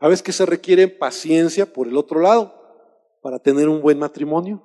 ¿Sabes 0.00 0.22
que 0.22 0.32
se 0.32 0.46
requiere 0.46 0.86
paciencia 0.86 1.72
por 1.72 1.88
el 1.88 1.96
otro 1.96 2.20
lado 2.20 2.54
para 3.20 3.38
tener 3.38 3.68
un 3.68 3.82
buen 3.82 3.98
matrimonio? 3.98 4.62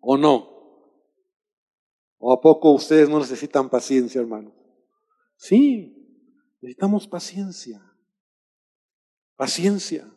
¿O 0.00 0.16
no? 0.16 0.56
¿O 2.18 2.32
a 2.32 2.40
poco 2.40 2.72
ustedes 2.72 3.08
no 3.08 3.18
necesitan 3.18 3.68
paciencia, 3.68 4.20
hermano? 4.20 4.54
Sí, 5.36 5.95
necesitamos 6.66 7.06
paciencia. 7.06 7.80
Paciencia. 9.36 10.12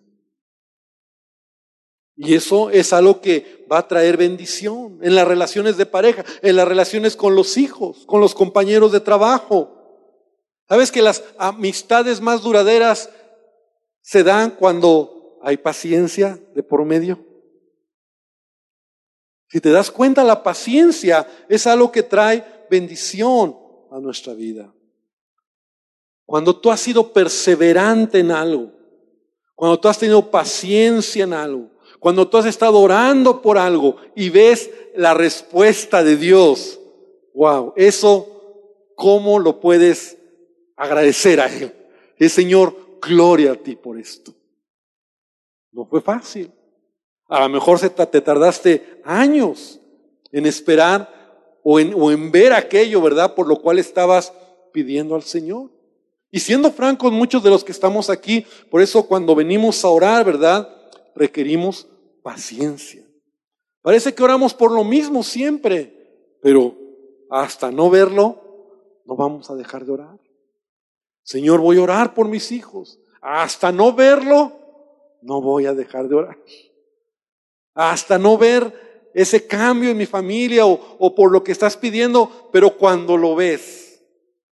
Y 2.15 2.33
eso 2.33 2.71
es 2.71 2.91
algo 2.91 3.21
que 3.21 3.67
va 3.71 3.77
a 3.77 3.87
traer 3.87 4.17
bendición 4.17 4.97
en 5.03 5.13
las 5.13 5.27
relaciones 5.27 5.77
de 5.77 5.85
pareja, 5.85 6.25
en 6.41 6.55
las 6.55 6.67
relaciones 6.67 7.15
con 7.15 7.35
los 7.35 7.55
hijos, 7.57 8.03
con 8.07 8.19
los 8.19 8.33
compañeros 8.33 8.91
de 8.91 8.99
trabajo. 8.99 9.75
¿Sabes 10.67 10.91
que 10.91 11.03
las 11.03 11.23
amistades 11.37 12.19
más 12.19 12.41
duraderas 12.41 13.11
se 14.01 14.23
dan 14.23 14.49
cuando 14.49 15.39
hay 15.43 15.57
paciencia 15.57 16.39
de 16.55 16.63
por 16.63 16.83
medio? 16.83 17.23
Si 19.49 19.61
te 19.61 19.69
das 19.69 19.91
cuenta, 19.91 20.23
la 20.23 20.41
paciencia 20.41 21.27
es 21.47 21.67
algo 21.67 21.91
que 21.91 22.01
trae 22.01 22.65
bendición 22.71 23.55
a 23.91 23.99
nuestra 23.99 24.33
vida. 24.33 24.73
Cuando 26.29 26.55
tú 26.55 26.69
has 26.69 26.79
sido 26.79 27.11
perseverante 27.11 28.19
en 28.19 28.29
algo, 28.29 28.71
cuando 29.55 29.79
tú 29.79 29.87
has 29.87 29.97
tenido 29.97 30.29
paciencia 30.29 31.23
en 31.23 31.33
algo, 31.33 31.71
cuando 31.99 32.29
tú 32.29 32.37
has 32.37 32.45
estado 32.45 32.77
orando 32.77 33.41
por 33.41 33.57
algo 33.57 33.95
y 34.13 34.29
ves 34.29 34.69
la 34.95 35.15
respuesta 35.15 36.03
de 36.03 36.17
Dios, 36.17 36.79
wow, 37.33 37.73
eso, 37.75 38.91
¿cómo 38.93 39.39
lo 39.39 39.59
puedes 39.59 40.19
agradecer 40.75 41.41
a 41.41 41.51
Él? 41.51 41.73
El 42.19 42.29
Señor, 42.29 42.75
gloria 43.01 43.53
a 43.53 43.55
ti 43.55 43.75
por 43.75 43.97
esto. 43.97 44.31
No 45.71 45.87
fue 45.87 45.99
fácil. 45.99 46.51
A 47.27 47.39
lo 47.39 47.49
mejor 47.49 47.79
te 47.79 48.21
tardaste 48.21 49.01
años 49.03 49.79
en 50.31 50.45
esperar 50.45 51.59
o 51.63 51.79
en, 51.79 51.91
o 51.95 52.11
en 52.11 52.31
ver 52.31 52.53
aquello, 52.53 53.01
¿verdad? 53.01 53.33
Por 53.33 53.47
lo 53.47 53.59
cual 53.59 53.79
estabas 53.79 54.31
pidiendo 54.71 55.15
al 55.15 55.23
Señor. 55.23 55.78
Y 56.31 56.39
siendo 56.39 56.71
francos, 56.71 57.11
muchos 57.11 57.43
de 57.43 57.49
los 57.49 57.63
que 57.63 57.71
estamos 57.71 58.09
aquí, 58.09 58.45
por 58.69 58.81
eso 58.81 59.07
cuando 59.07 59.35
venimos 59.35 59.83
a 59.83 59.89
orar, 59.89 60.25
¿verdad? 60.25 60.69
Requerimos 61.15 61.87
paciencia. 62.21 63.03
Parece 63.81 64.13
que 64.13 64.23
oramos 64.23 64.53
por 64.53 64.71
lo 64.71 64.83
mismo 64.83 65.23
siempre, 65.23 66.37
pero 66.41 66.75
hasta 67.29 67.71
no 67.71 67.89
verlo, 67.89 69.01
no 69.05 69.15
vamos 69.15 69.49
a 69.49 69.55
dejar 69.55 69.85
de 69.85 69.93
orar. 69.93 70.19
Señor, 71.23 71.59
voy 71.59 71.77
a 71.77 71.83
orar 71.83 72.13
por 72.13 72.27
mis 72.27 72.51
hijos. 72.51 72.99
Hasta 73.21 73.71
no 73.71 73.93
verlo, 73.93 74.53
no 75.21 75.41
voy 75.41 75.65
a 75.65 75.73
dejar 75.73 76.07
de 76.07 76.15
orar. 76.15 76.37
Hasta 77.73 78.17
no 78.17 78.37
ver 78.37 79.09
ese 79.13 79.45
cambio 79.47 79.89
en 79.89 79.97
mi 79.97 80.05
familia 80.05 80.65
o, 80.65 81.15
por 81.15 81.31
lo 81.31 81.43
que 81.43 81.51
estás 81.51 81.77
pidiendo, 81.77 82.49
pero 82.51 82.77
cuando 82.77 83.17
lo 83.17 83.35
ves, 83.35 84.03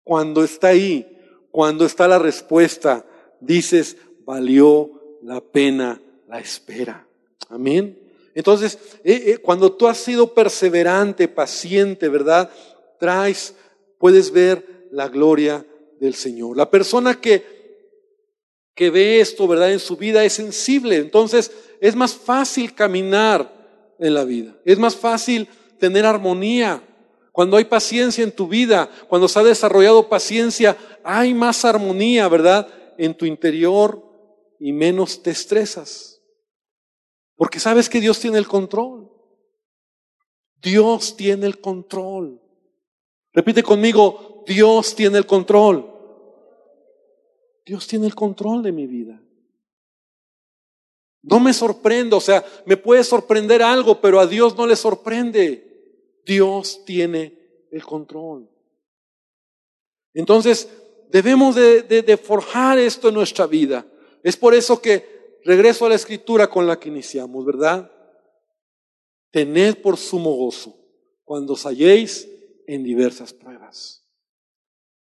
cuando 0.02 0.44
está 0.44 0.68
ahí, 0.68 1.15
cuando 1.56 1.86
está 1.86 2.06
la 2.06 2.18
respuesta, 2.18 3.06
dices, 3.40 3.96
valió 4.26 4.90
la 5.22 5.40
pena 5.40 5.98
la 6.28 6.38
espera. 6.38 7.08
Amén. 7.48 7.98
Entonces, 8.34 8.78
eh, 9.02 9.22
eh, 9.24 9.38
cuando 9.38 9.72
tú 9.72 9.88
has 9.88 9.96
sido 9.96 10.34
perseverante, 10.34 11.28
paciente, 11.28 12.10
¿verdad? 12.10 12.50
Traes, 13.00 13.54
puedes 13.96 14.30
ver 14.32 14.88
la 14.90 15.08
gloria 15.08 15.64
del 15.98 16.14
Señor. 16.14 16.58
La 16.58 16.70
persona 16.70 17.18
que, 17.22 17.42
que 18.74 18.90
ve 18.90 19.20
esto, 19.20 19.48
¿verdad? 19.48 19.72
En 19.72 19.80
su 19.80 19.96
vida 19.96 20.26
es 20.26 20.34
sensible. 20.34 20.96
Entonces, 20.96 21.50
es 21.80 21.96
más 21.96 22.12
fácil 22.12 22.74
caminar 22.74 23.94
en 23.98 24.12
la 24.12 24.24
vida. 24.24 24.54
Es 24.66 24.78
más 24.78 24.94
fácil 24.94 25.48
tener 25.78 26.04
armonía. 26.04 26.82
Cuando 27.36 27.58
hay 27.58 27.66
paciencia 27.66 28.24
en 28.24 28.32
tu 28.32 28.48
vida, 28.48 28.88
cuando 29.08 29.28
se 29.28 29.38
ha 29.38 29.42
desarrollado 29.42 30.08
paciencia, 30.08 30.74
hay 31.04 31.34
más 31.34 31.66
armonía, 31.66 32.28
¿verdad? 32.28 32.66
En 32.96 33.14
tu 33.14 33.26
interior 33.26 34.02
y 34.58 34.72
menos 34.72 35.22
te 35.22 35.32
estresas. 35.32 36.22
Porque 37.34 37.60
sabes 37.60 37.90
que 37.90 38.00
Dios 38.00 38.18
tiene 38.20 38.38
el 38.38 38.48
control. 38.48 39.10
Dios 40.62 41.14
tiene 41.14 41.44
el 41.44 41.60
control. 41.60 42.40
Repite 43.34 43.62
conmigo, 43.62 44.42
Dios 44.46 44.94
tiene 44.94 45.18
el 45.18 45.26
control. 45.26 45.92
Dios 47.66 47.86
tiene 47.86 48.06
el 48.06 48.14
control 48.14 48.62
de 48.62 48.72
mi 48.72 48.86
vida. 48.86 49.20
No 51.20 51.38
me 51.38 51.52
sorprendo, 51.52 52.16
o 52.16 52.20
sea, 52.22 52.42
me 52.64 52.78
puede 52.78 53.04
sorprender 53.04 53.62
algo, 53.62 54.00
pero 54.00 54.20
a 54.20 54.26
Dios 54.26 54.56
no 54.56 54.66
le 54.66 54.74
sorprende. 54.74 55.65
Dios 56.26 56.84
tiene 56.84 57.38
el 57.70 57.84
control. 57.84 58.50
Entonces, 60.12 60.68
debemos 61.10 61.54
de, 61.54 62.20
forjar 62.22 62.78
esto 62.78 63.08
en 63.08 63.14
nuestra 63.14 63.46
vida. 63.46 63.86
Es 64.22 64.36
por 64.36 64.54
eso 64.54 64.82
que 64.82 65.38
regreso 65.44 65.86
a 65.86 65.88
la 65.88 65.94
escritura 65.94 66.50
con 66.50 66.66
la 66.66 66.78
que 66.80 66.88
iniciamos, 66.88 67.44
¿verdad? 67.46 67.90
Tened 69.30 69.76
por 69.76 69.96
sumo 69.96 70.32
gozo 70.32 70.76
cuando 71.24 71.52
os 71.52 71.64
halléis 71.64 72.28
en 72.66 72.82
diversas 72.82 73.32
pruebas. 73.32 74.04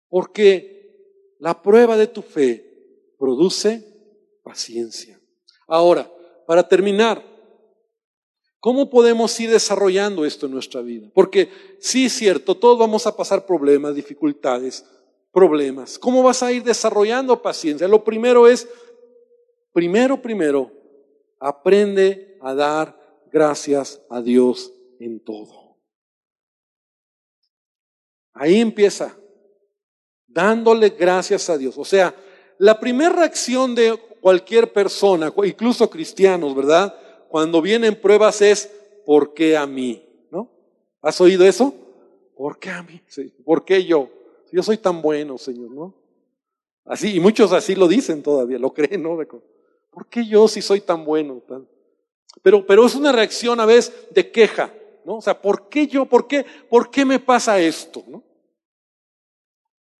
Porque 0.08 1.36
la 1.38 1.62
prueba 1.62 1.96
de 1.96 2.08
tu 2.08 2.22
fe 2.22 3.14
produce 3.18 3.84
paciencia. 4.42 5.20
Ahora, 5.68 6.10
para 6.46 6.66
terminar, 6.66 7.33
¿cómo 8.64 8.88
podemos 8.88 9.38
ir 9.40 9.50
desarrollando 9.50 10.24
esto 10.24 10.46
en 10.46 10.52
nuestra 10.52 10.80
vida? 10.80 11.10
Porque 11.12 11.50
sí 11.80 12.06
es 12.06 12.14
cierto, 12.14 12.56
todos 12.56 12.78
vamos 12.78 13.06
a 13.06 13.14
pasar 13.14 13.44
problemas, 13.44 13.94
dificultades, 13.94 14.86
problemas. 15.30 15.98
¿Cómo 15.98 16.22
vas 16.22 16.42
a 16.42 16.50
ir 16.50 16.62
desarrollando 16.62 17.42
paciencia? 17.42 17.86
Lo 17.86 18.02
primero 18.02 18.48
es 18.48 18.66
primero, 19.70 20.22
primero, 20.22 20.72
aprende 21.38 22.38
a 22.40 22.54
dar 22.54 22.98
gracias 23.30 24.00
a 24.08 24.22
Dios 24.22 24.72
en 24.98 25.20
todo. 25.20 25.76
Ahí 28.32 28.62
empieza, 28.62 29.14
dándole 30.26 30.88
gracias 30.88 31.50
a 31.50 31.58
Dios. 31.58 31.76
O 31.76 31.84
sea, 31.84 32.14
la 32.56 32.80
primera 32.80 33.14
reacción 33.14 33.74
de 33.74 33.94
cualquier 34.22 34.72
persona, 34.72 35.30
incluso 35.44 35.90
cristianos, 35.90 36.56
¿verdad? 36.56 37.03
Cuando 37.34 37.60
vienen 37.60 38.00
pruebas 38.00 38.40
es, 38.42 38.70
¿por 39.04 39.34
qué 39.34 39.56
a 39.56 39.66
mí? 39.66 40.06
¿No? 40.30 40.48
¿Has 41.02 41.20
oído 41.20 41.44
eso? 41.44 41.74
¿Por 42.36 42.60
qué 42.60 42.70
a 42.70 42.80
mí? 42.84 43.02
¿Por 43.44 43.64
qué 43.64 43.84
yo? 43.84 44.08
Yo 44.52 44.62
soy 44.62 44.76
tan 44.78 45.02
bueno, 45.02 45.36
Señor, 45.36 45.72
¿no? 45.72 45.96
Así, 46.84 47.16
y 47.16 47.18
muchos 47.18 47.52
así 47.52 47.74
lo 47.74 47.88
dicen 47.88 48.22
todavía, 48.22 48.56
lo 48.56 48.70
creen, 48.72 49.02
¿no? 49.02 49.18
¿Por 49.90 50.06
qué 50.06 50.24
yo 50.24 50.46
si 50.46 50.62
soy 50.62 50.82
tan 50.82 51.04
bueno? 51.04 51.42
Pero, 52.40 52.64
pero 52.64 52.86
es 52.86 52.94
una 52.94 53.10
reacción 53.10 53.58
a 53.58 53.66
veces 53.66 53.92
de 54.12 54.30
queja, 54.30 54.72
¿no? 55.04 55.16
O 55.16 55.20
sea, 55.20 55.42
¿por 55.42 55.68
qué 55.68 55.88
yo? 55.88 56.06
¿Por 56.06 56.28
qué? 56.28 56.46
¿Por 56.70 56.88
qué 56.88 57.04
me 57.04 57.18
pasa 57.18 57.58
esto? 57.58 58.04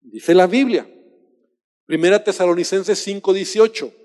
Dice 0.03 0.35
la 0.35 0.47
Biblia, 0.47 0.89
Primera 1.85 2.23
Tesalonicenses 2.23 3.05
5:18. 3.05 4.04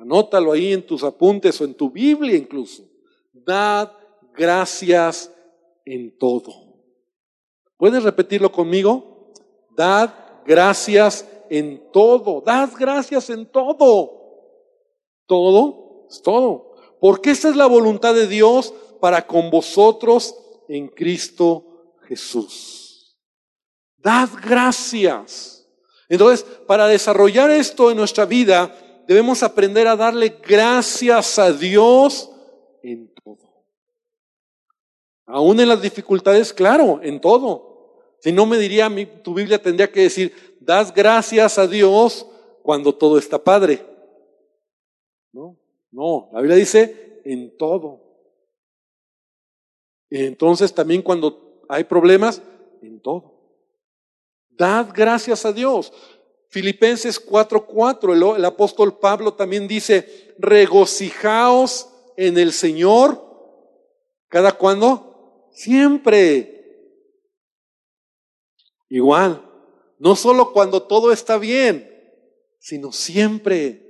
Anótalo 0.00 0.52
ahí 0.52 0.72
en 0.72 0.86
tus 0.86 1.04
apuntes 1.04 1.60
o 1.60 1.64
en 1.64 1.74
tu 1.74 1.90
Biblia 1.90 2.34
incluso. 2.34 2.84
Dad 3.32 3.92
gracias 4.34 5.30
en 5.84 6.16
todo. 6.16 6.54
¿Puedes 7.76 8.02
repetirlo 8.02 8.50
conmigo? 8.50 9.32
Dad 9.76 10.10
gracias 10.46 11.28
en 11.50 11.92
todo. 11.92 12.40
Dad 12.40 12.70
gracias 12.78 13.28
en 13.28 13.44
todo. 13.44 14.10
Todo 15.26 16.06
es 16.08 16.22
todo. 16.22 16.72
Porque 16.98 17.32
esta 17.32 17.50
es 17.50 17.56
la 17.56 17.66
voluntad 17.66 18.14
de 18.14 18.26
Dios 18.26 18.72
para 19.00 19.26
con 19.26 19.50
vosotros 19.50 20.34
en 20.68 20.88
Cristo 20.88 21.94
Jesús. 22.08 23.18
Dad 23.98 24.30
gracias. 24.42 25.68
Entonces, 26.08 26.44
para 26.66 26.86
desarrollar 26.86 27.50
esto 27.50 27.90
en 27.90 27.98
nuestra 27.98 28.24
vida, 28.24 28.74
debemos 29.10 29.42
aprender 29.42 29.88
a 29.88 29.96
darle 29.96 30.28
gracias 30.40 31.36
a 31.36 31.52
Dios 31.52 32.30
en 32.80 33.12
todo. 33.12 33.66
Aún 35.26 35.58
en 35.58 35.66
las 35.66 35.82
dificultades, 35.82 36.52
claro, 36.52 37.00
en 37.02 37.20
todo. 37.20 38.14
Si 38.20 38.30
no 38.30 38.46
me 38.46 38.56
diría, 38.56 38.88
tu 39.24 39.34
Biblia 39.34 39.60
tendría 39.60 39.90
que 39.90 40.02
decir, 40.02 40.56
das 40.60 40.94
gracias 40.94 41.58
a 41.58 41.66
Dios 41.66 42.24
cuando 42.62 42.94
todo 42.94 43.18
está 43.18 43.42
padre. 43.42 43.84
No, 45.32 45.58
no, 45.90 46.30
la 46.32 46.40
Biblia 46.42 46.56
dice 46.56 47.20
en 47.24 47.58
todo. 47.58 48.00
Entonces 50.08 50.72
también 50.72 51.02
cuando 51.02 51.64
hay 51.68 51.82
problemas, 51.82 52.40
en 52.80 53.00
todo. 53.00 53.34
Dad 54.50 54.90
gracias 54.94 55.44
a 55.44 55.52
Dios. 55.52 55.92
Filipenses 56.50 57.24
4:4, 57.24 58.12
el, 58.12 58.38
el 58.38 58.44
apóstol 58.44 58.98
Pablo 58.98 59.34
también 59.34 59.66
dice, 59.66 60.34
regocijaos 60.38 61.88
en 62.16 62.36
el 62.36 62.52
Señor. 62.52 63.24
¿Cada 64.28 64.52
cuándo? 64.52 65.48
Siempre. 65.52 66.56
Igual, 68.88 69.48
no 69.98 70.16
solo 70.16 70.52
cuando 70.52 70.82
todo 70.82 71.12
está 71.12 71.38
bien, 71.38 71.88
sino 72.58 72.90
siempre. 72.90 73.86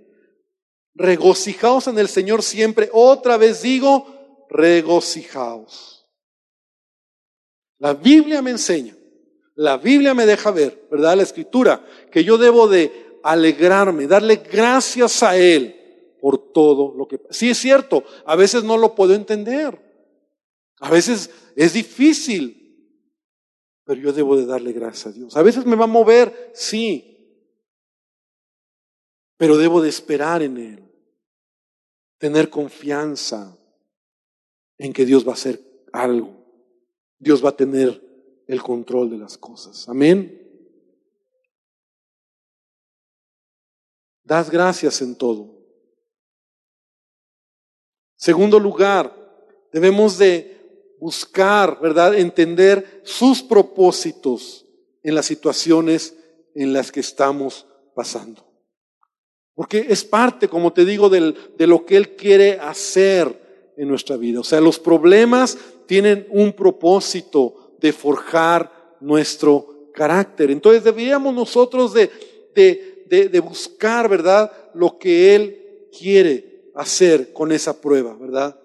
Regocijaos 0.94 1.86
en 1.86 1.98
el 1.98 2.08
Señor 2.08 2.42
siempre. 2.42 2.90
Otra 2.92 3.38
vez 3.38 3.62
digo, 3.62 4.46
regocijaos. 4.50 6.06
La 7.78 7.94
Biblia 7.94 8.42
me 8.42 8.50
enseña, 8.50 8.94
la 9.60 9.76
Biblia 9.76 10.14
me 10.14 10.24
deja 10.24 10.50
ver, 10.52 10.88
¿verdad? 10.90 11.18
La 11.18 11.22
escritura, 11.22 11.84
que 12.10 12.24
yo 12.24 12.38
debo 12.38 12.66
de 12.66 13.18
alegrarme, 13.22 14.06
darle 14.06 14.36
gracias 14.36 15.22
a 15.22 15.36
Él 15.36 16.16
por 16.18 16.52
todo 16.52 16.94
lo 16.96 17.06
que... 17.06 17.20
Sí 17.28 17.50
es 17.50 17.58
cierto, 17.58 18.02
a 18.24 18.36
veces 18.36 18.64
no 18.64 18.78
lo 18.78 18.94
puedo 18.94 19.12
entender, 19.12 19.78
a 20.78 20.90
veces 20.90 21.28
es 21.56 21.74
difícil, 21.74 22.56
pero 23.84 24.00
yo 24.00 24.14
debo 24.14 24.34
de 24.34 24.46
darle 24.46 24.72
gracias 24.72 25.08
a 25.08 25.12
Dios. 25.12 25.36
A 25.36 25.42
veces 25.42 25.66
me 25.66 25.76
va 25.76 25.84
a 25.84 25.88
mover, 25.88 26.52
sí, 26.54 27.44
pero 29.36 29.58
debo 29.58 29.82
de 29.82 29.90
esperar 29.90 30.42
en 30.42 30.56
Él 30.56 30.84
tener 32.16 32.48
confianza 32.48 33.58
en 34.78 34.94
que 34.94 35.04
Dios 35.04 35.26
va 35.26 35.32
a 35.32 35.34
hacer 35.34 35.60
algo. 35.92 36.46
Dios 37.18 37.44
va 37.44 37.50
a 37.50 37.56
tener 37.56 38.09
el 38.50 38.62
control 38.62 39.10
de 39.10 39.18
las 39.18 39.38
cosas. 39.38 39.88
Amén. 39.88 40.36
Das 44.24 44.50
gracias 44.50 45.00
en 45.02 45.14
todo. 45.14 45.56
Segundo 48.16 48.58
lugar, 48.58 49.14
debemos 49.72 50.18
de 50.18 50.96
buscar, 50.98 51.80
¿verdad? 51.80 52.18
Entender 52.18 53.02
sus 53.04 53.40
propósitos 53.40 54.66
en 55.04 55.14
las 55.14 55.26
situaciones 55.26 56.16
en 56.54 56.72
las 56.72 56.90
que 56.90 57.00
estamos 57.00 57.66
pasando. 57.94 58.44
Porque 59.54 59.86
es 59.88 60.04
parte, 60.04 60.48
como 60.48 60.72
te 60.72 60.84
digo, 60.84 61.08
de 61.08 61.66
lo 61.66 61.86
que 61.86 61.96
Él 61.96 62.16
quiere 62.16 62.58
hacer 62.58 63.72
en 63.76 63.86
nuestra 63.88 64.16
vida. 64.16 64.40
O 64.40 64.44
sea, 64.44 64.60
los 64.60 64.78
problemas 64.78 65.56
tienen 65.86 66.26
un 66.30 66.52
propósito 66.52 67.59
de 67.80 67.92
forjar 67.92 68.96
nuestro 69.00 69.90
carácter. 69.94 70.50
Entonces 70.50 70.84
deberíamos 70.84 71.34
nosotros 71.34 71.92
de, 71.92 72.10
de, 72.54 73.28
de, 73.28 73.40
buscar, 73.40 74.08
¿verdad? 74.08 74.52
Lo 74.74 74.98
que 74.98 75.34
Él 75.34 75.88
quiere 75.96 76.70
hacer 76.74 77.32
con 77.32 77.52
esa 77.52 77.80
prueba, 77.80 78.14
¿verdad? 78.14 78.58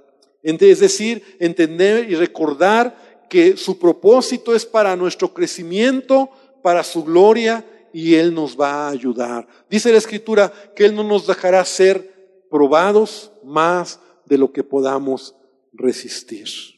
Es 0.43 0.79
decir, 0.79 1.23
entender 1.39 2.09
y 2.09 2.15
recordar 2.15 3.25
que 3.29 3.57
su 3.57 3.79
propósito 3.79 4.53
es 4.53 4.65
para 4.65 4.95
nuestro 4.95 5.33
crecimiento, 5.33 6.29
para 6.61 6.83
su 6.83 7.03
gloria 7.03 7.65
y 7.91 8.15
Él 8.15 8.33
nos 8.33 8.59
va 8.59 8.87
a 8.87 8.89
ayudar. 8.89 9.47
Dice 9.69 9.91
la 9.91 9.97
Escritura 9.97 10.53
que 10.75 10.85
Él 10.85 10.95
no 10.95 11.03
nos 11.03 11.25
dejará 11.25 11.65
ser 11.65 12.45
probados 12.49 13.31
más 13.43 13.99
de 14.25 14.37
lo 14.37 14.51
que 14.51 14.63
podamos 14.63 15.35
resistir. 15.73 16.74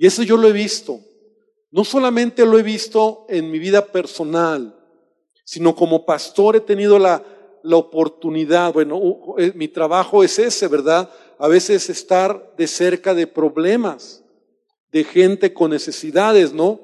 Y 0.00 0.06
eso 0.06 0.22
yo 0.22 0.38
lo 0.38 0.48
he 0.48 0.52
visto. 0.52 0.98
No 1.70 1.84
solamente 1.84 2.46
lo 2.46 2.58
he 2.58 2.62
visto 2.62 3.26
en 3.28 3.50
mi 3.50 3.58
vida 3.58 3.84
personal, 3.84 4.74
sino 5.44 5.76
como 5.76 6.06
pastor 6.06 6.56
he 6.56 6.60
tenido 6.60 6.98
la, 6.98 7.22
la 7.62 7.76
oportunidad, 7.76 8.72
bueno, 8.72 8.98
eh, 9.36 9.52
mi 9.54 9.68
trabajo 9.68 10.24
es 10.24 10.38
ese, 10.38 10.68
¿verdad? 10.68 11.10
A 11.38 11.48
veces 11.48 11.90
estar 11.90 12.54
de 12.56 12.66
cerca 12.66 13.12
de 13.12 13.26
problemas, 13.26 14.24
de 14.90 15.04
gente 15.04 15.52
con 15.52 15.70
necesidades, 15.70 16.54
¿no? 16.54 16.80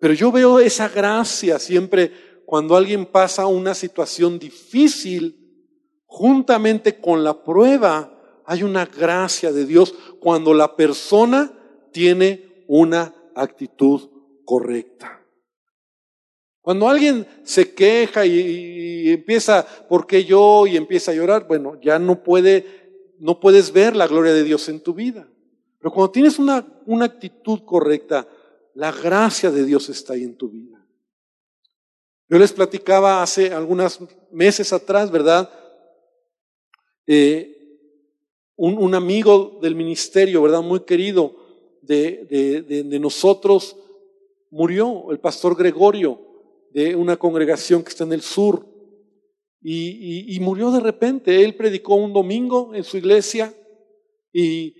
Pero 0.00 0.14
yo 0.14 0.32
veo 0.32 0.58
esa 0.58 0.88
gracia 0.88 1.58
siempre 1.58 2.12
cuando 2.46 2.76
alguien 2.76 3.04
pasa 3.04 3.46
una 3.46 3.74
situación 3.74 4.38
difícil, 4.38 5.36
juntamente 6.06 6.98
con 6.98 7.22
la 7.22 7.44
prueba, 7.44 8.40
hay 8.46 8.62
una 8.62 8.86
gracia 8.86 9.52
de 9.52 9.66
Dios 9.66 9.94
cuando 10.18 10.54
la 10.54 10.76
persona 10.76 11.52
tiene 11.98 12.64
una 12.68 13.12
actitud 13.34 14.08
correcta. 14.44 15.20
Cuando 16.60 16.88
alguien 16.88 17.26
se 17.42 17.74
queja 17.74 18.24
y, 18.24 19.10
empieza, 19.10 19.66
¿por 19.88 20.06
qué 20.06 20.24
yo? 20.24 20.64
y 20.68 20.76
empieza 20.76 21.10
a 21.10 21.14
llorar, 21.14 21.48
bueno, 21.48 21.76
ya 21.80 21.98
no 21.98 22.22
puede, 22.22 23.14
no 23.18 23.40
puedes 23.40 23.72
ver 23.72 23.96
la 23.96 24.06
gloria 24.06 24.32
de 24.32 24.44
Dios 24.44 24.68
en 24.68 24.80
tu 24.80 24.94
vida. 24.94 25.28
Pero 25.80 25.92
cuando 25.92 26.12
tienes 26.12 26.38
una, 26.38 26.64
una 26.86 27.06
actitud 27.06 27.64
correcta, 27.64 28.28
la 28.74 28.92
gracia 28.92 29.50
de 29.50 29.64
Dios 29.64 29.88
está 29.88 30.12
ahí 30.12 30.22
en 30.22 30.36
tu 30.36 30.50
vida. 30.50 30.86
Yo 32.28 32.38
les 32.38 32.52
platicaba 32.52 33.24
hace 33.24 33.52
algunos 33.52 33.98
meses 34.30 34.72
atrás, 34.72 35.10
¿verdad? 35.10 35.50
Eh, 37.08 37.58
un, 38.54 38.94
amigo 38.94 39.58
del 39.62 39.74
ministerio, 39.74 40.42
¿verdad? 40.42 40.62
Muy 40.62 40.80
querido 40.80 41.47
de, 41.82 42.64
de, 42.84 42.98
nosotros, 42.98 43.76
murió, 44.50 45.10
el 45.10 45.18
pastor 45.18 45.56
Gregorio, 45.56 46.20
de 46.72 46.94
una 46.96 47.16
congregación 47.16 47.82
que 47.82 47.90
está 47.90 48.04
en 48.04 48.12
el 48.12 48.22
sur, 48.22 48.66
y, 49.60 50.38
murió 50.40 50.70
de 50.70 50.80
repente. 50.80 51.44
Él 51.44 51.54
predicó 51.56 51.96
un 51.96 52.12
domingo 52.12 52.74
en 52.74 52.84
su 52.84 52.96
iglesia 52.96 53.52
y 54.32 54.74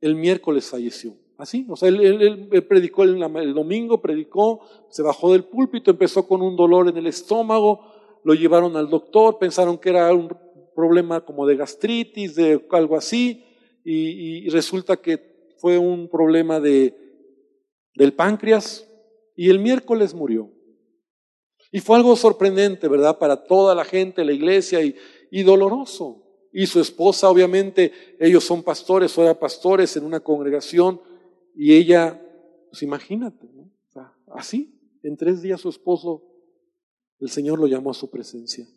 el 0.00 0.14
miércoles 0.14 0.66
falleció. 0.66 1.14
Así, 1.38 1.66
o 1.68 1.76
sea, 1.76 1.88
él, 1.88 2.48
predicó 2.66 3.02
el, 3.02 3.22
el, 3.22 3.52
domingo, 3.54 4.00
predicó, 4.00 4.60
se 4.88 5.02
bajó 5.02 5.32
del 5.32 5.44
púlpito, 5.44 5.90
empezó 5.90 6.26
con 6.26 6.40
un 6.40 6.56
dolor 6.56 6.88
en 6.88 6.96
el 6.96 7.06
estómago, 7.06 8.20
lo 8.24 8.32
llevaron 8.32 8.74
al 8.76 8.88
doctor, 8.88 9.38
pensaron 9.38 9.76
que 9.76 9.90
era 9.90 10.12
un 10.14 10.34
problema 10.74 11.22
como 11.24 11.46
de 11.46 11.56
gastritis, 11.56 12.34
de 12.34 12.64
algo 12.70 12.96
así, 12.96 13.44
y, 13.84 14.48
resulta 14.48 14.96
que 14.96 15.35
fue 15.66 15.78
un 15.78 16.08
problema 16.08 16.60
de, 16.60 16.94
del 17.96 18.12
páncreas, 18.12 18.88
y 19.34 19.50
el 19.50 19.58
miércoles 19.58 20.14
murió. 20.14 20.48
Y 21.72 21.80
fue 21.80 21.96
algo 21.96 22.14
sorprendente, 22.14 22.86
¿verdad? 22.86 23.18
Para 23.18 23.42
toda 23.42 23.74
la 23.74 23.84
gente, 23.84 24.24
la 24.24 24.32
iglesia, 24.32 24.80
y, 24.80 24.94
y 25.28 25.42
doloroso. 25.42 26.22
Y 26.52 26.66
su 26.66 26.78
esposa, 26.78 27.28
obviamente, 27.28 27.90
ellos 28.20 28.44
son 28.44 28.62
pastores, 28.62 29.18
o 29.18 29.24
eran 29.24 29.40
pastores 29.40 29.96
en 29.96 30.04
una 30.04 30.20
congregación, 30.20 31.00
y 31.56 31.74
ella, 31.74 32.22
pues 32.70 32.84
imagínate, 32.84 33.48
así, 34.28 34.72
en 35.02 35.16
tres 35.16 35.42
días 35.42 35.60
su 35.60 35.68
esposo, 35.68 36.22
el 37.18 37.28
Señor 37.28 37.58
lo 37.58 37.66
llamó 37.66 37.90
a 37.90 37.94
su 37.94 38.08
presencia. 38.08 38.68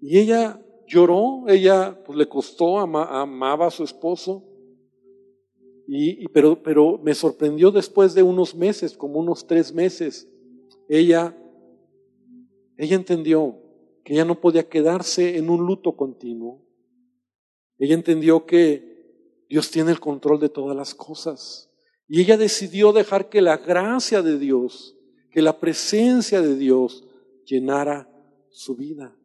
Y 0.00 0.16
ella 0.16 0.64
lloró, 0.86 1.48
ella 1.48 2.04
pues 2.04 2.16
le 2.16 2.28
costó, 2.28 2.78
amaba 2.78 3.66
a 3.66 3.72
su 3.72 3.82
esposo. 3.82 4.53
Y, 5.86 6.28
pero, 6.28 6.62
pero 6.62 6.98
me 7.02 7.14
sorprendió 7.14 7.70
después 7.70 8.14
de 8.14 8.22
unos 8.22 8.54
meses, 8.54 8.96
como 8.96 9.18
unos 9.20 9.46
tres 9.46 9.72
meses, 9.72 10.28
ella, 10.88 11.36
ella 12.76 12.96
entendió 12.96 13.58
que 14.02 14.14
ella 14.14 14.24
no 14.24 14.40
podía 14.40 14.68
quedarse 14.68 15.36
en 15.36 15.50
un 15.50 15.66
luto 15.66 15.96
continuo. 15.96 16.62
Ella 17.78 17.94
entendió 17.94 18.46
que 18.46 19.44
Dios 19.48 19.70
tiene 19.70 19.90
el 19.90 20.00
control 20.00 20.40
de 20.40 20.48
todas 20.48 20.76
las 20.76 20.94
cosas. 20.94 21.70
Y 22.08 22.20
ella 22.20 22.36
decidió 22.36 22.92
dejar 22.92 23.28
que 23.28 23.40
la 23.40 23.58
gracia 23.58 24.22
de 24.22 24.38
Dios, 24.38 24.96
que 25.30 25.42
la 25.42 25.58
presencia 25.58 26.40
de 26.40 26.56
Dios 26.56 27.04
llenara 27.44 28.10
su 28.50 28.76
vida. 28.76 29.16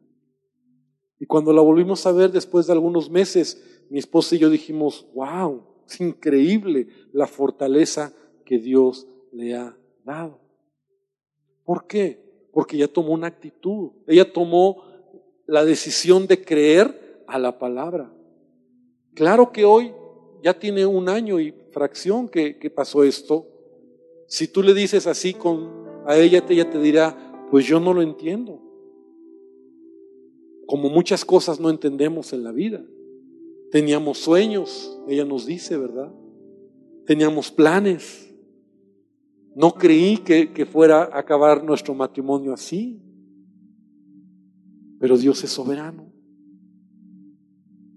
Y 1.18 1.26
cuando 1.26 1.52
la 1.52 1.60
volvimos 1.60 2.06
a 2.06 2.12
ver 2.12 2.32
después 2.32 2.66
de 2.66 2.72
algunos 2.72 3.10
meses, 3.10 3.62
mi 3.90 3.98
esposa 3.98 4.34
y 4.34 4.38
yo 4.38 4.48
dijimos, 4.48 5.06
wow, 5.14 5.69
es 5.90 6.00
increíble 6.00 6.88
la 7.12 7.26
fortaleza 7.26 8.12
que 8.44 8.58
Dios 8.58 9.06
le 9.32 9.56
ha 9.56 9.76
dado. 10.04 10.38
¿Por 11.64 11.86
qué? 11.86 12.20
Porque 12.52 12.76
ella 12.76 12.88
tomó 12.88 13.12
una 13.12 13.26
actitud, 13.26 13.90
ella 14.06 14.32
tomó 14.32 14.84
la 15.46 15.64
decisión 15.64 16.26
de 16.26 16.42
creer 16.42 17.24
a 17.26 17.38
la 17.38 17.58
palabra. 17.58 18.12
Claro 19.14 19.52
que 19.52 19.64
hoy 19.64 19.92
ya 20.42 20.58
tiene 20.58 20.86
un 20.86 21.08
año 21.08 21.38
y 21.38 21.52
fracción 21.72 22.28
que, 22.28 22.58
que 22.58 22.70
pasó 22.70 23.04
esto. 23.04 23.46
Si 24.26 24.48
tú 24.48 24.62
le 24.62 24.74
dices 24.74 25.06
así 25.06 25.34
con, 25.34 25.86
a 26.06 26.16
ella, 26.16 26.44
ella 26.48 26.70
te 26.70 26.80
dirá, 26.80 27.48
pues 27.50 27.66
yo 27.66 27.80
no 27.80 27.92
lo 27.92 28.02
entiendo 28.02 28.70
como 30.70 30.88
muchas 30.88 31.24
cosas 31.24 31.58
no 31.58 31.68
entendemos 31.68 32.32
en 32.32 32.44
la 32.44 32.52
vida. 32.52 32.80
Teníamos 33.70 34.18
sueños, 34.18 34.98
ella 35.08 35.24
nos 35.24 35.46
dice, 35.46 35.76
¿verdad? 35.76 36.12
Teníamos 37.06 37.50
planes. 37.50 38.34
No 39.54 39.74
creí 39.74 40.18
que, 40.18 40.52
que 40.52 40.66
fuera 40.66 41.02
a 41.04 41.18
acabar 41.18 41.62
nuestro 41.62 41.94
matrimonio 41.94 42.52
así. 42.52 43.00
Pero 44.98 45.16
Dios 45.16 45.42
es 45.44 45.50
soberano. 45.50 46.12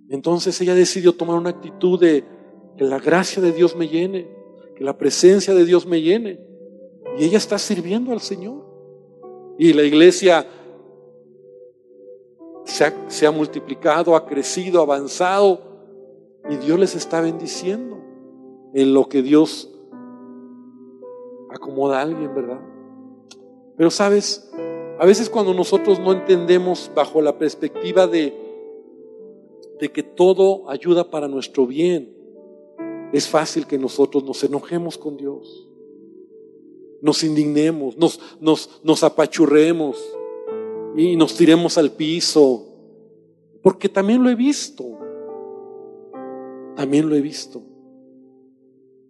Entonces 0.10 0.60
ella 0.62 0.76
decidió 0.76 1.14
tomar 1.14 1.38
una 1.38 1.50
actitud 1.50 2.00
de 2.00 2.24
que 2.78 2.84
la 2.84 3.00
gracia 3.00 3.42
de 3.42 3.52
Dios 3.52 3.76
me 3.76 3.88
llene, 3.88 4.28
que 4.76 4.84
la 4.84 4.98
presencia 4.98 5.54
de 5.54 5.66
Dios 5.66 5.86
me 5.86 6.02
llene. 6.02 6.40
Y 7.18 7.26
ella 7.26 7.38
está 7.38 7.58
sirviendo 7.58 8.12
al 8.12 8.22
Señor. 8.22 8.64
Y 9.58 9.74
la 9.74 9.84
iglesia 9.84 10.46
se 12.66 13.28
ha, 13.28 13.32
multiplicado, 13.32 14.16
ha 14.16 14.26
crecido, 14.26 14.80
ha 14.80 14.84
avanzado 14.84 15.62
y 16.50 16.56
Dios 16.58 16.80
les 16.80 16.96
está 16.96 17.22
bendiciendo 17.22 18.00
en 18.74 18.94
lo 18.94 19.08
que 19.08 19.22
Dios 19.22 19.70
acomoda 21.50 22.00
a 22.00 22.02
alguien, 22.02 22.34
¿verdad? 22.34 22.60
Pero 23.78 23.92
sabes, 23.92 24.52
a 25.00 25.06
veces 25.06 25.30
cuando 25.30 25.54
nosotros 25.54 26.00
no 26.00 26.12
entendemos 26.12 26.90
bajo 26.96 27.22
la 27.22 27.38
perspectiva 27.38 28.08
de, 28.08 28.34
de 29.80 29.92
que 29.92 30.04
todo 30.04 30.70
ayuda 30.70 31.10
para 31.10 31.28
nuestro 31.28 31.68
bien, 31.68 32.14
es 33.12 33.28
fácil 33.28 33.68
que 33.68 33.78
nosotros 33.78 34.24
nos 34.24 34.44
enojemos 34.44 34.98
con 34.98 35.18
Dios, 35.18 35.68
nos 37.02 37.24
indignemos, 37.24 37.98
nos, 37.98 38.20
nos, 38.40 38.82
nos 38.84 39.04
apachurremos, 39.04 40.02
y 40.96 41.16
nos 41.16 41.36
tiremos 41.36 41.78
al 41.78 41.92
piso. 41.92 42.70
Porque 43.62 43.90
también 43.90 44.24
lo 44.24 44.30
he 44.30 44.36
visto. 44.36 44.84
También 46.76 47.10
lo 47.10 47.16
he 47.16 47.22
visto. 47.22 47.62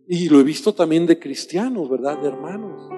Y 0.07 0.29
lo 0.29 0.39
he 0.39 0.43
visto 0.43 0.73
también 0.73 1.05
de 1.05 1.17
cristianos, 1.17 1.89
¿verdad? 1.89 2.19
De 2.19 2.27
hermanos. 2.27 2.89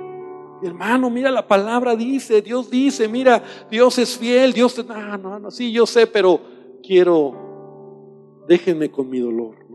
Hermano, 0.64 1.10
mira 1.10 1.32
la 1.32 1.48
palabra 1.48 1.96
dice, 1.96 2.42
Dios 2.42 2.70
dice, 2.70 3.08
mira, 3.08 3.44
Dios 3.70 3.98
es 4.00 4.18
fiel, 4.18 4.54
Dios... 4.54 4.84
No, 4.88 5.18
no, 5.18 5.40
no, 5.40 5.52
sí, 5.52 5.72
yo 5.72 5.86
sé, 5.86 6.08
pero 6.08 6.40
quiero, 6.82 8.44
déjenme 8.48 8.90
con 8.90 9.10
mi 9.10 9.20
dolor. 9.20 9.66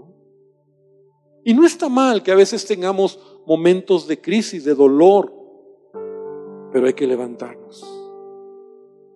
Y 1.44 1.54
no 1.54 1.64
está 1.64 1.88
mal 1.88 2.22
que 2.22 2.32
a 2.32 2.36
veces 2.36 2.66
tengamos 2.66 3.18
momentos 3.46 4.06
de 4.06 4.20
crisis, 4.20 4.64
de 4.64 4.74
dolor, 4.74 5.32
pero 6.72 6.86
hay 6.86 6.92
que 6.92 7.06
levantarnos. 7.06 7.59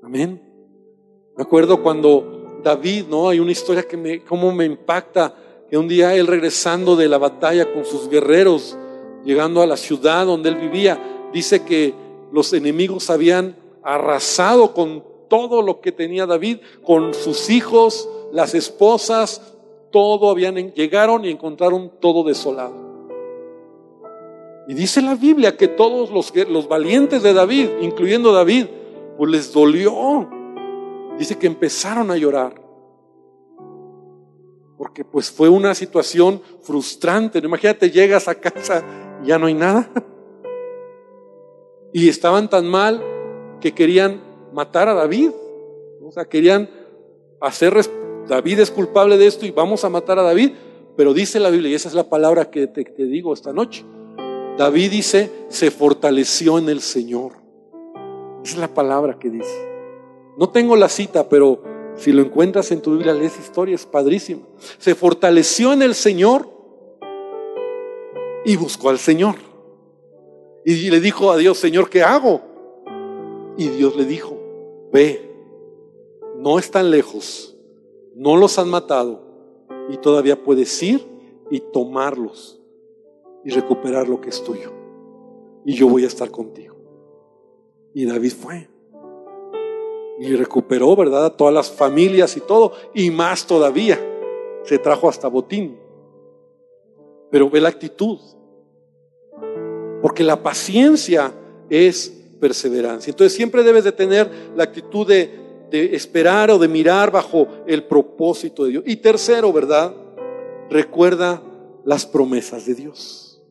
Amén. 0.04 0.38
Me 1.34 1.42
acuerdo 1.42 1.82
cuando 1.82 2.60
David, 2.62 3.06
¿no? 3.08 3.30
Hay 3.30 3.40
una 3.40 3.52
historia 3.52 3.84
que 3.84 3.96
me, 3.96 4.20
cómo 4.22 4.52
me 4.52 4.66
impacta, 4.66 5.34
que 5.70 5.78
un 5.78 5.88
día 5.88 6.14
él 6.14 6.26
regresando 6.26 6.94
de 6.94 7.08
la 7.08 7.16
batalla 7.16 7.72
con 7.72 7.86
sus 7.86 8.10
guerreros, 8.10 8.76
llegando 9.24 9.62
a 9.62 9.66
la 9.66 9.78
ciudad 9.78 10.26
donde 10.26 10.50
él 10.50 10.56
vivía, 10.56 11.30
dice 11.32 11.64
que 11.64 11.94
los 12.32 12.52
enemigos 12.52 13.08
habían 13.08 13.56
arrasado 13.82 14.74
con 14.74 15.02
todo 15.28 15.62
lo 15.62 15.80
que 15.80 15.90
tenía 15.90 16.26
David, 16.26 16.58
con 16.82 17.14
sus 17.14 17.48
hijos, 17.48 18.06
las 18.30 18.54
esposas, 18.54 19.40
todo 19.90 20.28
habían, 20.30 20.74
llegaron 20.74 21.24
y 21.24 21.30
encontraron 21.30 21.90
todo 21.98 22.24
desolado. 22.24 22.74
Y 24.68 24.74
dice 24.74 25.00
la 25.00 25.14
Biblia 25.14 25.56
que 25.56 25.68
todos 25.68 26.10
los, 26.10 26.30
los 26.50 26.68
valientes 26.68 27.22
de 27.22 27.32
David, 27.32 27.68
incluyendo 27.80 28.32
David, 28.32 28.66
pues 29.16 29.30
les 29.30 29.52
dolió. 29.52 30.28
Dice 31.18 31.38
que 31.38 31.46
empezaron 31.46 32.10
a 32.10 32.16
llorar. 32.16 32.60
Porque 34.76 35.04
pues 35.04 35.30
fue 35.30 35.48
una 35.48 35.74
situación 35.74 36.42
frustrante. 36.62 37.38
Imagínate, 37.38 37.90
llegas 37.90 38.28
a 38.28 38.34
casa 38.34 38.84
y 39.22 39.28
ya 39.28 39.38
no 39.38 39.46
hay 39.46 39.54
nada. 39.54 39.90
Y 41.92 42.08
estaban 42.08 42.50
tan 42.50 42.66
mal 42.66 43.00
que 43.60 43.72
querían 43.72 44.20
matar 44.52 44.88
a 44.88 44.94
David. 44.94 45.30
O 46.02 46.10
sea, 46.10 46.24
querían 46.24 46.68
hacer, 47.40 47.72
David 48.26 48.58
es 48.58 48.72
culpable 48.72 49.16
de 49.16 49.26
esto 49.26 49.46
y 49.46 49.52
vamos 49.52 49.84
a 49.84 49.88
matar 49.88 50.18
a 50.18 50.22
David. 50.22 50.50
Pero 50.96 51.14
dice 51.14 51.38
la 51.38 51.50
Biblia, 51.50 51.70
y 51.70 51.74
esa 51.74 51.88
es 51.88 51.94
la 51.94 52.08
palabra 52.08 52.50
que 52.50 52.66
te, 52.66 52.84
te 52.84 53.04
digo 53.04 53.32
esta 53.32 53.52
noche. 53.52 53.84
David 54.58 54.90
dice, 54.90 55.30
se 55.48 55.70
fortaleció 55.70 56.58
en 56.58 56.68
el 56.68 56.80
Señor. 56.80 57.43
Es 58.44 58.58
la 58.58 58.68
palabra 58.68 59.18
que 59.18 59.30
dice. 59.30 59.68
No 60.36 60.50
tengo 60.50 60.76
la 60.76 60.88
cita, 60.90 61.28
pero 61.28 61.62
si 61.96 62.12
lo 62.12 62.22
encuentras 62.22 62.70
en 62.72 62.82
tu 62.82 62.92
Biblia, 62.92 63.14
lees 63.14 63.38
historia, 63.38 63.74
es 63.74 63.86
padrísima. 63.86 64.42
Se 64.78 64.94
fortaleció 64.94 65.72
en 65.72 65.80
el 65.80 65.94
Señor 65.94 66.48
y 68.44 68.56
buscó 68.56 68.90
al 68.90 68.98
Señor. 68.98 69.36
Y 70.64 70.90
le 70.90 71.00
dijo 71.00 71.30
a 71.30 71.38
Dios, 71.38 71.58
Señor, 71.58 71.88
¿qué 71.88 72.02
hago? 72.02 72.42
Y 73.56 73.68
Dios 73.68 73.96
le 73.96 74.04
dijo, 74.04 74.38
ve, 74.92 75.30
no 76.36 76.58
están 76.58 76.90
lejos, 76.90 77.56
no 78.14 78.36
los 78.36 78.58
han 78.58 78.68
matado 78.68 79.22
y 79.88 79.96
todavía 79.98 80.42
puedes 80.42 80.82
ir 80.82 81.06
y 81.50 81.60
tomarlos 81.60 82.60
y 83.44 83.50
recuperar 83.50 84.08
lo 84.08 84.20
que 84.20 84.30
es 84.30 84.42
tuyo. 84.42 84.72
Y 85.64 85.74
yo 85.74 85.88
voy 85.88 86.04
a 86.04 86.08
estar 86.08 86.30
contigo. 86.30 86.73
Y 87.94 88.04
David 88.04 88.32
fue. 88.32 88.68
Y 90.18 90.34
recuperó, 90.36 90.94
¿verdad? 90.96 91.26
A 91.26 91.36
todas 91.36 91.54
las 91.54 91.70
familias 91.70 92.36
y 92.36 92.40
todo. 92.40 92.72
Y 92.92 93.10
más 93.10 93.46
todavía. 93.46 93.98
Se 94.64 94.78
trajo 94.78 95.08
hasta 95.08 95.28
botín. 95.28 95.78
Pero 97.30 97.48
ve 97.48 97.60
la 97.60 97.68
actitud. 97.68 98.18
Porque 100.02 100.24
la 100.24 100.42
paciencia 100.42 101.32
es 101.70 102.12
perseverancia. 102.40 103.10
Entonces 103.10 103.34
siempre 103.34 103.62
debes 103.62 103.84
de 103.84 103.92
tener 103.92 104.30
la 104.56 104.64
actitud 104.64 105.06
de, 105.06 105.30
de 105.70 105.94
esperar 105.94 106.50
o 106.50 106.58
de 106.58 106.68
mirar 106.68 107.10
bajo 107.10 107.48
el 107.66 107.84
propósito 107.84 108.64
de 108.64 108.70
Dios. 108.70 108.84
Y 108.86 108.96
tercero, 108.96 109.52
¿verdad? 109.52 109.94
Recuerda 110.68 111.42
las 111.84 112.06
promesas 112.06 112.66
de 112.66 112.74
Dios. 112.74 113.42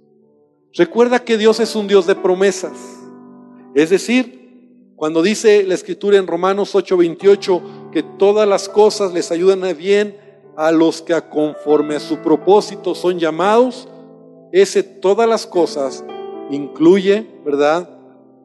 Recuerda 0.73 1.23
que 1.23 1.37
Dios 1.37 1.59
es 1.59 1.75
un 1.75 1.87
Dios 1.87 2.07
de 2.07 2.15
promesas. 2.15 3.02
Es 3.75 3.89
decir, 3.89 4.93
cuando 4.95 5.21
dice 5.21 5.63
la 5.63 5.73
escritura 5.73 6.17
en 6.17 6.27
Romanos 6.27 6.75
8:28 6.75 7.91
que 7.91 8.03
todas 8.03 8.47
las 8.47 8.69
cosas 8.69 9.13
les 9.13 9.31
ayudan 9.31 9.63
a 9.63 9.73
bien 9.73 10.17
a 10.55 10.71
los 10.71 11.01
que 11.01 11.19
conforme 11.29 11.95
a 11.95 11.99
su 11.99 12.17
propósito 12.17 12.93
son 12.95 13.19
llamados, 13.19 13.87
ese 14.51 14.83
todas 14.83 15.27
las 15.27 15.47
cosas 15.47 16.05
incluye, 16.51 17.27
¿verdad? 17.43 17.89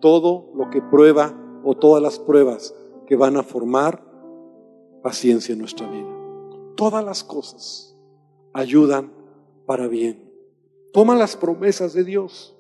Todo 0.01 0.51
lo 0.55 0.71
que 0.71 0.81
prueba 0.81 1.35
o 1.65 1.77
todas 1.77 2.03
las 2.03 2.19
pruebas 2.19 2.75
que 3.07 3.17
van 3.17 3.37
a 3.37 3.43
formar 3.43 4.03
paciencia 5.03 5.53
en 5.53 5.59
nuestra 5.59 5.89
vida. 5.89 6.09
Todas 6.77 7.05
las 7.05 7.23
cosas 7.25 7.97
ayudan 8.53 9.13
para 9.67 9.87
bien. 9.87 10.33
Toma 10.93 11.15
las 11.15 11.37
promesas 11.37 11.93
de 11.93 12.05
Dios. 12.05 12.58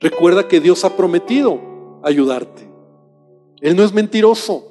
Recuerda 0.00 0.46
que 0.46 0.60
Dios 0.60 0.84
ha 0.84 0.96
prometido 0.96 2.00
ayudarte. 2.02 2.68
Él 3.60 3.76
no 3.76 3.84
es 3.84 3.92
mentiroso. 3.92 4.64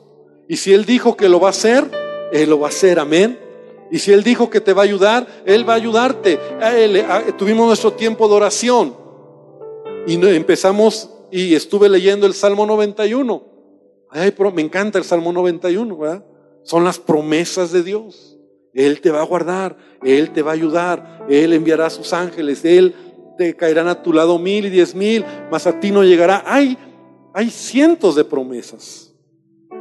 Y 0.48 0.58
si 0.58 0.74
Él 0.74 0.86
dijo 0.86 1.18
que 1.18 1.28
lo 1.28 1.40
va 1.40 1.48
a 1.48 1.52
hacer, 1.52 1.90
Él 2.32 2.50
lo 2.50 2.60
va 2.60 2.68
a 2.68 2.70
hacer. 2.70 3.00
Amén. 3.00 3.38
Y 3.92 4.00
si 4.00 4.12
Él 4.12 4.24
dijo 4.24 4.50
que 4.50 4.62
te 4.62 4.74
va 4.74 4.82
a 4.82 4.86
ayudar, 4.86 5.28
Él 5.46 5.68
va 5.68 5.74
a 5.74 5.78
ayudarte. 5.78 6.40
tuvimos 7.38 7.68
nuestro 7.68 7.94
tiempo 7.94 8.28
de 8.28 8.36
oración 8.36 9.08
y 10.08 10.14
empezamos 10.14 11.10
y 11.32 11.54
estuve 11.54 11.90
leyendo 11.90 12.26
el 12.26 12.34
Salmo 12.34 12.66
91. 12.66 13.44
Ay, 14.10 14.32
pero 14.32 14.52
me 14.52 14.62
encanta 14.62 14.98
el 14.98 15.04
Salmo 15.04 15.34
91, 15.34 15.98
¿verdad? 15.98 16.26
Son 16.64 16.86
las 16.86 16.98
promesas 16.98 17.74
de 17.74 17.84
Dios. 17.84 18.38
Él 18.74 19.02
te 19.02 19.12
va 19.12 19.22
a 19.22 19.26
guardar, 19.26 19.76
Él 20.04 20.32
te 20.32 20.42
va 20.42 20.52
a 20.52 20.54
ayudar, 20.54 21.26
Él 21.30 21.52
enviará 21.54 21.88
a 21.88 21.90
sus 21.90 22.14
ángeles, 22.14 22.64
Él 22.64 22.94
te 23.38 23.56
caerán 23.56 23.88
a 23.88 24.02
tu 24.02 24.12
lado 24.12 24.40
mil 24.40 24.66
y 24.66 24.70
diez 24.70 24.96
mil, 24.96 25.24
mas 25.52 25.68
a 25.68 25.80
ti 25.80 25.92
no 25.92 26.04
llegará. 26.04 26.44
Hay, 26.46 26.78
hay 27.34 27.50
cientos 27.50 28.16
de 28.16 28.24
promesas. 28.24 29.14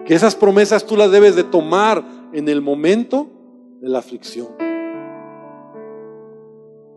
Que 0.05 0.15
esas 0.15 0.35
promesas 0.35 0.87
tú 0.87 0.97
las 0.97 1.11
debes 1.11 1.35
de 1.35 1.45
tomar 1.45 2.05
en 2.33 2.49
el 2.49 2.61
momento 2.61 3.29
de 3.81 3.89
la 3.89 3.99
aflicción. 3.99 4.49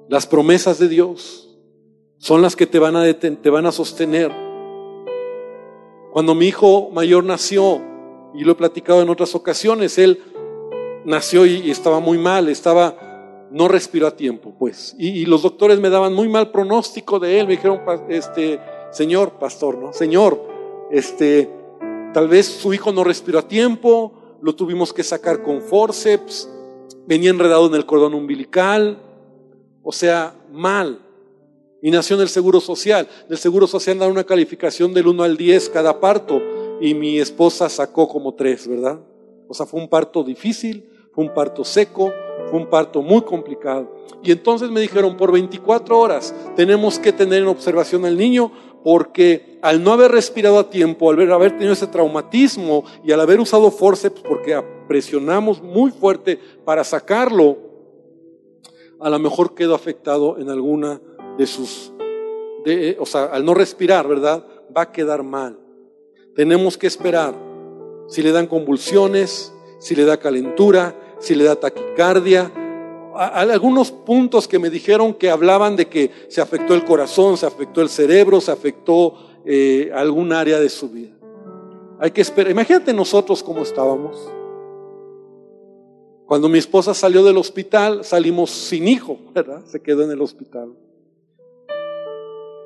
Las 0.07 0.27
promesas 0.27 0.79
de 0.79 0.87
Dios 0.87 1.57
son 2.17 2.41
las 2.41 2.55
que 2.55 2.67
te 2.67 2.79
van 2.79 2.95
a, 2.95 3.11
te 3.13 3.49
van 3.49 3.65
a 3.65 3.71
sostener. 3.71 4.31
Cuando 6.11 6.35
mi 6.35 6.47
hijo 6.47 6.89
mayor 6.91 7.23
nació, 7.23 7.81
y 8.33 8.43
lo 8.43 8.51
he 8.51 8.55
platicado 8.55 9.01
en 9.01 9.09
otras 9.09 9.35
ocasiones, 9.35 9.97
él 9.97 10.21
nació 11.05 11.45
y, 11.45 11.71
estaba 11.71 11.99
muy 11.99 12.17
mal, 12.17 12.49
estaba, 12.49 12.95
no 13.51 13.67
respiró 13.67 14.07
a 14.07 14.15
tiempo, 14.15 14.53
pues. 14.57 14.95
Y, 14.97 15.25
los 15.25 15.41
doctores 15.41 15.79
me 15.79 15.89
daban 15.89 16.13
muy 16.13 16.27
mal 16.27 16.51
pronóstico 16.51 17.19
de 17.19 17.39
él, 17.39 17.47
me 17.47 17.53
dijeron, 17.53 17.81
este, 18.09 18.59
señor 18.91 19.33
pastor, 19.39 19.77
¿no? 19.77 19.93
Señor, 19.93 20.41
este, 20.91 21.49
tal 22.13 22.27
vez 22.27 22.45
su 22.45 22.73
hijo 22.73 22.91
no 22.91 23.03
respiró 23.03 23.39
a 23.39 23.47
tiempo, 23.47 24.13
lo 24.41 24.55
tuvimos 24.55 24.93
que 24.93 25.03
sacar 25.03 25.41
con 25.41 25.61
forceps, 25.61 26.49
venía 27.05 27.29
enredado 27.29 27.67
en 27.67 27.75
el 27.75 27.85
cordón 27.85 28.13
umbilical, 28.13 28.99
o 29.83 29.91
sea, 29.91 30.35
mal. 30.51 30.99
Y 31.81 31.91
nació 31.91 32.17
en 32.17 32.23
el 32.23 32.29
Seguro 32.29 32.59
Social. 32.59 33.07
el 33.29 33.37
Seguro 33.37 33.65
Social 33.65 33.97
da 33.97 34.07
una 34.07 34.25
calificación 34.25 34.93
del 34.93 35.07
1 35.07 35.23
al 35.23 35.37
10 35.37 35.69
cada 35.69 35.99
parto 35.99 36.41
y 36.81 36.93
mi 36.93 37.19
esposa 37.19 37.69
sacó 37.69 38.07
como 38.07 38.33
3, 38.33 38.67
¿verdad? 38.67 38.99
O 39.47 39.53
sea, 39.53 39.65
fue 39.65 39.79
un 39.79 39.87
parto 39.87 40.23
difícil, 40.23 40.89
fue 41.13 41.23
un 41.23 41.33
parto 41.33 41.63
seco, 41.63 42.11
fue 42.49 42.59
un 42.59 42.67
parto 42.67 43.01
muy 43.01 43.21
complicado. 43.21 43.89
Y 44.23 44.31
entonces 44.31 44.69
me 44.69 44.81
dijeron, 44.81 45.15
por 45.17 45.31
24 45.31 45.97
horas 45.97 46.35
tenemos 46.55 46.99
que 46.99 47.13
tener 47.13 47.41
en 47.41 47.47
observación 47.47 48.05
al 48.05 48.17
niño 48.17 48.51
porque 48.83 49.59
al 49.61 49.83
no 49.83 49.91
haber 49.91 50.11
respirado 50.11 50.59
a 50.59 50.69
tiempo, 50.69 51.11
al 51.11 51.31
haber 51.31 51.51
tenido 51.51 51.73
ese 51.73 51.87
traumatismo 51.87 52.83
y 53.03 53.11
al 53.11 53.19
haber 53.19 53.39
usado 53.39 53.71
forceps 53.71 54.21
porque 54.21 54.61
presionamos 54.87 55.61
muy 55.61 55.91
fuerte 55.91 56.39
para 56.65 56.83
sacarlo, 56.83 57.57
a 58.99 59.09
lo 59.09 59.19
mejor 59.19 59.53
quedó 59.53 59.75
afectado 59.75 60.37
en 60.37 60.49
alguna 60.49 61.01
de 61.37 61.47
sus, 61.47 61.93
de, 62.65 62.97
o 62.99 63.05
sea, 63.05 63.25
al 63.25 63.45
no 63.45 63.53
respirar, 63.53 64.07
¿verdad? 64.07 64.45
Va 64.75 64.83
a 64.83 64.91
quedar 64.91 65.23
mal. 65.23 65.57
Tenemos 66.35 66.77
que 66.77 66.87
esperar 66.87 67.33
si 68.07 68.21
le 68.21 68.31
dan 68.31 68.47
convulsiones, 68.47 69.53
si 69.79 69.95
le 69.95 70.03
da 70.03 70.17
calentura, 70.17 70.95
si 71.19 71.35
le 71.35 71.43
da 71.43 71.55
taquicardia. 71.55 72.51
Algunos 73.15 73.91
puntos 73.91 74.47
que 74.47 74.59
me 74.59 74.69
dijeron 74.69 75.13
que 75.13 75.29
hablaban 75.29 75.75
de 75.75 75.87
que 75.87 76.11
se 76.29 76.41
afectó 76.41 76.73
el 76.73 76.85
corazón, 76.85 77.37
se 77.37 77.45
afectó 77.45 77.81
el 77.81 77.89
cerebro, 77.89 78.39
se 78.39 78.51
afectó 78.51 79.15
eh, 79.45 79.91
algún 79.93 80.31
área 80.31 80.59
de 80.59 80.69
su 80.69 80.89
vida. 80.89 81.15
Hay 81.99 82.11
que 82.11 82.21
esperar. 82.21 82.51
Imagínate 82.51 82.93
nosotros 82.93 83.43
cómo 83.43 83.61
estábamos. 83.61 84.31
Cuando 86.25 86.47
mi 86.47 86.59
esposa 86.59 86.93
salió 86.93 87.23
del 87.23 87.37
hospital, 87.37 88.05
salimos 88.05 88.51
sin 88.51 88.87
hijo, 88.87 89.17
¿verdad? 89.33 89.65
Se 89.65 89.81
quedó 89.81 90.03
en 90.03 90.11
el 90.11 90.21
hospital. 90.21 90.71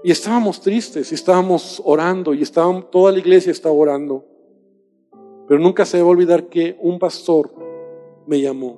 Y 0.04 0.12
estábamos 0.12 0.60
tristes, 0.60 1.14
y 1.14 1.16
estábamos 1.16 1.82
orando, 1.86 2.34
y 2.34 2.42
estábamos, 2.42 2.92
toda 2.92 3.14
la 3.14 3.20
iglesia 3.20 3.52
estaba 3.52 3.74
orando. 3.74 4.26
Pero 5.48 5.62
nunca 5.62 5.86
se 5.86 6.00
a 6.00 6.06
olvidar 6.06 6.48
que 6.48 6.78
un 6.82 7.00
pastor 7.00 7.63
me 8.28 8.42
llamó, 8.42 8.78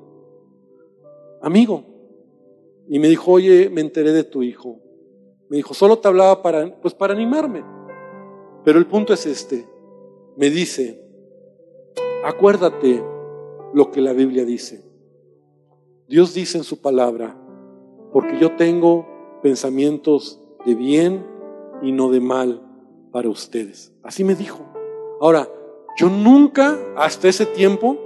amigo, 1.42 1.84
y 2.88 3.00
me 3.00 3.08
dijo, 3.08 3.32
oye, 3.32 3.70
me 3.70 3.82
enteré 3.82 4.12
de 4.12 4.24
tu 4.24 4.44
hijo. 4.44 4.80
Me 5.50 5.58
dijo, 5.58 5.74
solo 5.74 6.00
te 6.00 6.08
hablaba 6.08 6.42
para, 6.42 6.80
pues 6.82 6.94
para 6.94 7.14
animarme. 7.14 7.64
Pero 8.64 8.80
el 8.80 8.86
punto 8.86 9.14
es 9.14 9.26
este. 9.26 9.68
Me 10.36 10.50
dice, 10.50 11.02
acuérdate 12.24 13.04
lo 13.74 13.92
que 13.92 14.02
la 14.02 14.14
Biblia 14.14 14.46
dice. 14.46 14.84
Dios 16.08 16.34
dice 16.34 16.58
en 16.58 16.64
su 16.64 16.82
palabra, 16.82 17.36
porque 18.12 18.38
yo 18.40 18.56
tengo 18.56 19.08
pensamientos 19.42 20.42
de 20.66 20.76
bien 20.76 21.26
y 21.82 21.92
no 21.92 22.10
de 22.10 22.20
mal 22.20 22.62
para 23.12 23.30
ustedes. 23.30 23.94
Así 24.04 24.24
me 24.24 24.36
dijo. 24.36 24.60
Ahora, 25.20 25.50
yo 25.98 26.10
nunca, 26.10 26.78
hasta 26.96 27.28
ese 27.28 27.46
tiempo, 27.46 27.98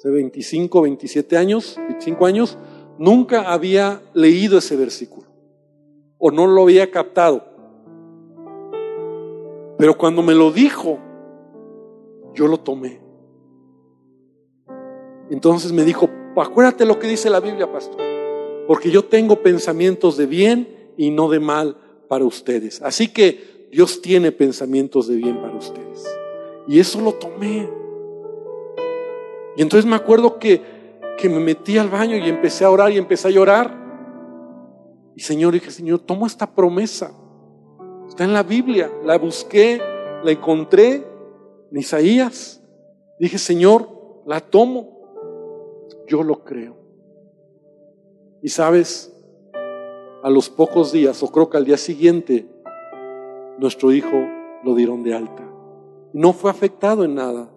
hace 0.00 0.08
25, 0.08 0.80
27 0.80 1.36
años, 1.36 1.76
25 1.76 2.24
años, 2.24 2.56
nunca 2.96 3.52
había 3.52 4.00
leído 4.14 4.56
ese 4.56 4.74
versículo 4.74 5.26
o 6.16 6.30
no 6.30 6.46
lo 6.46 6.62
había 6.62 6.90
captado. 6.90 7.44
Pero 9.76 9.98
cuando 9.98 10.22
me 10.22 10.34
lo 10.34 10.52
dijo, 10.52 10.98
yo 12.34 12.48
lo 12.48 12.56
tomé. 12.56 12.98
Entonces 15.28 15.70
me 15.70 15.84
dijo, 15.84 16.08
acuérdate 16.34 16.86
lo 16.86 16.98
que 16.98 17.06
dice 17.06 17.28
la 17.28 17.40
Biblia, 17.40 17.70
pastor, 17.70 18.00
porque 18.66 18.90
yo 18.90 19.04
tengo 19.04 19.42
pensamientos 19.42 20.16
de 20.16 20.24
bien 20.24 20.92
y 20.96 21.10
no 21.10 21.28
de 21.28 21.40
mal 21.40 21.76
para 22.08 22.24
ustedes. 22.24 22.80
Así 22.80 23.08
que 23.08 23.68
Dios 23.70 24.00
tiene 24.00 24.32
pensamientos 24.32 25.08
de 25.08 25.16
bien 25.16 25.42
para 25.42 25.56
ustedes. 25.56 26.06
Y 26.66 26.80
eso 26.80 27.02
lo 27.02 27.12
tomé. 27.12 27.79
Y 29.56 29.62
entonces 29.62 29.88
me 29.88 29.96
acuerdo 29.96 30.38
que, 30.38 30.62
que 31.18 31.28
me 31.28 31.40
metí 31.40 31.78
al 31.78 31.88
baño 31.88 32.16
y 32.16 32.28
empecé 32.28 32.64
a 32.64 32.70
orar 32.70 32.92
y 32.92 32.98
empecé 32.98 33.28
a 33.28 33.30
llorar. 33.30 33.74
Y 35.16 35.20
Señor, 35.20 35.52
dije, 35.52 35.70
Señor, 35.70 36.00
tomo 36.00 36.26
esta 36.26 36.54
promesa. 36.54 37.12
Está 38.08 38.24
en 38.24 38.32
la 38.32 38.42
Biblia. 38.42 38.90
La 39.04 39.18
busqué, 39.18 39.80
la 40.22 40.30
encontré 40.30 41.04
en 41.70 41.78
Isaías. 41.78 42.62
Dije, 43.18 43.38
Señor, 43.38 44.22
la 44.26 44.40
tomo. 44.40 45.88
Yo 46.08 46.22
lo 46.22 46.44
creo. 46.44 46.76
Y 48.42 48.48
sabes, 48.48 49.12
a 50.22 50.30
los 50.30 50.48
pocos 50.48 50.92
días, 50.92 51.22
o 51.22 51.30
creo 51.30 51.48
que 51.48 51.56
al 51.56 51.64
día 51.64 51.76
siguiente, 51.76 52.46
nuestro 53.58 53.92
hijo 53.92 54.16
lo 54.64 54.74
dieron 54.74 55.02
de 55.02 55.14
alta. 55.14 55.48
No 56.12 56.32
fue 56.32 56.50
afectado 56.50 57.04
en 57.04 57.14
nada. 57.14 57.50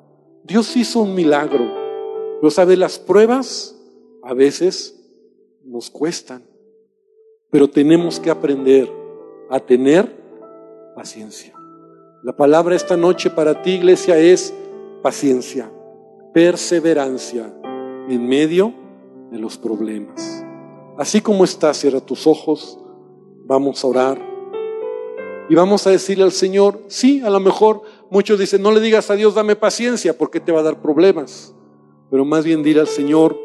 Dios 0.44 0.76
hizo 0.76 1.02
un 1.02 1.16
milagro. 1.16 1.83
Pero 2.44 2.52
sabes, 2.52 2.78
las 2.78 3.00
pruebas 3.00 3.74
a 4.22 4.34
veces 4.34 5.00
nos 5.64 5.90
cuestan. 5.90 6.44
Pero 7.50 7.70
tenemos 7.70 8.20
que 8.20 8.30
aprender 8.30 8.92
a 9.50 9.62
tener 9.62 10.14
paciencia. 10.94 11.54
La 12.22 12.36
palabra 12.36 12.76
esta 12.76 12.98
noche 12.98 13.30
para 13.30 13.62
ti, 13.62 13.76
iglesia, 13.76 14.18
es 14.18 14.54
paciencia, 15.02 15.72
perseverancia 16.34 17.46
en 18.10 18.28
medio 18.28 18.74
de 19.32 19.40
los 19.40 19.58
problemas. 19.58 20.44
Así 20.98 21.22
como 21.22 21.46
estás, 21.46 21.78
cierra 21.78 22.02
tus 22.02 22.28
ojos, 22.28 22.78
vamos 23.46 23.82
a 23.82 23.88
orar 23.88 24.22
y 25.48 25.56
vamos 25.56 25.88
a 25.88 25.92
decirle 25.92 26.26
al 26.26 26.34
Señor, 26.34 26.82
sí, 26.88 27.22
a 27.22 27.30
lo 27.30 27.40
mejor 27.40 27.84
muchos 28.12 28.38
dicen, 28.38 28.62
no 28.62 28.74
le 28.74 28.82
digas 28.82 29.10
a 29.10 29.16
Dios, 29.16 29.34
dame 29.34 29.56
paciencia, 29.56 30.18
porque 30.18 30.42
te 30.42 30.52
va 30.52 30.60
a 30.60 30.64
dar 30.64 30.82
problemas, 30.82 31.56
pero 32.14 32.26
más 32.26 32.46
bien 32.46 32.64
al 32.78 32.86
Señor, 32.86 33.36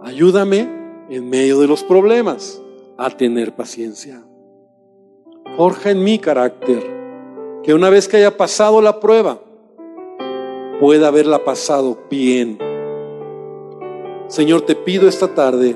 ayúdame 0.00 0.60
en 1.10 1.28
medio 1.28 1.58
de 1.58 1.66
los 1.66 1.82
problemas 1.82 2.62
a 2.96 3.10
tener 3.10 3.56
paciencia. 3.56 4.22
Forja 5.56 5.90
en 5.90 6.04
mi 6.04 6.20
carácter, 6.20 6.84
que 7.64 7.74
una 7.74 7.90
vez 7.90 8.06
que 8.06 8.18
haya 8.18 8.36
pasado 8.36 8.80
la 8.80 9.00
prueba, 9.00 9.40
pueda 10.78 11.08
haberla 11.08 11.42
pasado 11.42 11.98
bien. 12.08 12.60
Señor, 14.28 14.60
te 14.60 14.76
pido 14.76 15.08
esta 15.08 15.34
tarde 15.34 15.74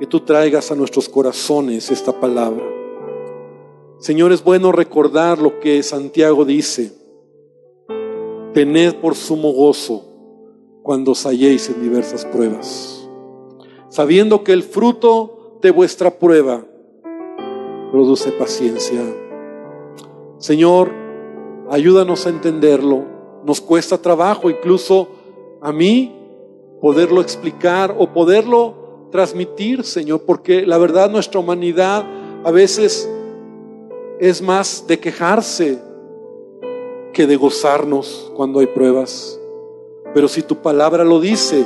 que 0.00 0.06
tú 0.06 0.20
traigas 0.20 0.70
a 0.72 0.74
nuestros 0.74 1.06
corazones 1.06 1.90
esta 1.90 2.18
palabra. 2.18 2.64
Señor, 3.98 4.32
es 4.32 4.42
bueno 4.42 4.72
recordar 4.72 5.38
lo 5.38 5.60
que 5.60 5.82
Santiago 5.82 6.46
dice. 6.46 6.92
Tened 8.54 8.94
por 8.94 9.14
sumo 9.14 9.52
gozo 9.52 10.07
cuando 10.88 11.12
os 11.12 11.26
halléis 11.26 11.68
en 11.68 11.82
diversas 11.82 12.24
pruebas, 12.24 13.06
sabiendo 13.90 14.42
que 14.42 14.54
el 14.54 14.62
fruto 14.62 15.58
de 15.60 15.70
vuestra 15.70 16.18
prueba 16.18 16.64
produce 17.92 18.32
paciencia. 18.32 19.02
Señor, 20.38 20.90
ayúdanos 21.68 22.24
a 22.24 22.30
entenderlo. 22.30 23.04
Nos 23.44 23.60
cuesta 23.60 24.00
trabajo, 24.00 24.48
incluso 24.48 25.08
a 25.60 25.72
mí, 25.72 26.16
poderlo 26.80 27.20
explicar 27.20 27.94
o 27.98 28.14
poderlo 28.14 29.08
transmitir, 29.10 29.84
Señor, 29.84 30.22
porque 30.22 30.64
la 30.64 30.78
verdad 30.78 31.10
nuestra 31.10 31.38
humanidad 31.38 32.06
a 32.44 32.50
veces 32.50 33.06
es 34.20 34.40
más 34.40 34.86
de 34.88 34.98
quejarse 34.98 35.82
que 37.12 37.26
de 37.26 37.36
gozarnos 37.36 38.32
cuando 38.34 38.60
hay 38.60 38.68
pruebas. 38.68 39.37
Pero 40.14 40.28
si 40.28 40.42
tu 40.42 40.56
palabra 40.56 41.04
lo 41.04 41.20
dice, 41.20 41.64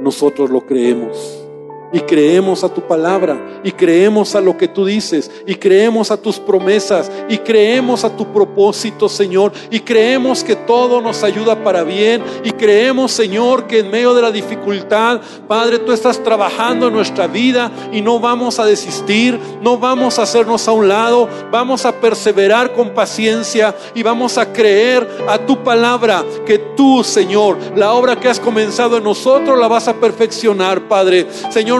nosotros 0.00 0.50
lo 0.50 0.66
creemos 0.66 1.45
y 1.92 2.00
creemos 2.00 2.64
a 2.64 2.68
tu 2.68 2.80
palabra 2.82 3.60
y 3.62 3.72
creemos 3.72 4.34
a 4.34 4.40
lo 4.40 4.56
que 4.56 4.68
tú 4.68 4.84
dices 4.84 5.30
y 5.46 5.54
creemos 5.54 6.10
a 6.10 6.16
tus 6.16 6.38
promesas 6.38 7.10
y 7.28 7.38
creemos 7.38 8.04
a 8.04 8.16
tu 8.16 8.32
propósito, 8.32 9.08
Señor, 9.08 9.52
y 9.70 9.80
creemos 9.80 10.42
que 10.42 10.56
todo 10.56 11.00
nos 11.00 11.22
ayuda 11.22 11.62
para 11.62 11.84
bien 11.84 12.22
y 12.44 12.50
creemos, 12.52 13.12
Señor, 13.12 13.66
que 13.66 13.80
en 13.80 13.90
medio 13.90 14.14
de 14.14 14.22
la 14.22 14.30
dificultad, 14.30 15.20
Padre, 15.46 15.78
tú 15.78 15.92
estás 15.92 16.22
trabajando 16.22 16.88
en 16.88 16.94
nuestra 16.94 17.26
vida 17.26 17.70
y 17.92 18.00
no 18.00 18.18
vamos 18.18 18.58
a 18.58 18.64
desistir, 18.64 19.38
no 19.62 19.78
vamos 19.78 20.18
a 20.18 20.22
hacernos 20.22 20.66
a 20.68 20.72
un 20.72 20.88
lado, 20.88 21.28
vamos 21.50 21.84
a 21.84 21.92
perseverar 21.92 22.72
con 22.72 22.90
paciencia 22.90 23.74
y 23.94 24.02
vamos 24.02 24.38
a 24.38 24.52
creer 24.52 25.08
a 25.28 25.38
tu 25.38 25.62
palabra 25.62 26.24
que 26.44 26.58
tú, 26.58 27.04
Señor, 27.04 27.58
la 27.76 27.92
obra 27.92 28.16
que 28.16 28.28
has 28.28 28.40
comenzado 28.40 28.98
en 28.98 29.04
nosotros 29.04 29.58
la 29.58 29.68
vas 29.68 29.88
a 29.88 29.94
perfeccionar, 29.94 30.88
Padre. 30.88 31.26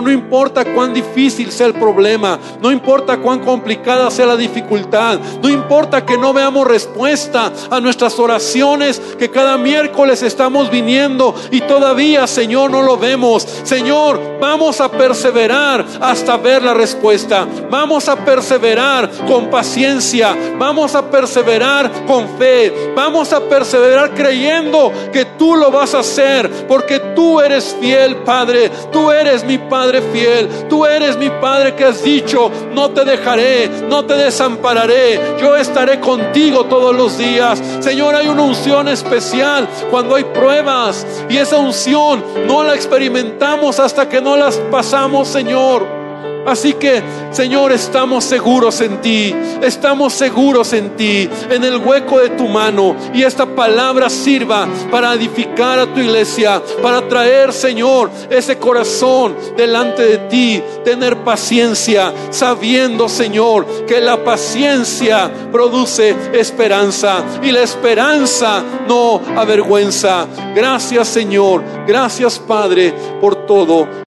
No 0.01 0.11
importa 0.11 0.65
cuán 0.65 0.95
difícil 0.95 1.51
sea 1.51 1.67
el 1.67 1.75
problema, 1.75 2.39
no 2.61 2.71
importa 2.71 3.19
cuán 3.19 3.41
complicada 3.41 4.11
sea 4.11 4.27
la 4.27 4.37
dificultad, 4.37 5.19
no 5.43 5.49
importa 5.49 6.05
que 6.05 6.17
no 6.17 6.33
veamos 6.33 6.67
respuesta 6.67 7.53
a 7.71 7.81
nuestras 7.81 8.19
oraciones 8.19 9.01
que 9.19 9.31
cada 9.31 9.57
miércoles 9.57 10.23
estamos 10.23 10.71
viniendo 10.71 11.35
y 11.51 11.61
todavía, 11.63 12.27
Señor, 12.27 12.71
no 12.71 12.83
lo 12.83 12.97
vemos. 12.97 13.47
Señor, 13.65 14.39
vamos 14.41 14.81
a 14.81 14.91
perseverar 14.91 15.85
hasta 16.01 16.37
ver 16.37 16.63
la 16.63 16.75
respuesta. 16.75 17.47
Vamos 17.71 18.09
a 18.09 18.17
perseverar 18.17 19.11
con 19.27 19.51
paciencia. 19.51 20.37
Vamos 20.59 20.95
a 20.95 21.11
perseverar 21.11 21.91
con 22.07 22.29
fe. 22.39 22.93
Vamos 22.95 23.33
a 23.33 23.41
perseverar 23.41 24.15
creyendo 24.15 24.93
que 25.13 25.25
tú 25.39 25.57
lo 25.57 25.71
vas 25.71 25.95
a 25.95 26.01
hacer 26.01 26.51
porque 26.67 26.99
tú 27.15 27.41
eres 27.41 27.77
fiel, 27.81 28.17
Padre. 28.17 28.71
Tú 28.93 29.11
eres 29.11 29.45
mi 29.45 29.59
Padre 29.59 29.86
Padre 29.87 30.03
fiel. 30.03 30.49
Tú 30.69 30.85
eres 30.85 31.17
mi 31.17 31.31
Padre 31.31 31.77
que 31.77 31.85
has 31.85 32.03
dicho, 32.03 32.51
no 32.75 32.91
te 32.91 33.05
dejaré, 33.05 33.71
no 33.89 34.05
te 34.05 34.15
desampararé. 34.15 35.37
Yo 35.41 35.55
estaré 35.55 36.01
contigo 36.01 36.65
todos 36.65 36.93
los 36.93 37.17
días. 37.17 37.63
Señor, 37.79 38.17
hay 38.17 38.27
una 38.27 38.43
unción 38.43 38.89
especial 38.89 39.69
cuando 39.89 40.17
hay 40.17 40.25
pruebas 40.25 41.07
y 41.29 41.37
esa 41.37 41.59
unción 41.59 42.25
no 42.49 42.65
la 42.65 42.75
experimentamos 42.75 43.79
hasta 43.79 44.09
que 44.09 44.21
no 44.21 44.37
las 44.37 44.57
pasamos, 44.73 45.29
Señor. 45.29 46.06
Así 46.47 46.75
que, 46.75 47.03
Señor, 47.33 47.73
estamos 47.73 48.25
seguros 48.25 48.81
en 48.81 49.01
ti, 49.01 49.35
estamos 49.63 50.13
seguros 50.13 50.73
en 50.75 50.91
ti, 50.91 51.29
en 51.51 51.65
el 51.65 51.79
hueco 51.79 52.21
de 52.21 52.31
tu 52.31 52.47
mano. 52.47 52.95
Y 53.13 53.25
esta 53.25 53.45
palabra 53.47 54.09
sirva 54.09 54.69
para 54.89 55.13
edificar 55.15 55.81
a 55.81 55.93
tu 55.93 55.99
iglesia, 55.99 56.63
para 56.81 57.07
traer, 57.09 57.53
Señor, 57.53 58.11
ese 58.31 58.59
corazón 58.59 59.37
delante 59.57 60.03
de 60.05 60.19
ti, 60.29 60.63
tener 60.85 61.17
paciencia, 61.25 62.13
sabiendo, 62.31 63.09
Señor, 63.09 63.67
que 63.85 64.01
la 64.01 64.23
paciencia 64.23 65.29
produce 65.51 66.15
esperanza 66.33 67.25
y 67.43 67.51
la 67.51 67.63
esperanza 67.63 68.63
no 68.87 69.21
avergüenza. 69.37 70.29
Gracias, 70.55 71.09
Señor. 71.09 71.65
Gracias, 71.89 72.39
Padre, 72.39 72.95
por 73.21 73.35
todo. 73.47 74.05